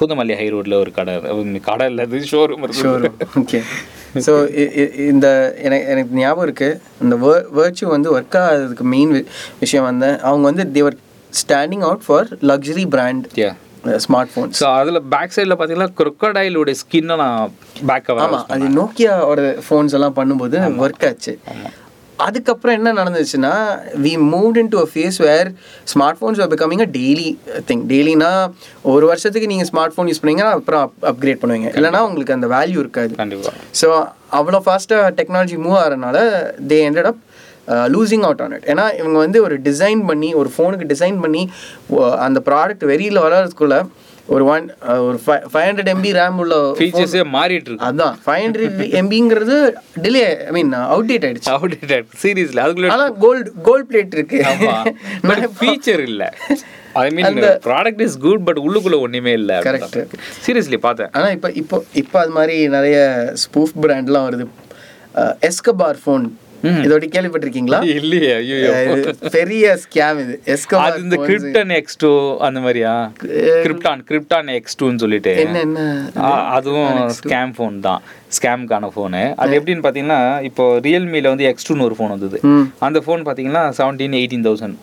[0.00, 1.14] புதுமல்லி ஹை ரோட்ல ஒரு கடை.
[1.70, 3.10] கடை இல்லை அது ஷோரூம் இருக்கு.
[3.42, 3.60] ஓகே
[4.26, 4.32] ஸோ
[5.12, 5.26] இந்த
[5.66, 6.68] எனக்கு எனக்கு ஞாபகம் இருக்கு
[7.04, 7.14] இந்த
[7.58, 9.12] வேர்ச்சு வந்து ஒர்க் ஆகிறதுக்கு மெயின்
[9.62, 10.98] விஷயம் வந்து அவங்க வந்து they were
[11.40, 13.26] standing out for luxury brand.
[14.04, 17.52] Smart phones so அதில் பேக் சைடில் பார்த்தீங்கன்னா crocodile-உடைய ஸ்கின்னை நான்
[17.90, 21.34] பேக் கவர் ஆமா அது நோக்கியாவோட ஃபோன்ஸ் எல்லாம் பண்ணும்போது ஒர்க் ஆச்சு.
[22.26, 23.52] அதுக்கப்புறம் என்ன நடந்துச்சுன்னா
[24.04, 25.48] we move into a phase where
[25.92, 27.28] smart phones are becoming a daily
[27.70, 28.30] thing டெய்லினா
[28.92, 31.70] ஒரு வருஷத்துக்கு நீங்கள் ஸ்மார்ட் ஃபோன் யூஸ் பண்ணீங்கன்னா அப்புறம் அப்கிரேட் பண்ணுவீங்க.
[31.78, 33.12] இல்லைன்னா உங்களுக்கு அந்த வேல்யூ இருக்காது.
[33.22, 33.52] கண்டிப்பா.
[33.80, 33.88] ஸோ
[34.40, 36.18] அவ்வளோ ஃபாஸ்ட்டாக technology move ஆகிறனால
[36.72, 37.18] they ended up
[37.88, 41.42] losing out on it ஏன்னா இவங்க வந்து ஒரு டிசைன் பண்ணி ஒரு ஃபோனுக்கு டிசைன் பண்ணி
[41.88, 43.76] ஒ- அந்த ப்ராடக்ட் வெளியில் வளர்றதுக்குள்ள
[44.26, 44.64] ஒரு ஒன்
[45.06, 47.86] ஒரு ஃபைவ் ஹண்ட்ரட் எம்பி ரேம் உள்ள ஃபீச்சர்ஸே மாறிட்டு இருக்கு.
[47.88, 48.66] அதான் ஃபைவ் ஹண்ட்ரட்
[49.00, 49.56] எம்பிங்கிறது
[50.02, 51.50] டிலே ஐ மீன் அவுடேட் ஆயிடுச்சு.
[51.54, 54.38] அவுடேட்டட் சீரியஸ்ல அதுக்குள்ள ஆனால் கோல்டு கோல்ட் பிளேட் இருக்கு.
[55.22, 56.22] பட் ஃபீச்சர் இல்ல.
[56.94, 59.52] I mean product is good but உள்ளுக்குள்ள ஒண்ணுமே இல்ல.
[59.60, 59.98] Correct.
[60.46, 61.10] சீரியஸ்லி பார்த்தேன்.
[61.12, 62.98] ஆனால் இப்போ இப்போ இப்போ அது மாதிரி நிறைய
[63.44, 64.46] ஸ்பூஃப் பிராண்ட்லாம் வருது.
[65.48, 66.24] எஸ்கபார் ஃபோன்
[66.86, 67.78] இதோட கேள்விப்பட்டிருக்கீங்களா?
[67.98, 68.72] இல்லையே ஐயோ
[69.36, 70.34] பெரிய ஸ்கேம் இது.
[70.54, 72.10] எஸ்கபார் அது இந்த கிரிப்டன் எக்ஸ் டூ
[72.46, 72.92] அந்த மாதிரியா?
[73.64, 75.32] கிரிப்டான் கிரிப்டான் எக்ஸ் டூன்னு சொல்லிட்டு.
[75.44, 75.84] என்ன
[76.56, 78.02] அதுவும் ஸ்கேம் ஃபோன் தான்.
[78.36, 82.38] ஸ்கேம்க்கான ஃபோனு அது எப்படின்னு பார்த்தீங்கன்னா இப்போ ரியல்மியில் வந்து எக்ஸ் டூன்னு ஒரு ஃபோன் வந்தது.
[82.86, 84.76] அந்த ஃபோன் பார்த்தீங்கன்னா செவன்டீன் எயிட்டீன் தௌசண்ட்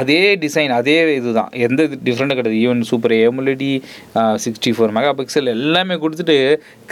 [0.00, 1.52] அதே டிசைன் அதே இதுதான்.
[1.66, 2.62] எந்த டிஃப்ரெண்ட்டும் கிடையாது.
[2.64, 3.70] Even super AMOLED
[4.46, 6.38] sixty four mega pixel எல்லாமே கொடுத்துட்டு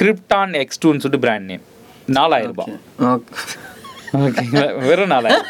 [0.03, 1.65] கிரிப்டான் எக்ஸ் டூன்னு சொல்லிட்டு பிராண்ட் நேம்
[2.19, 2.77] நாலாயிரம் ரூபாய்.
[4.25, 5.47] ஓகேங்களா வெறும் நாலாயிரம்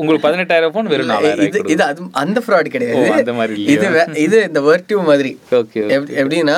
[0.00, 3.06] உங்களுக்கு பதினெட்டாயிரம் ஃபோன் வெறும் நாலாயிரம் இது இது அது அந்த ஃப்ராட் கிடையாது.
[3.20, 3.54] அந்த மாதிரி?
[3.74, 3.86] இது
[4.24, 5.32] இது இந்த வர்டிவ் மாதிரி.
[5.60, 6.56] ஓகே எப்படி எப்படின்னா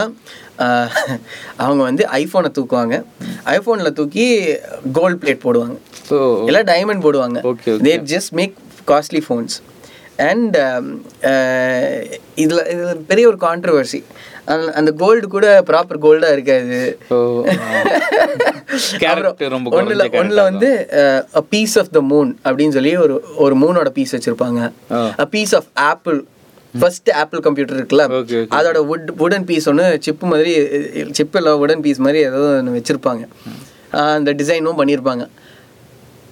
[1.64, 2.96] அவங்க வந்து ஐஃபோனை தூக்குவாங்க.
[3.56, 4.26] ஐஃபோனில் தூக்கி
[4.98, 5.76] கோல்ட் பிளேட் போடுவாங்க.
[6.48, 7.38] இல்லை டைமண்ட் போடுவாங்க.
[7.52, 8.54] Okay, they just make
[8.92, 9.56] costly phones
[10.30, 10.56] and
[12.44, 14.00] இதில் இது பெரிய ஒரு கான்ட்ரவர்சி
[14.78, 16.98] அந்த கோல்டு கூட ப்ராப்பர் கோல்டாக இருக்காது.
[19.78, 20.88] ஒன்றில் ஒன்றில் வந்து
[21.36, 24.72] a piece of the moon அப்படின்னு சொல்லி ஒரு ஒரு மூனோட பீஸ் வச்சுருப்பாங்க.
[25.20, 26.24] A piece of Apple
[26.74, 28.04] first Apple computer இருக்குல்ல.
[28.58, 30.52] அதோட வுட் வுடன் பீஸ் ஒன்று சிப்பு மாதிரி
[31.10, 33.24] சிப்பு இல்லை வுடன் பீஸ் மாதிரி ஏதோ ஒன்று வச்சுருப்பாங்க.
[34.16, 35.28] அந்த டிசைனும் பண்ணியிருப்பாங்க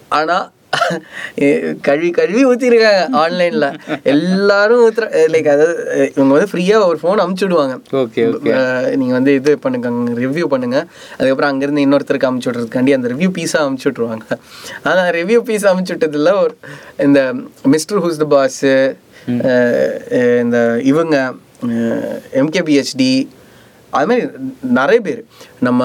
[0.08, 0.50] ஆனால்
[1.86, 3.66] கழுவி கழுவி ஊற்றிருக்காங்க ஆன்லைனில்
[4.12, 5.74] எல்லாரும் ஊற்றுற லைக் அதாவது
[6.16, 7.74] இவங்க வந்து ஃப்ரீயாக ஒரு ஃபோன் அமுச்சு விடுவாங்க.
[8.02, 8.52] ஓகே ஓகே
[9.00, 9.90] நீங்கள் வந்து இது பண்ணுங்க
[10.24, 10.78] ரிவ்யூ பண்ணுங்க.
[11.18, 14.26] அதுக்கப்புறம் அங்கேருந்து இன்னொருத்தருக்கு அமுச்சு விட்றதுக்காண்டி அந்த ரிவ்யூ பீஸாக அமுச்சு விட்ருவாங்க
[14.88, 16.54] ஆனால் ரிவ்யூ பீஸ் அமுச்சு விட்டதில் ஒரு
[17.06, 17.22] இந்த
[17.74, 18.74] மிஸ்டர் ஹூஸ் த பாஸு
[20.44, 20.58] இந்த
[20.92, 21.16] இவங்க
[22.42, 23.12] எம்கேபிஹெச்டி
[23.96, 24.24] அது மாதிரி
[24.78, 25.20] நிறைய பேர்.
[25.66, 25.82] நம்ம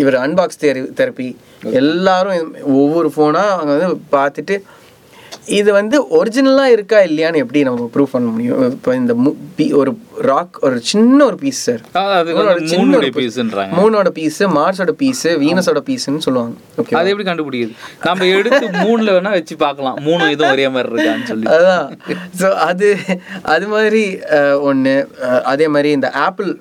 [0.00, 1.28] இவர் அன்பாக்ஸ் தெரி தெரப்பி
[1.62, 4.62] எல்லாரும் ஒவ்வொரு ஃபோனாக அவங்க வந்து பார்த்துட்டு
[5.46, 8.70] இது வந்து ஒரிஜினலாக இருக்கா இல்லையான்னு எப்படி நம்ம ப்ரூவ் பண்ண முடியும்?
[8.70, 11.80] இப்போ இந்த மு- பி- ஒரு ராக் ஒரு சின்ன ஒரு பீஸ் சார்
[12.54, 16.56] மூணுடைய பீஸ்ன்றாங்க மூணோட பீஸ் மார்ஸோட பீஸ் வீனஸோட பீஸ்ன்னு சொல்லுவாங்க.
[16.82, 17.72] ஓகே அது எப்படி கண்டுபிடிக்குது
[18.04, 19.98] நம்ம எடுத்து மூணுல வேணா வச்சு பார்க்கலாம்.
[20.00, 21.50] மூணு இதுவும் ஒரே மாதிரி இருக்கான்னு சொல்லி.
[21.50, 21.98] அதான்.
[22.38, 22.96] ஸோ அது
[23.42, 24.18] அது மாதிரி
[24.60, 25.08] ஒன்று
[25.44, 26.58] அதே மாதிரி இந்த ஆப்பிள்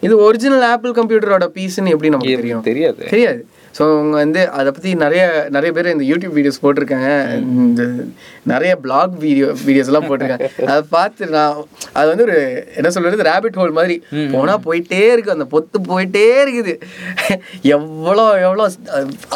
[0.00, 2.60] இது ஒரிஜினல் ஆப்பிள் கம்ப்யூட்டரோட பீஸ்ன்னு எப்படி நமக்கு தெரியும்?
[2.60, 3.06] தெரியாது.
[3.10, 3.46] தெரியாது.
[3.74, 7.10] ஸோ அவங்க வந்து அதை பற்றி நிறைய நிறைய பேர் இந்த யூடியூப் வீடியோஸ் போட்டிருக்காங்க.
[7.62, 7.82] இந்த
[8.44, 10.46] நிறைய பிளாக் வீடியோ வீடியோஸ் எல்லாம் போட்டிருக்காங்க.
[10.70, 11.58] அதை பார்த்து நான்
[11.92, 12.36] அது வந்து ஒரு
[12.76, 13.96] என்ன சொல்றது ரேபிட் ஹோல் மாதிரி.
[14.32, 16.74] போனா போயிட்டே இருக்கு அந்த பொத்து போயிட்டே இருக்குது.
[17.76, 18.66] எவ்வளோ எவ்வளோ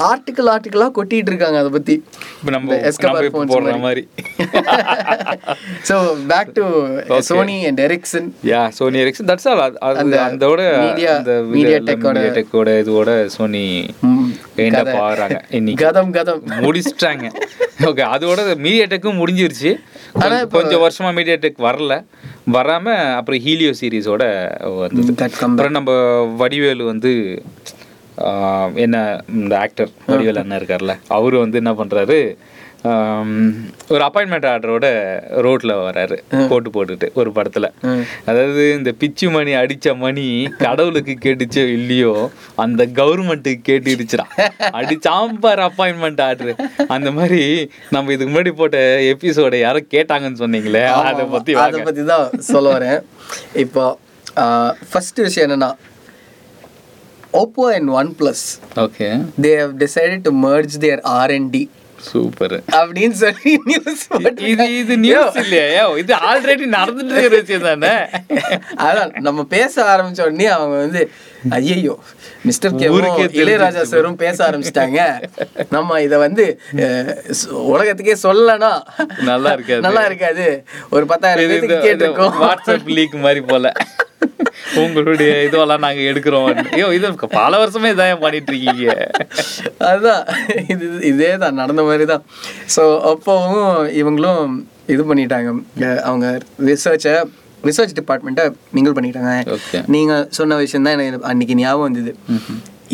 [0.09, 1.97] ஆர்டிக்கல் ஆர்டிக்கலாக கொட்டிட்டு இருக்காங்க அதை பற்றி
[2.39, 4.03] இப்போ நம்ம நம்ம இப்போ போடுற மாதிரி.
[5.89, 5.97] So
[6.31, 6.65] back to
[7.31, 13.11] Sony and Ericsson yeah Sony Ericsson that's all அது அதோட media- அந்த MediaTek-ஓட- மீடியாடெக்கோட இதோட
[13.37, 13.65] சோனி
[14.57, 15.41] பாக்குறாங்க?
[15.51, 16.41] இன்னைக்கு கதம் கதம்.
[16.49, 17.31] முடிச்சிட்டாங்க.
[17.81, 19.75] ஓகே அதோட மீடியாடெக்கும் முடிஞ்சிருச்சு.
[20.13, 22.05] கொஞ்ச- கொஞ்சம் வருஷமா மீடியாடெக் வரல.
[22.53, 24.49] வராம அப்புறம் ஹீலியோ சீரிஸோட
[24.79, 25.27] வந்தது.
[25.27, 25.93] Come அப்புறம் நம்ம
[26.37, 27.43] வடிவேலு வந்து
[28.19, 32.37] ஆஹ், என்ன இந்த ஆக்டர் வடிவேலு அண்ணன் இருக்கார்ல அவரு வந்து என்ன பண்றாரு?
[32.37, 32.54] ஆம்,
[33.93, 34.87] ஒரு அப்பாயின்மெண்ட் ஆர்டரோட
[35.45, 36.17] ரோட்ல வராரு.
[36.51, 37.67] போட்டு போட்டுட்டு ஒரு படத்துல.
[38.29, 40.25] அதாவது இந்த பிச்சு மணி அடிச்ச மணி
[40.65, 42.13] கடவுளுக்கு கேட்டுச்சோ இல்லையோ
[42.65, 44.27] அந்த கவர்மெண்ட்டுக்கு கேட்டுருச்சுடா
[44.81, 46.53] அடிச்சாம்பார் அப்பாயின்மெண்ட் ஆர்டர்
[46.97, 47.41] அந்த மாதிரி
[47.97, 48.81] நம்ம இதுக்கு முன்னாடி போட்ட
[49.13, 53.01] எபிசோட யாரோ கேட்டாங்கன்னு சொன்னீங்களே அதை பத்தி அதை பற்றி தான் சொல்ல வரேன்.
[53.65, 53.85] இப்போ
[54.91, 55.71] ஃபர்ஸ்ட் விஷயம் என்னன்னா
[57.43, 58.45] Oppo and OnePlus
[58.85, 59.09] okay
[59.45, 61.63] they have decided to merge their R and D
[62.11, 64.03] super அப்படின்னு சொல்லி நியூஸ்
[64.53, 65.85] இது இது நியூஸ் இல்லையா?
[66.03, 67.95] இது ஆல்ரெடி நடந்துட்டு இருக்கிற விஷயம் தானே?
[68.87, 71.03] அதான் நம்ம பேச ஆரம்பிச்ச உடனே அவங்க வந்து
[71.59, 71.95] ஐயோ
[72.49, 73.41] மிஸ்டர் தெரிஞ்சிருச்சு.
[73.43, 75.01] இளையராஜா சாரும் பேச ஆரம்பிச்சிட்டாங்க.
[75.77, 76.47] நம்ம இத வந்து
[77.75, 78.73] உலகத்துக்கே சொல்லனா
[79.31, 79.85] நல்லா இருக்காது.
[79.89, 80.47] நல்லா இருக்காது.
[80.97, 83.73] ஒரு பத்தாயிரம் கேட்டிருக்கோம் வாட்ஸ்அப் லீக் மாதிரி போல.
[84.83, 86.49] உங்களுடைய இதுவெல்லாம் நாங்க எடுக்கிறோம்.
[86.77, 88.87] ஐயோ இது பல வருஷமே இதான் பண்ணிட்டு இருக்கீங்க?
[89.89, 90.25] அதுதான்.
[90.75, 92.25] இது இதே தான் நடந்த மாதிரி தான்
[92.77, 93.73] ஸோ அப்போவும்
[94.03, 94.53] இவங்களும்
[94.95, 95.51] இது பண்ணிட்டாங்க.
[96.09, 96.27] அவங்க
[96.71, 97.15] ரிசர்ச்சை
[97.69, 98.45] ரிசர்ச் டிபார்ட்மெண்ட்டை
[98.77, 99.35] மிங்கிள் பண்ணிட்டாங்க.
[99.57, 102.13] ஓகே நீங்க சொன்ன விஷயம் தான் எனக்கு அன்னைக்கு ஞாபகம் வந்தது.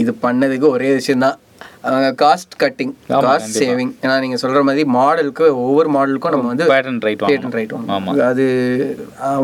[0.03, 1.39] இது பண்ணதுக்கு ஒரே விஷயம் தான்
[2.23, 2.93] காஸ்ட் கட்டிங்
[3.27, 7.73] காஸ்ட் சேவிங் ஏன்னா நீங்க சொல்ற மாதிரி மாடலுக்கு ஒவ்வொரு மாடலுக்கும் நம்ம வந்து பேட்டன் ரைட் பேட்டன் ரைட்
[7.77, 8.19] வாங்கணும்.
[8.31, 8.45] அது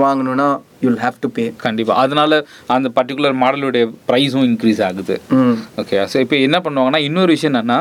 [0.04, 0.48] வாங்கணும்னா
[0.84, 1.94] யூல் ஹேவ் டு பே கண்டிப்பா.
[2.04, 2.40] அதனால
[2.76, 5.16] அந்த பர்டிகுலர் மாடலுடைய ப்ரைஸும் இன்க்ரீஸ் ஆகுது.
[5.82, 7.80] ஓகே ஸோ இப்போ என்ன பண்ணுவாங்கன்னா இன்னொரு விஷயம் என்னன்னா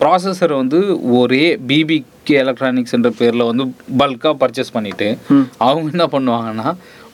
[0.00, 0.78] ப்ராசஸர் வந்து
[1.18, 3.64] ஒரே பிபிகே எலக்ட்ரானிக்ஸ்ன்ற பேரில் வந்து
[4.00, 5.08] பல்காக பர்ச்சேஸ் பண்ணிட்டு
[5.66, 6.68] அவங்க என்ன பண்ணுவாங்கன்னா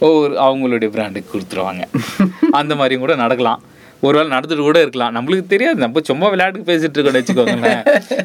[0.06, 1.82] ஒவ்வொரு அவங்களுடைய பிராண்டுக்கு கொடுத்துருவாங்க.
[2.60, 3.60] அந்த மாதிரியும் கூட நடக்கலாம்.
[4.04, 5.14] ஒருவேளை நடந்துட்டு கூட இருக்கலாம்.
[5.16, 5.78] நம்மளுக்கு தெரியாது.
[5.84, 7.82] நம்ம சும்மா விளையாட்டுக்கு பேசிட்டு இருக்கோம்னு வச்சுக்கோங்களேன்.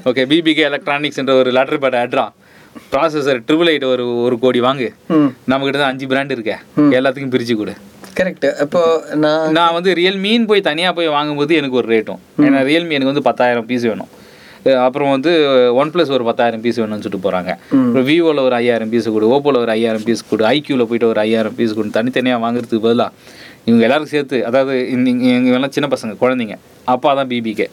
[0.09, 2.25] ஓகே பிபிகே எலக்ட்ரானிக்ஸ்ன்ற ஒரு லெட்டர் பேட் அட்ரா
[2.91, 4.89] ப்ராசஸர் ட்ரிபிள் எயிட் ஒரு ஒரு கோடி வாங்கு.
[5.17, 5.29] ம்.
[5.51, 6.57] நம்மகிட்ட தான் அஞ்சு பிராண்ட் இருக்கே.
[6.97, 7.73] எல்லாத்துக்கும் பிரிச்சு கொடு.
[8.19, 8.81] கரெக்ட் அப்போ
[9.23, 13.27] நான் நான் வந்து ரியல்மின்னு போய் தனியாக போய் வாங்கும்போது எனக்கு ஒரு ரேட்டும் ஏன்னா ரியல்மி எனக்கு வந்து
[13.29, 14.11] பத்தாயிரம் பீஸ் வேணும்.
[14.85, 15.31] அப்புறம் வந்து
[15.73, 19.27] ஒன் ப்ளஸ் ஒரு பத்தாயிரம் பீஸ் வேணும்னு சொல்லிட்டு போகிறாங்க அப்புறம் விவோவில் ஒரு ஐயாயிரம் பீஸ் கொடு.
[19.35, 20.43] ஓப்போவில் ஒரு ஐயாயிரம் பீஸ் கொடு.
[20.45, 21.89] ஐக்யூவில் போயிட்டு ஒரு ஐயாயிரம் பீஸ் கொடு.
[21.89, 23.11] தனித்தனியாக வாங்குறதுக்கு பதிலாக
[23.67, 24.73] இவங்க எல்லாருக்கும் சேர்த்து அதாவது
[25.55, 26.55] எல்லாம் சின்ன பசங்க குழந்தைங்க.
[26.93, 27.65] அப்பா தான் பிபிக்கு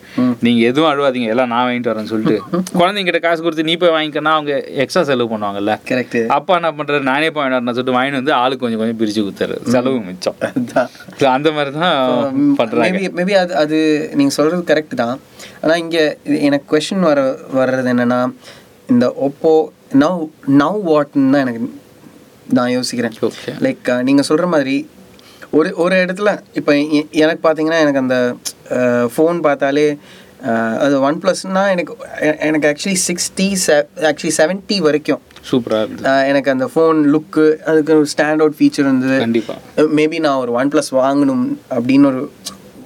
[0.45, 2.37] நீங்கள் எதுவும் அழுவாதீங்க எல்லாம் நான் வாங்கிட்டு வரேன்னு சொல்லிட்டு
[2.81, 5.75] குழந்தைங்கிட்ட காசு கொடுத்து நீ போய் வாங்கிக்கன்னா அவங்க எக்ஸ்ட்ரா செலவு பண்ணுவாங்கல்ல.
[5.91, 9.57] கரெக்ட் அப்பா என்ன பண்ணுறாரு நானே போய் வாங்கிட்டு சொல்லிட்டு வாங்கிட்டு வந்து ஆளுக்கு கொஞ்சம் கொஞ்சம் பிரித்து கொடுத்தாரு
[9.75, 10.37] செலவு மிச்சம்.
[11.37, 11.97] அந்த மாதிரி தான்
[12.61, 13.11] பண்றாங்க.
[13.21, 13.79] மேபி அது அது
[14.21, 15.17] நீங்க சொல்றது கரெக்ட் தான்.
[15.63, 15.99] ஆனா இங்க
[16.49, 17.23] எனக்கு கொஷின் வர
[17.61, 18.21] வர்றது என்னன்னா
[18.95, 19.55] இந்த ஒப்போ
[20.03, 20.21] நவ்
[20.63, 21.63] நவ் வாட்னு தான் எனக்கு
[22.57, 23.17] நான் யோசிக்கிறேன்.
[23.67, 24.77] லைக் நீங்க சொல்ற மாதிரி
[25.57, 26.73] ஒரு ஒரு இடத்துல இப்போ
[27.21, 28.17] எனக்கு பார்த்தீங்கன்னா எனக்கு அந்த
[29.15, 29.87] ஃபோன் பார்த்தாலே
[30.81, 31.93] அது ஒன் ப்ளஸ்னா எனக்கு
[32.47, 33.47] எனக்கு ஆக்சுவலி சிக்ஸ்டி
[34.09, 35.21] ஆக்சுவலி செவன்ட்டி வரைக்கும்.
[35.51, 36.07] சூப்பரா இருந்தது.
[36.11, 39.17] அஹ், எனக்கு அந்த ஃபோன் லுக்கு அதுக்கு ஒரு ஸ்டாண்ட் அவுட் ஃபீச்சர் இருந்தது.
[39.21, 39.55] கண்டிப்பா.
[39.97, 42.21] மேபி நான் ஒரு ஒன் ப்ளஸ் வாங்கணும் அப்படின்னு ஒரு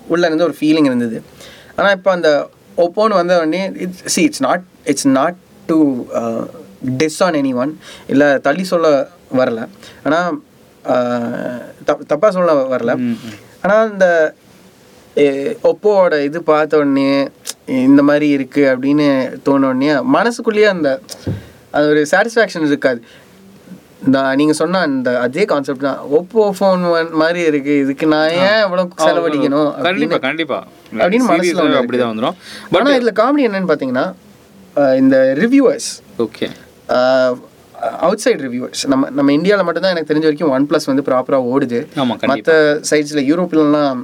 [0.09, 1.19] உள்ள இருந்து ஒரு ஃபீலிங் இருந்தது.
[1.77, 2.31] ஆனால் இப்போ அந்த
[2.79, 5.79] ஒப்போன்னு வந்த உடனே it's C it's not it's not to
[7.01, 7.73] diss on anyone
[8.09, 8.89] இல்லை தள்ளி சொல்ல
[9.35, 9.61] வரல.
[10.05, 10.31] ஆனால்
[12.11, 12.95] தப்பாக சொல்ல வரல.
[13.63, 14.07] ஆனால் இந்த
[15.63, 17.09] ஒப்போவோட இது பார்த்த உடனே
[17.85, 19.07] இந்த மாதிரி இருக்குது அப்படின்னு
[19.43, 20.89] தோண உடனே மனசுக்குள்ளேயே அந்த
[21.73, 23.01] அது ஒரு சாட்டிஸ்ஃபேக்ஷன் இருக்காது.
[24.07, 25.99] நான் நீங்க சொன்ன அந்த அதே கான்செப்ட் தான்.
[26.19, 27.79] ஒப்போ ஃபோன் மாதிரி இருக்கு.
[27.79, 30.59] இதுக்கு நான் ஏன் இவ்வளவு செலவழிக்கணும் கண்டிப்பா கண்டிப்பா.
[30.93, 32.39] அப்படின்னு மனசுல அப்படிதான் வந்துரும்.
[32.79, 34.07] ஆனா இதுல காமெடி என்னன்னு பாத்தீங்கன்னா
[34.77, 36.49] அஹ் இந்த reviewers okay
[38.01, 41.79] out side reviewers நம்ம நம்ம இந்தியாவில் மட்டும்தான் எனக்கு தெரிஞ்ச வரைக்கும் ஒன் ப்ளஸ் வந்து ப்ராப்பராக ஓடுது.
[42.31, 42.55] மற்ற
[42.91, 44.01] சைட்ஸில் யூரோப்லலாம்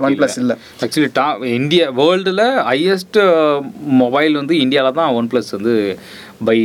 [0.00, 0.56] ஒன் ப்ளஸ் இல்லை.
[0.82, 3.18] ஆக்சுவலி டா இந்தியா வேர்ல்டில் ஹையஸ்ட்
[4.02, 5.74] மொபைல் வந்து இந்தியாவில் தான் ஒன் ப்ளஸ் வந்து
[6.46, 6.56] பை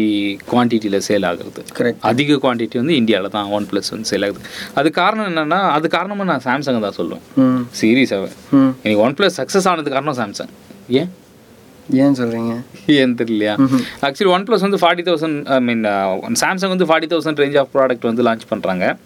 [0.49, 1.61] குவான்டிட்டியில் சேல் ஆகுறது.
[1.77, 4.41] கரெக்ட் அதிக குவான்டிட்டி வந்து இந்தியாவில் தான் ஒன் ப்ளஸ் வந்து சேல் ஆகுது.
[4.73, 7.23] அது காரணம் என்னன்னா அது காரணமாக நான் சாம்சங் தான் சொல்லுவேன்.
[7.43, 7.61] ம்.
[7.81, 8.71] சீரியஸ் அவன் ம்.
[8.83, 10.51] எனக்கு ஒன் ப்ளஸ் சக்ஸஸ் ஆனது காரணம் சாம்சங்
[11.01, 11.09] ஏன்?
[11.93, 12.61] ஏன் சொல்றீங்க?
[12.85, 13.53] ஏன் தெரியலையா?
[14.01, 15.83] ஆக்சுவலி ஒன் ப்ளஸ் வந்து forty thousand I mean
[16.39, 18.97] Samsung வந்து forty thousand range of product வந்து லான்ச் பண்ணுறாங்க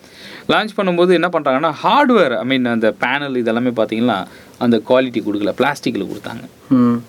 [0.48, 4.26] லான்ச் பண்ணும்போது என்ன பண்ணுறாங்கன்னா ஹார்ட்வேர் ஐ மீன் அந்த பேனல் இதெல்லாமே பார்த்தீங்கன்னா
[4.58, 5.54] அந்த குவாலிட்டி கொடுக்கல.
[5.58, 6.44] பிளாஸ்டிக்கில் கொடுத்தாங்க.
[6.70, 7.02] ம்.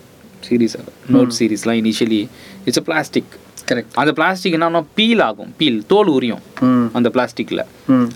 [0.48, 0.76] Series
[1.12, 2.28] note சீரீஸ்லாம் initially
[2.64, 3.32] it's a plastic
[3.68, 5.52] correct அந்த பிளாஸ்டிக் என்னன்னா பீல் ஆகும்.
[5.60, 6.42] பீல் தோல் உரியும்
[6.98, 7.62] அந்த பிளாஸ்டிக்கில்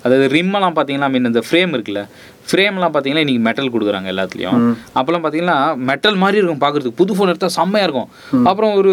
[0.05, 2.03] அதாவது ரிம்மெல்லாம் பார்த்தீங்கன்னா மீன் இந்த ஃப்ரேம் இருக்குல்ல
[2.51, 4.61] ஃப்ரேம்லாம் பார்த்தீங்கன்னா இன்றைக்கி மெட்டல் கொடுக்குறாங்க எல்லாத்துலேயும்.
[4.99, 5.57] அப்போல்லாம் பார்த்தீங்கன்னா
[5.89, 6.99] மெட்டல் மாதிரி இருக்கும் பார்க்குறதுக்கு.
[7.01, 8.09] புது ஃபோன் எடுத்தால் செம்மையாக இருக்கும்.
[8.51, 8.93] அப்புறம் ஒரு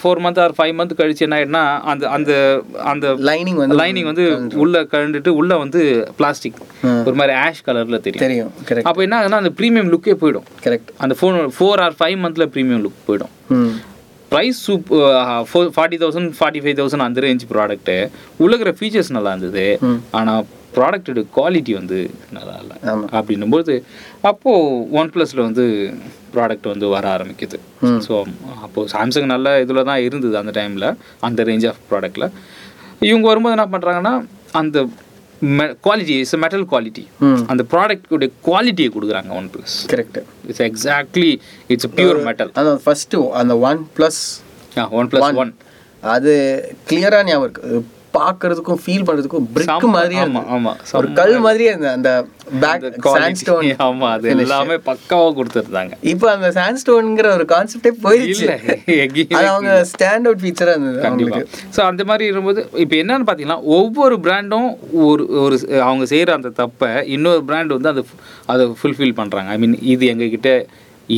[0.00, 2.32] four month or five month கழிச்சு என்ன ஆயிடுனா அந்த அந்த
[2.92, 4.26] அந்த லைனிங் வந்து லைனிங் வந்து
[4.64, 5.82] உள்ள கழண்டுட்டு உள்ள வந்து
[6.20, 6.60] பிளாஸ்டிக்
[7.08, 8.24] ஒரு மாதிரி ஆஷ் கலரில் தெரியும்.
[8.26, 8.52] தெரியும்.
[8.70, 10.48] கரெக்ட் அப்போ என்ன ஆகுதுன்னா அந்த ப்ரீமியம் லுக்கே போயிடும்.
[10.66, 13.32] கரெக்ட் அந்த ஃபோன் ஃபோர் ஆர் ஃபைவ் மந்த்தில் ப்ரீமியம் லுக் போயிடும்.
[14.32, 14.88] Price soup
[15.76, 17.96] forty thousand forty five thousand அந்த ரேஞ்ச் ப்ராடக்ட்டு
[18.44, 19.66] உள்ளக்கிற ஃபீச்சர்ஸ் நல்லா இருந்தது.
[20.20, 20.44] ஆனால்
[20.76, 21.98] ப்ராடக்டோட குவாலிட்டி வந்து
[22.36, 22.76] நல்லா இல்லை.
[23.18, 23.74] அப்படின்னும்போது
[24.30, 25.64] அப்போது ஒன் ப்ளஸில் வந்து
[26.34, 27.58] ப்ராடக்ட் வந்து வர ஆரம்பிக்குது.
[28.06, 28.14] ஸோ
[28.66, 30.88] அப்போது சாம்சங் நல்ல இதில் தான் இருந்தது அந்த டைமில்
[31.28, 32.28] அந்த ரேஞ்ச் ஆஃப் ப்ராடக்ட்டில்
[33.10, 34.14] இவங்க வரும்போது என்ன பண்ணுறாங்கன்னா
[34.60, 34.78] அந்த
[35.86, 37.04] குவாலிட்டி இட்ஸ் மெட்டல் குவாலிட்டி
[37.46, 40.18] அந்த ப்ராடக்ட்டுடைய குவாலிட்டியை கொடுக்குறாங்க OnePlus correct
[40.48, 41.32] it's exactly
[41.68, 44.22] it's pure metal அந்த ஃபஸ்ட்டு அந்த OnePlus
[44.90, 45.52] OnePlus one
[46.02, 46.32] அது
[46.88, 47.82] கிளியரா ஞாபகம் இருக்கு.
[48.16, 50.52] பார்க்கறதுக்கும் ஃபீல் பண்றதுக்கும் பிரிக் மாதிரியே ஆமா, இருந்தது.
[50.56, 51.94] ஆமா, ஒரு கல் மாதிரியே இருந்தது.
[51.98, 52.10] அந்த
[52.62, 55.94] பேக் சாண்ட்ஸ்டோன் ஆமா அது எல்லாமே பக்காவா கொடுத்துருந்தாங்க.
[56.12, 58.46] இப்போ அந்த சாண்ட்ஸ்டோன்ங்கிற ஒரு கான்செப்டே போயிடுச்சு
[59.38, 61.42] அது அவங்க ஸ்டாண்ட் அவுட் ஃபீச்சரா இருந்தது அவங்களுக்கு.
[61.76, 64.68] ஸோ அந்த மாதிரி இருக்கும்போது இப்போ என்னன்னு பார்த்தீங்கன்னா ஒவ்வொரு பிராண்டும்
[65.08, 65.58] ஒரு ஒரு
[65.88, 68.04] அவங்க செய்கிற அந்த தப்பை இன்னொரு பிராண்ட் வந்து அதை
[68.54, 70.50] அதை ஃபுல்ஃபில் பண்ணுறாங்க ஐ மீன் இது எங்ககிட்ட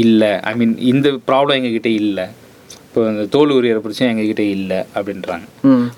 [0.02, 0.32] இல்லை.
[0.50, 2.26] ஐ மீன் இந்த ப்ராப்ளம் எங்ககிட்ட இல்லை.
[2.88, 5.46] இப்போ இந்த தோல் உரியற பிரச்சனை எங்ககிட்ட இல்லை அப்படின்றாங்க.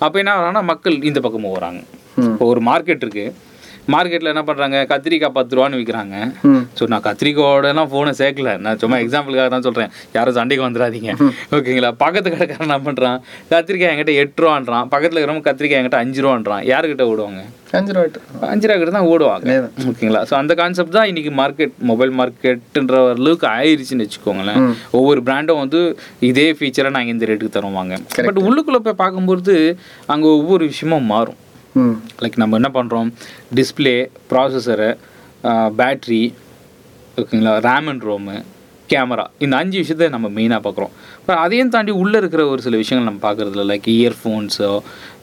[0.05, 1.81] அப்போ என்ன ஆகுறாங்கன்னா மக்கள் இந்த பக்கம் வராங்க.
[2.31, 3.25] இப்போ ஒரு மார்க்கெட் இருக்கு.
[3.93, 6.15] மார்க்கெட்டில் என்ன பண்ணுறாங்க கத்திரிக்காய் பத்து ரூபான்னு விற்கிறாங்க
[6.77, 8.51] ஸோ நான் கத்திரிக்காயோடலாம் ஃபோனை சேர்க்கல.
[8.65, 11.11] நான் சும்மா எக்ஸாம்பிளுக்காக தான் சொல்கிறேன் யாரும் சண்டைக்கு வந்துடாதீங்க
[11.57, 11.89] ஓகேங்களா?
[12.03, 13.17] பக்கத்து கடைக்காரன் என்ன பண்ணுறான்
[13.53, 14.85] கத்திரிக்காய் என்கிட்ட எட்டு ரூபான்றான்.
[14.93, 16.63] பக்கத்தில் இருக்கிறவங்க கத்திரிக்காய் என்கிட்ட அஞ்சு ரூபான்றான்.
[16.71, 17.41] யாருக்கிட்ட ஓடுவாங்க?
[17.79, 19.51] அஞ்சு ரூபா அஞ்சு ரூபா கிட்ட தான் ஓடுவாங்க.
[19.89, 20.21] ஓகேங்களா?
[20.29, 24.65] ஸோ அந்த கான்செப்ட் தான் இன்னைக்கு மார்க்கெட் மொபைல் மார்க்கெட்டுன்ற அளவுக்கு ஆயிருச்சுன்னு வச்சுக்கோங்களேன்.
[24.99, 25.81] ஒவ்வொரு பிராண்டும் வந்து
[26.31, 27.95] இதே ஃபீச்சரை நாங்கள் இந்த ரேட்டுக்கு தருவாங்க.
[28.27, 29.55] பட் உள்ளுக்குள்ளே போய் பார்க்கும்போது
[30.15, 31.39] அங்கே ஒவ்வொரு விஷயமும் மாறும்.
[32.23, 33.09] லைக் நம்ம என்ன பண்ணுறோம்
[33.59, 33.95] டிஸ்பிளே
[34.31, 34.89] ப்ராசஸரு
[35.81, 36.23] பேட்ரி
[37.21, 37.53] ஓகேங்களா?
[37.67, 38.35] ரேம் அண்ட் ரோமு
[38.89, 40.93] கேமரா இந்த அஞ்சு விஷயத்த நம்ம மெயினாக பார்க்குறோம்.
[41.25, 44.71] பட் அதையும் தாண்டி உள்ளே இருக்கிற ஒரு சில விஷயங்கள் நம்ம பார்க்குறதுல லைக் இயர்ஃபோன்ஸோ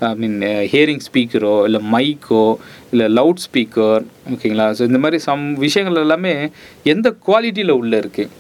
[0.09, 0.38] ஐ மீன்
[0.72, 2.44] ஹியரிங் ஸ்பீக்கரோ இல்லை மைக்கோ
[2.92, 4.03] இல்லை லவுட் ஸ்பீக்கர்
[4.34, 4.68] ஓகேங்களா?
[4.78, 6.34] ஸோ இந்த மாதிரி சம் விஷயங்கள் எல்லாமே
[6.94, 8.30] எந்த குவாலிட்டியில் உள்ளே இருக்குது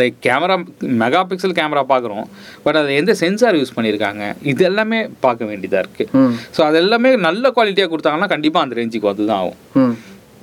[0.00, 0.56] like camera
[1.02, 2.26] mega pixel camera பார்க்குறோம்.
[2.64, 4.22] பட் அதை எந்த சென்சார் யூஸ் பண்ணியிருக்காங்க?
[4.52, 9.26] இது எல்லாமே பார்க்க வேண்டியதாக இருக்குது ஸோ அது எல்லாமே நல்ல குவாலிட்டியாக கொடுத்தாங்கன்னா கண்டிப்பாக அந்த ரேஞ்சுக்கு வந்து
[9.30, 9.94] தான் ஆகும்.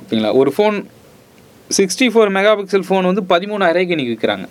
[0.02, 0.34] ஓகேங்களா?
[0.42, 0.78] ஒரு phone
[1.70, 4.48] sixty four mega pixel phone வந்து பதிமூணாயிரூபாய்க்கு இன்றைக்கி விற்கிறாங்க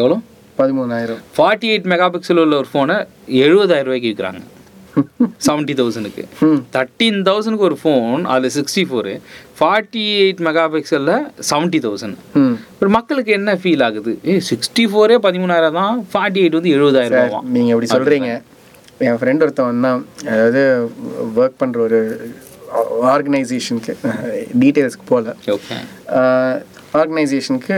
[0.00, 0.16] எவ்வளோ?
[0.58, 1.22] பதிமூணாயிரம்.
[1.36, 2.96] ஃபார்ட்டி எயிட் மெகா பிக்சல் உள்ள ஒரு ஃபோனை
[3.46, 4.42] எழுபதாயிரம் ரூபாய்க்கு விற்கிறாங்க
[5.46, 6.22] செவன்ட்டி தௌசண்ட்க்கு
[6.74, 9.12] தேர்ட்டீன் தௌசண்ட்க்கு ஒரு ஃபோன் அதில் sixty four
[9.56, 11.14] forty eight mega பிக்சலில்
[11.50, 12.54] seventy thousand ம்.
[12.72, 14.12] இப்போ மக்களுக்கு என்ன ஃபீல் ஆகுது?
[14.28, 18.30] ஏ சிக்ஸ்டி ஃபோரே பதிமூணாயிரம் தான் ஃபார்ட்டி எயிட் வந்து எழுபதாயிரம் நீங்கள் எப்படி சொல்கிறீங்க
[19.06, 20.02] என் ஃப்ரெண்ட் ஒருத்தவன் தான்
[20.32, 20.62] அதாவது
[21.36, 22.00] ஒர்க் பண்ணுற ஒரு
[23.10, 23.92] ஆர்கனைசேஷனுக்கு
[24.62, 25.34] டீட்டெயில்ஸ்க்கு போகல
[26.94, 27.76] ஆர்கனைசேஷனுக்கு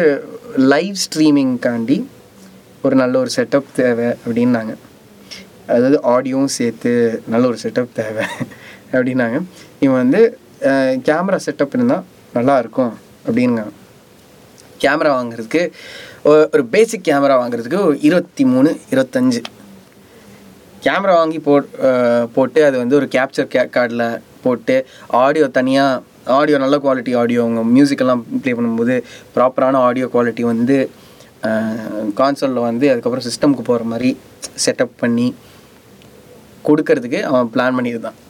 [0.72, 1.99] லைவ் ஸ்ட்ரீமிங்காண்டி
[2.85, 4.72] ஒரு நல்ல ஒரு செட்டப் தேவை அப்படின்னாங்க.
[5.68, 6.93] அதாவது ஆடியோவும் சேர்த்து
[7.29, 8.24] நல்ல ஒரு செட்டப் தேவை
[8.93, 9.39] அப்படின்னாங்க.
[9.81, 10.20] இவன் வந்து
[11.03, 12.95] கேமரா செட்டப் இருந்தால் நல்லா இருக்கும்
[14.81, 15.71] கேமரா வாங்குறதுக்கு
[16.53, 19.43] ஒரு பேசிக் கேமரா வாங்குறதுக்கு இருபத்தி மூணு இருபத்தஞ்சு
[20.81, 21.65] கேமரா வாங்கி போ
[22.35, 27.63] போட்டு அது வந்து ஒரு கேப்சர் கே கார்டில் போட்டு ஆடியோ தனியாக ஆடியோ நல்ல குவாலிட்டி ஆடியோ அவங்க
[27.63, 29.03] மியூசிக்கெல்லாம் ப்ளே பண்ணும்போது
[29.37, 30.91] ப்ராப்பரான ஆடியோ குவாலிட்டி வந்து
[32.15, 34.17] கான்சோலில் வந்து அதுக்கப்புறம் சிஸ்டம்க்கு போகிற மாதிரி
[34.67, 35.35] செட்டப் பண்ணி
[36.69, 38.28] கொடுக்கறதுக்கு அவன் பிளான் பண்ணியிருந்தான்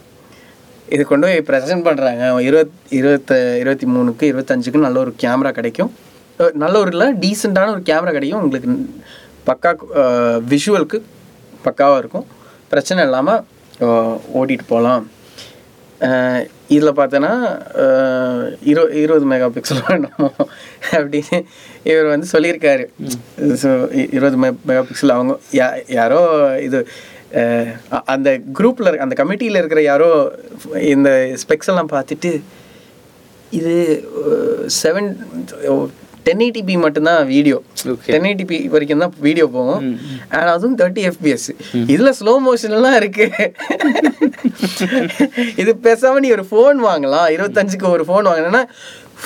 [0.94, 3.32] இது கொண்டு போய் ப்ரெசென்ட் பண்ணுறாங்க இருபத் இருபத்த
[3.62, 5.90] இருபத்தி மூணுக்கு இருபத்தஞ்சுக்கு நல்ல ஒரு கேமரா கிடைக்கும்.
[6.64, 8.42] நல்ல ஒரு இல்லை டீசெண்டான ஒரு கேமரா கிடைக்கும்.
[8.46, 8.70] உங்களுக்கு
[9.50, 9.70] பக்கா
[10.54, 10.98] விஷுவலுக்கு
[11.66, 12.26] பக்காவாக இருக்கும்.
[12.72, 13.44] பிரச்சனை இல்லாமல்
[14.38, 15.04] ஓட்டிகிட்டு போகலாம்
[16.74, 17.30] இதில் பார்த்தோன்னா
[18.70, 20.18] இரு இருபது மெகா பிக்சல் வேணும்
[20.98, 21.38] அப்படின்னு
[21.90, 22.84] இவர் வந்து சொல்லியிருக்காரு.
[23.62, 23.70] ஸோ
[24.16, 25.68] இருபது மெ மெகா பிக்சல் அவங்க யா
[25.98, 26.20] யாரோ
[26.66, 26.80] இது
[28.14, 30.10] அந்த குரூப்பில் அந்த கமிட்டியில் இருக்கிற யாரோ
[30.94, 31.10] இந்த
[31.42, 32.32] ஸ்பெக்ஸ் எல்லாம் பார்த்துட்டு
[33.58, 33.74] இது
[34.82, 35.08] செவன்
[36.26, 37.58] டென் எயிட்டிபி மட்டும்தான் வீடியோ.
[38.08, 39.84] டென் எயிட்டிபி வரைக்கும் தான் வீடியோ போகும்.
[40.36, 41.48] ஆனால் அதுவும் தேர்ட்டி எஃபிஎஸ்
[41.92, 43.26] இதில் ஸ்லோ மோஷன்லாம் இருக்கு.
[45.62, 47.28] இது பேசாம நீ ஒரு ஃபோன் வாங்கலாம்.
[47.36, 48.62] இருபத்தஞ்சுக்கு ஒரு ஃபோன் வாங்கினா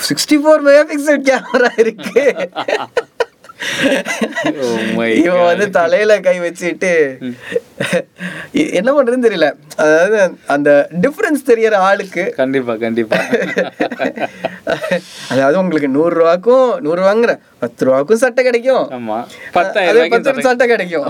[0.09, 2.23] sixty four mega pixel camera இருக்கு.
[2.95, 3.12] my
[5.21, 6.93] இவன் வந்து தலையில கை வச்சுட்டு
[8.79, 9.47] என்ன பண்றதுன்னு தெரியல.
[9.83, 13.17] அதாவது அந்த டிஃபரன்ஸ் தெரியற ஆளுக்கு கண்டிப்பா கண்டிப்பா.
[15.33, 18.85] அதாவது உங்களுக்கு நூறு ரூபாக்கும் நூறு ரூபாங்கிற பத்து ரூபாக்கும் சட்டை கிடைக்கும்.
[19.89, 21.09] அதே பத்து சட்டை கிடைக்கும்.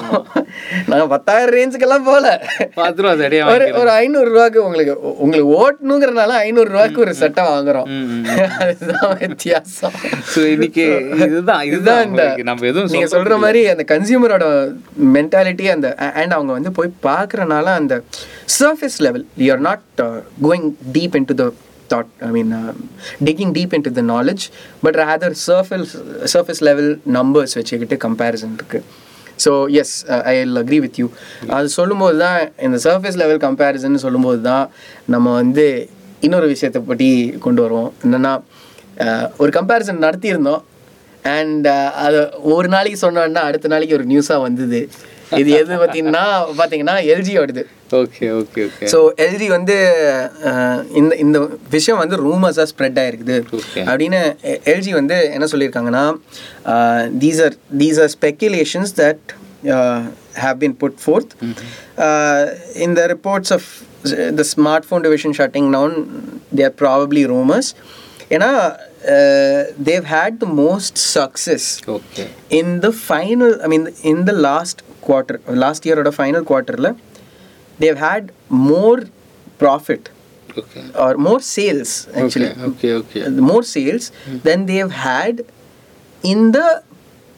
[0.90, 2.26] நாங்க பத்தாயிரம் ரேஞ்சுக்கெல்லாம் போல
[2.80, 7.88] பத்து ரூபா ஒரு ஒரு ஐநூறு ரூபாய்க்கு உங்களுக்கு உங்களுக்கு ஓட்டணுங்கிறனால ஐநூறு ரூபாய்க்கு ஒரு சட்டை வாங்குறோம்.
[8.66, 9.98] அதுதான் வித்தியாசம்.
[10.54, 10.86] இன்னைக்கு
[11.26, 14.46] இதுதான் இதுதான் இந்த நம்ம எதுவும் நீங்க சொல்ற மாதிரி அந்த கன்சியூமரோட
[15.18, 15.90] மென்டாலிட்டி அந்த
[16.22, 17.96] அண்ட் அவங்க வந்து போய் பார்க்கறனால அந்த
[18.60, 19.86] surface level you are not
[20.48, 21.46] going deep into the
[21.94, 22.52] thought I mean
[23.30, 24.46] digging deep into the knowledge
[24.84, 25.96] but rather surface
[26.34, 29.02] surface level numbers வச்சுக்கிட்டு கம்பேரிசன் இருக்குது
[29.44, 29.96] so yes
[30.42, 31.08] I'll agree with you
[31.58, 34.66] அது சொல்லும்போது தான் இந்த சர்ஃபேஸ் லெவல் கம்பேரிசன் சொல்லும்போது தான்
[35.06, 35.66] நம்ம வந்து
[36.26, 37.10] இன்னொரு விஷயத்தை பற்றி
[37.46, 37.90] கொண்டு வருவோம்.
[38.04, 38.34] என்னென்னா
[39.06, 40.62] uh, ஒரு கம்பேரிசன் நடத்தியிருந்தோம்
[41.38, 42.20] அண்ட் uh, அது
[42.56, 44.82] ஒரு நாளைக்கு சொன்னோன்னா அடுத்த நாளைக்கு ஒரு நியூஸாக வந்தது.
[45.42, 46.24] இது எது பார்த்தீங்கன்னா
[46.60, 47.64] பார்த்தீங்கன்னா எல்ஜியோடது
[48.02, 49.76] okay okay okay so LG வந்து
[51.00, 51.40] இந்த இந்த
[51.76, 53.84] விஷயம் வந்து ரூமர்ஸாக ஸ்ப்ரெட் ஆயிருக்குது Okay.
[53.90, 54.22] அப்படின்னு
[54.74, 56.06] எல்ஜி வந்து என்ன சொல்லியிருக்காங்கன்னா
[57.24, 59.24] these are these are speculations that
[60.36, 61.30] have been put forth
[62.06, 62.42] uh,
[62.86, 63.64] in the reports of
[64.40, 65.92] the smartphone division shutting down
[66.58, 67.68] they are probably rumors
[68.36, 68.50] ஏன்னா
[69.14, 71.66] uh, they've had the most success
[71.96, 72.26] okay
[72.60, 76.76] in the final i mean in the last quarter last year or the final quarter
[76.78, 76.92] la,
[77.80, 78.24] they've had
[78.70, 79.00] more
[79.60, 80.04] profit.
[80.58, 82.50] Okay or more sales actually.
[82.68, 84.06] Okay okay Uh, more sales
[84.44, 85.36] than they've had
[86.24, 86.68] in the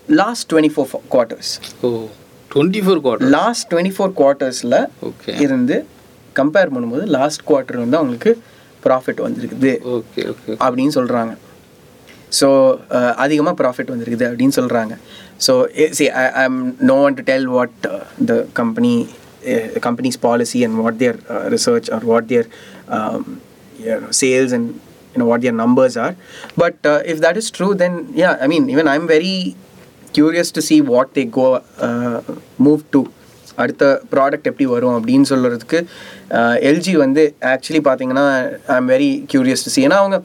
[0.08, 1.50] last 24 fo- quarters.
[1.84, 1.90] Oh
[2.52, 4.76] twenty four quarter last twenty four குவார்ட்டர்ஸில்
[5.46, 5.78] இருந்து
[6.36, 8.32] compare பண்ணும்போது last quarter வந்து அவங்களுக்கு
[8.84, 9.72] profit வந்திருக்குது.
[9.96, 11.34] Okay okay அப்படின்னு சொல்கிறாங்க
[12.40, 12.48] so
[13.16, 14.94] அதிகமாக profit வந்திருக்குது அப்படின்னு சொல்கிறாங்க
[15.40, 15.54] so
[15.92, 17.78] see I I'm no one to tell what
[18.32, 18.94] the company
[19.88, 21.16] company's policy and what their
[21.56, 22.48] research are what what
[24.22, 24.82] sales and um,
[25.14, 26.16] you know what their numbers are.
[26.58, 29.36] But uh, if that is true then yeah i mean even i'm very
[30.14, 31.48] curious to see what they go
[31.80, 32.18] uh,
[32.60, 33.02] move to.
[33.58, 33.84] அடுத்த
[34.14, 35.78] product எப்படி வரும் அப்படின்னு சொல்கிறதுக்கு
[36.70, 38.26] LG uh, வந்து actually பார்த்தீங்கன்னா
[38.74, 40.18] I am very curious to see ஏன்னா அவங்க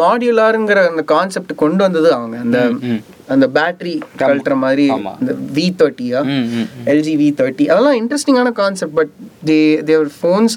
[0.00, 2.36] மாடியுலாருங்கிற அந்த கான்செப்ட் கொண்டு வந்தது அவங்க.
[2.46, 2.58] அந்த
[3.34, 4.86] அந்த பேட்டரி கழட்டுற மாதிரி.
[5.22, 6.20] இந்த வி தேர்ட்டியா
[6.92, 9.12] எல்ஜி வி தேர்ட்டி அதெல்லாம் இன்ட்ரெஸ்டிங்கான concept but
[9.50, 9.58] they
[9.90, 10.56] their phones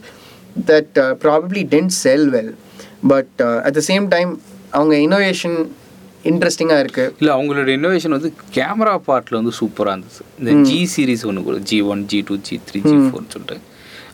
[0.71, 2.51] that probably tend sell well
[3.13, 4.31] but at the same time
[4.71, 5.57] அவங்க இன்னோவேஷன்
[6.31, 11.43] இன்ட்ரெஸ்டிங்காக இருக்குது இல்லை அவங்களோட இன்னோவேஷன் வந்து கேமரா பார்ட்டில் வந்து சூப்பராக இருந்துச்சு இந்த ஜி சீரிஸ் ஒன்று
[11.47, 13.57] கூட G one G two G three G ஃபோர்னு சொல்லிட்டு.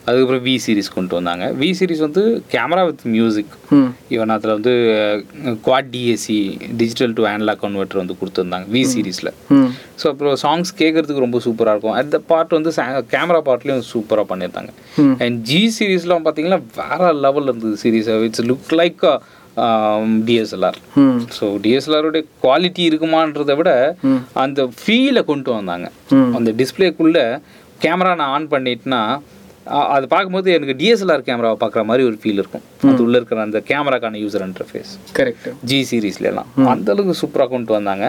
[0.06, 1.44] அதுக்கப்புறம் வி சீரிஸ் கொண்டு வந்தாங்க.
[1.60, 2.22] வி சீரிஸ் வந்து
[2.54, 3.52] கேமரா வித் மியூசிக்
[4.14, 4.74] ஈவன் அதில் வந்து
[5.66, 6.38] quad DAC
[6.80, 9.32] digital to analogue converter வந்து கொடுத்துருந்தாங்க வி சீரிஸில்
[10.02, 11.96] ஸோ அப்புறம் சாங்ஸ் கேட்குறதுக்கு ரொம்ப சூப்பராக இருக்கும்.
[12.02, 12.72] அந்த பார்ட் வந்து
[13.14, 14.72] கேமரா பார்ட்லேயும் சூப்பராக பண்ணியிருந்தாங்க.
[15.24, 19.04] அண்ட் ஜி சீரீஸ்லாம் பார்த்தீங்கன்னா வேற லெவலில் இருந்தது series it's look like
[20.28, 20.78] DSLR
[21.38, 23.70] so டிஎஸ்எல்ஆருடைய quality இருக்குமான்றதை விட
[24.44, 25.86] அந்த ஃபீலை கொண்டு வந்தாங்க.
[26.38, 27.24] அந்த டிஸ்பிளேக்குள்ளே
[27.84, 29.02] கேமரா நான் ஆன் பண்ணிட்டேன்னா
[29.94, 32.64] அது பார்க்கும்போது எனக்கு டிஎஸ்எல்ஆர் கேமராவை பார்க்குற மாதிரி ஒரு ஃபீல் இருக்கும்.
[32.90, 38.06] அது உள்ள இருக்கிற அந்த கேமராக்கான யூசர் இன்டர்ஃபேஸ் கரெக்ட் ஜி சீரீஸ்லாம் அந்த அளவுக்கு சூப்பராக கொண்டு வந்தாங்க.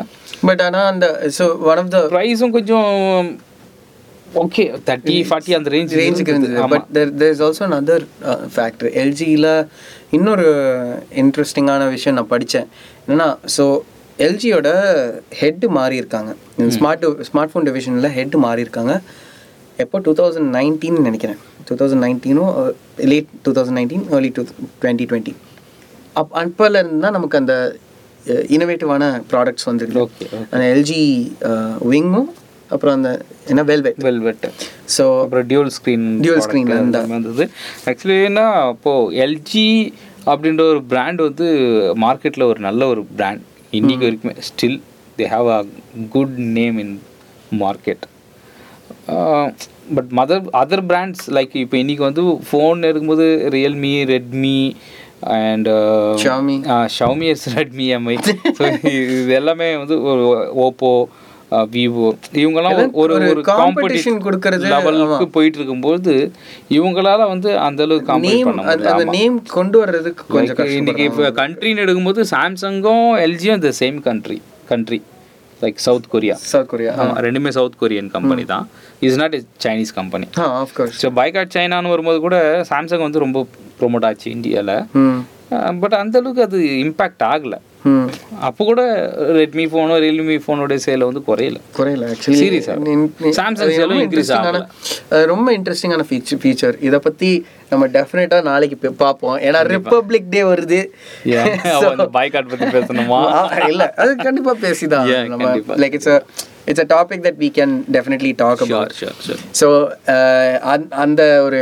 [0.50, 2.90] பட் ஆனால் அந்த ஸோ ஒன் ஆஃப் த ப்ரைஸும் கொஞ்சம்
[4.44, 6.58] ஓகே தேர்ட்டி ஃபார்ட்டி அந்த ரேஞ்ச் ரேஞ்சுக்கு இருந்தது.
[6.74, 7.98] But there there is also another
[8.54, 9.50] factor எல்ஜியில்
[10.18, 10.46] இன்னொரு
[11.24, 12.70] இன்ட்ரெஸ்டிங்கான விஷயம் நான் படித்தேன்
[13.06, 13.66] என்னன்னா ஸோ
[14.28, 14.70] எல்ஜியோட
[15.42, 16.32] ஹெட் மாறி இருக்காங்க
[16.78, 18.96] ஸ்மார்ட் ஸ்மார்ட் ஃபோன் டிவிஷனில் ஹெட் மாறி இருக்காங்க
[19.84, 20.00] எப்போ?
[20.08, 21.40] டூ தௌசண்ட் நைன்டீன் நினைக்கிறேன்.
[21.68, 22.52] Two thousand நைன்டீனும்
[23.12, 24.44] late two thousand nineteen early two
[24.82, 25.34] twenty twenty
[26.20, 27.56] அப் அப்போலேருந்து தான் நமக்கு அந்த
[28.56, 30.02] இனோவேட்டிவான ப்ராடக்ட்ஸ் வந்துருக்கு.
[30.06, 31.02] ஓகே அந்த எல்ஜி
[31.94, 32.30] விங்கும்
[32.74, 33.10] அப்புறம் அந்த
[33.52, 34.46] என்ன வெல்வெட் வெல்வெட்
[34.96, 36.06] ஸோ அப்புறம் டியூல் ஸ்க்ரீன்
[36.48, 37.02] screen இருந்தா.
[37.16, 37.46] வந்தது.
[37.92, 39.68] ஆக்சுவலி என்ன அப்போது எல்ஜி
[40.32, 41.48] அப்படின்ற ஒரு பிராண்ட் வந்து
[42.06, 43.44] மார்க்கெட்டில் ஒரு நல்ல ஒரு பிராண்ட்
[43.80, 44.80] இன்னைக்கு வரைக்குமே still
[45.20, 45.60] they have a
[46.16, 46.96] good name in
[47.64, 48.06] market
[49.94, 54.60] but mother other brands like இப்போ இன்னைக்கு வந்து ஃபோன் இருக்கும்போது Realme Redmi
[55.38, 55.68] and
[56.20, 56.56] Xiaomi.
[56.96, 58.16] Xiaomi yes Redmi Mi
[58.58, 60.24] so இது எல்லாமே வந்து ஒரு
[60.62, 60.92] ஓப்போ
[61.72, 66.14] விவோ இவங்கெல்லாம் ஒரு- ஒரு காம்படிஷன் கொடுக்கறது, லெவலுக்கு போயிட்டு இருக்கும்போது
[66.70, 69.16] இவங்களால வந்து அந்த அளவுக்கு காம்பேட் நேம் பண்ண அந்த முடியல.
[69.18, 75.00] நேம் கொண்டு வர்றதுக்கு கொஞ்சம் இன்னைக்கு இப்போ கண்ட்ரின்னு எடுக்கும்போது சாம்சங்கும் எல்ஜியும் இந்த same country country
[75.62, 78.66] like South Korea South Korea ஆமா ரெண்டுமே சவுத் கொரியன் கம்பெனி தான்.
[79.08, 79.36] Is not
[79.66, 80.28] Chinese company
[81.02, 82.38] so boycott சைனான்னு வரும்போது கூட
[82.72, 83.42] சாம்சங் வந்து ரொம்ப
[83.80, 84.76] ப்ரொமோட் ஆச்சு இந்தியாவில்
[85.84, 87.56] பட் அந்த அளவுக்கு அது இம்பேக்ட் ஆகல.
[88.40, 88.82] அப்போ கூட
[89.18, 91.56] ரெட்மி ஃபோனோ ரியல்மி ஃபோனோட சேலை வந்து குறையல.
[91.78, 92.74] குறையல ஆக்சுவலி Serious ஆ?
[92.74, 95.26] Samsung sale உம் increase ஆகல.
[95.26, 99.38] ரொம்ப இன்ட்ரெஸ்டிங்கான ஃபீச்சர் ஃபீச்சர் இதை பத்தி நம்ம டெஃபினட்டா நாளைக்கு பார்ப்போம்.
[99.40, 100.80] ஏன்னா ரிப்பப்ளிக் டே வருது.
[102.14, 103.68] பைகாட் பத்தி பேசணுமா?
[103.68, 103.94] இல்ல.
[103.98, 105.28] அது கண்டிப்பா பேசிதான்.
[105.28, 105.56] நம்ம.
[105.58, 106.22] Like it's
[106.66, 108.94] it's a topic that we can definitely talk about
[109.54, 109.68] so
[110.90, 111.62] அந்த ஒரு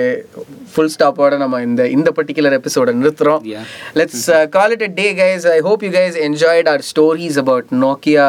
[0.73, 3.43] ஃபுல் ஸ்டாப்போட நம்ம இந்த இந்த பர்டிகுலர் எபிசோட நிறுத்துறோம்.
[3.95, 8.27] Let's call it a day guys I hope you guys enjoyed our stories about Nokia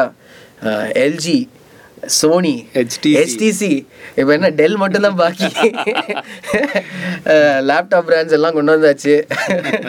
[0.93, 1.39] LG
[2.05, 3.13] Sony HTC.
[3.25, 3.85] HTC
[4.15, 5.43] இப்போ என்ன del மட்டும்தான் பாக்கி.
[7.69, 9.23] லேப்டாப் பிராண்ட்ஸ் எல்லாம் கொண்டு வந்தாச்சு.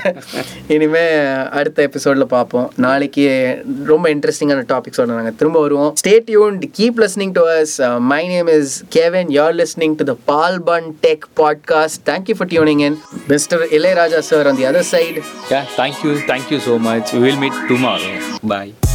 [0.74, 1.16] இனிமே
[1.50, 2.72] அடுத்த எபிசோட்ல பார்ப்போம்.
[2.76, 5.94] நாளைக்கு ரொம்ப இன்ட்ரெஸ்டிங்கான டாபிக்ஸோட நாங்கள் திரும்ப வருவோம்.
[6.06, 10.62] Stay tuned keep listening to us my name is Kevin you're listening to the Paal
[10.62, 12.98] Bun tech podcast thank you for tuning in
[13.28, 16.18] mister Ilaiyaraaja sir on the other side Yeah, thank you.
[16.20, 17.12] Thank you so much.
[17.12, 18.91] We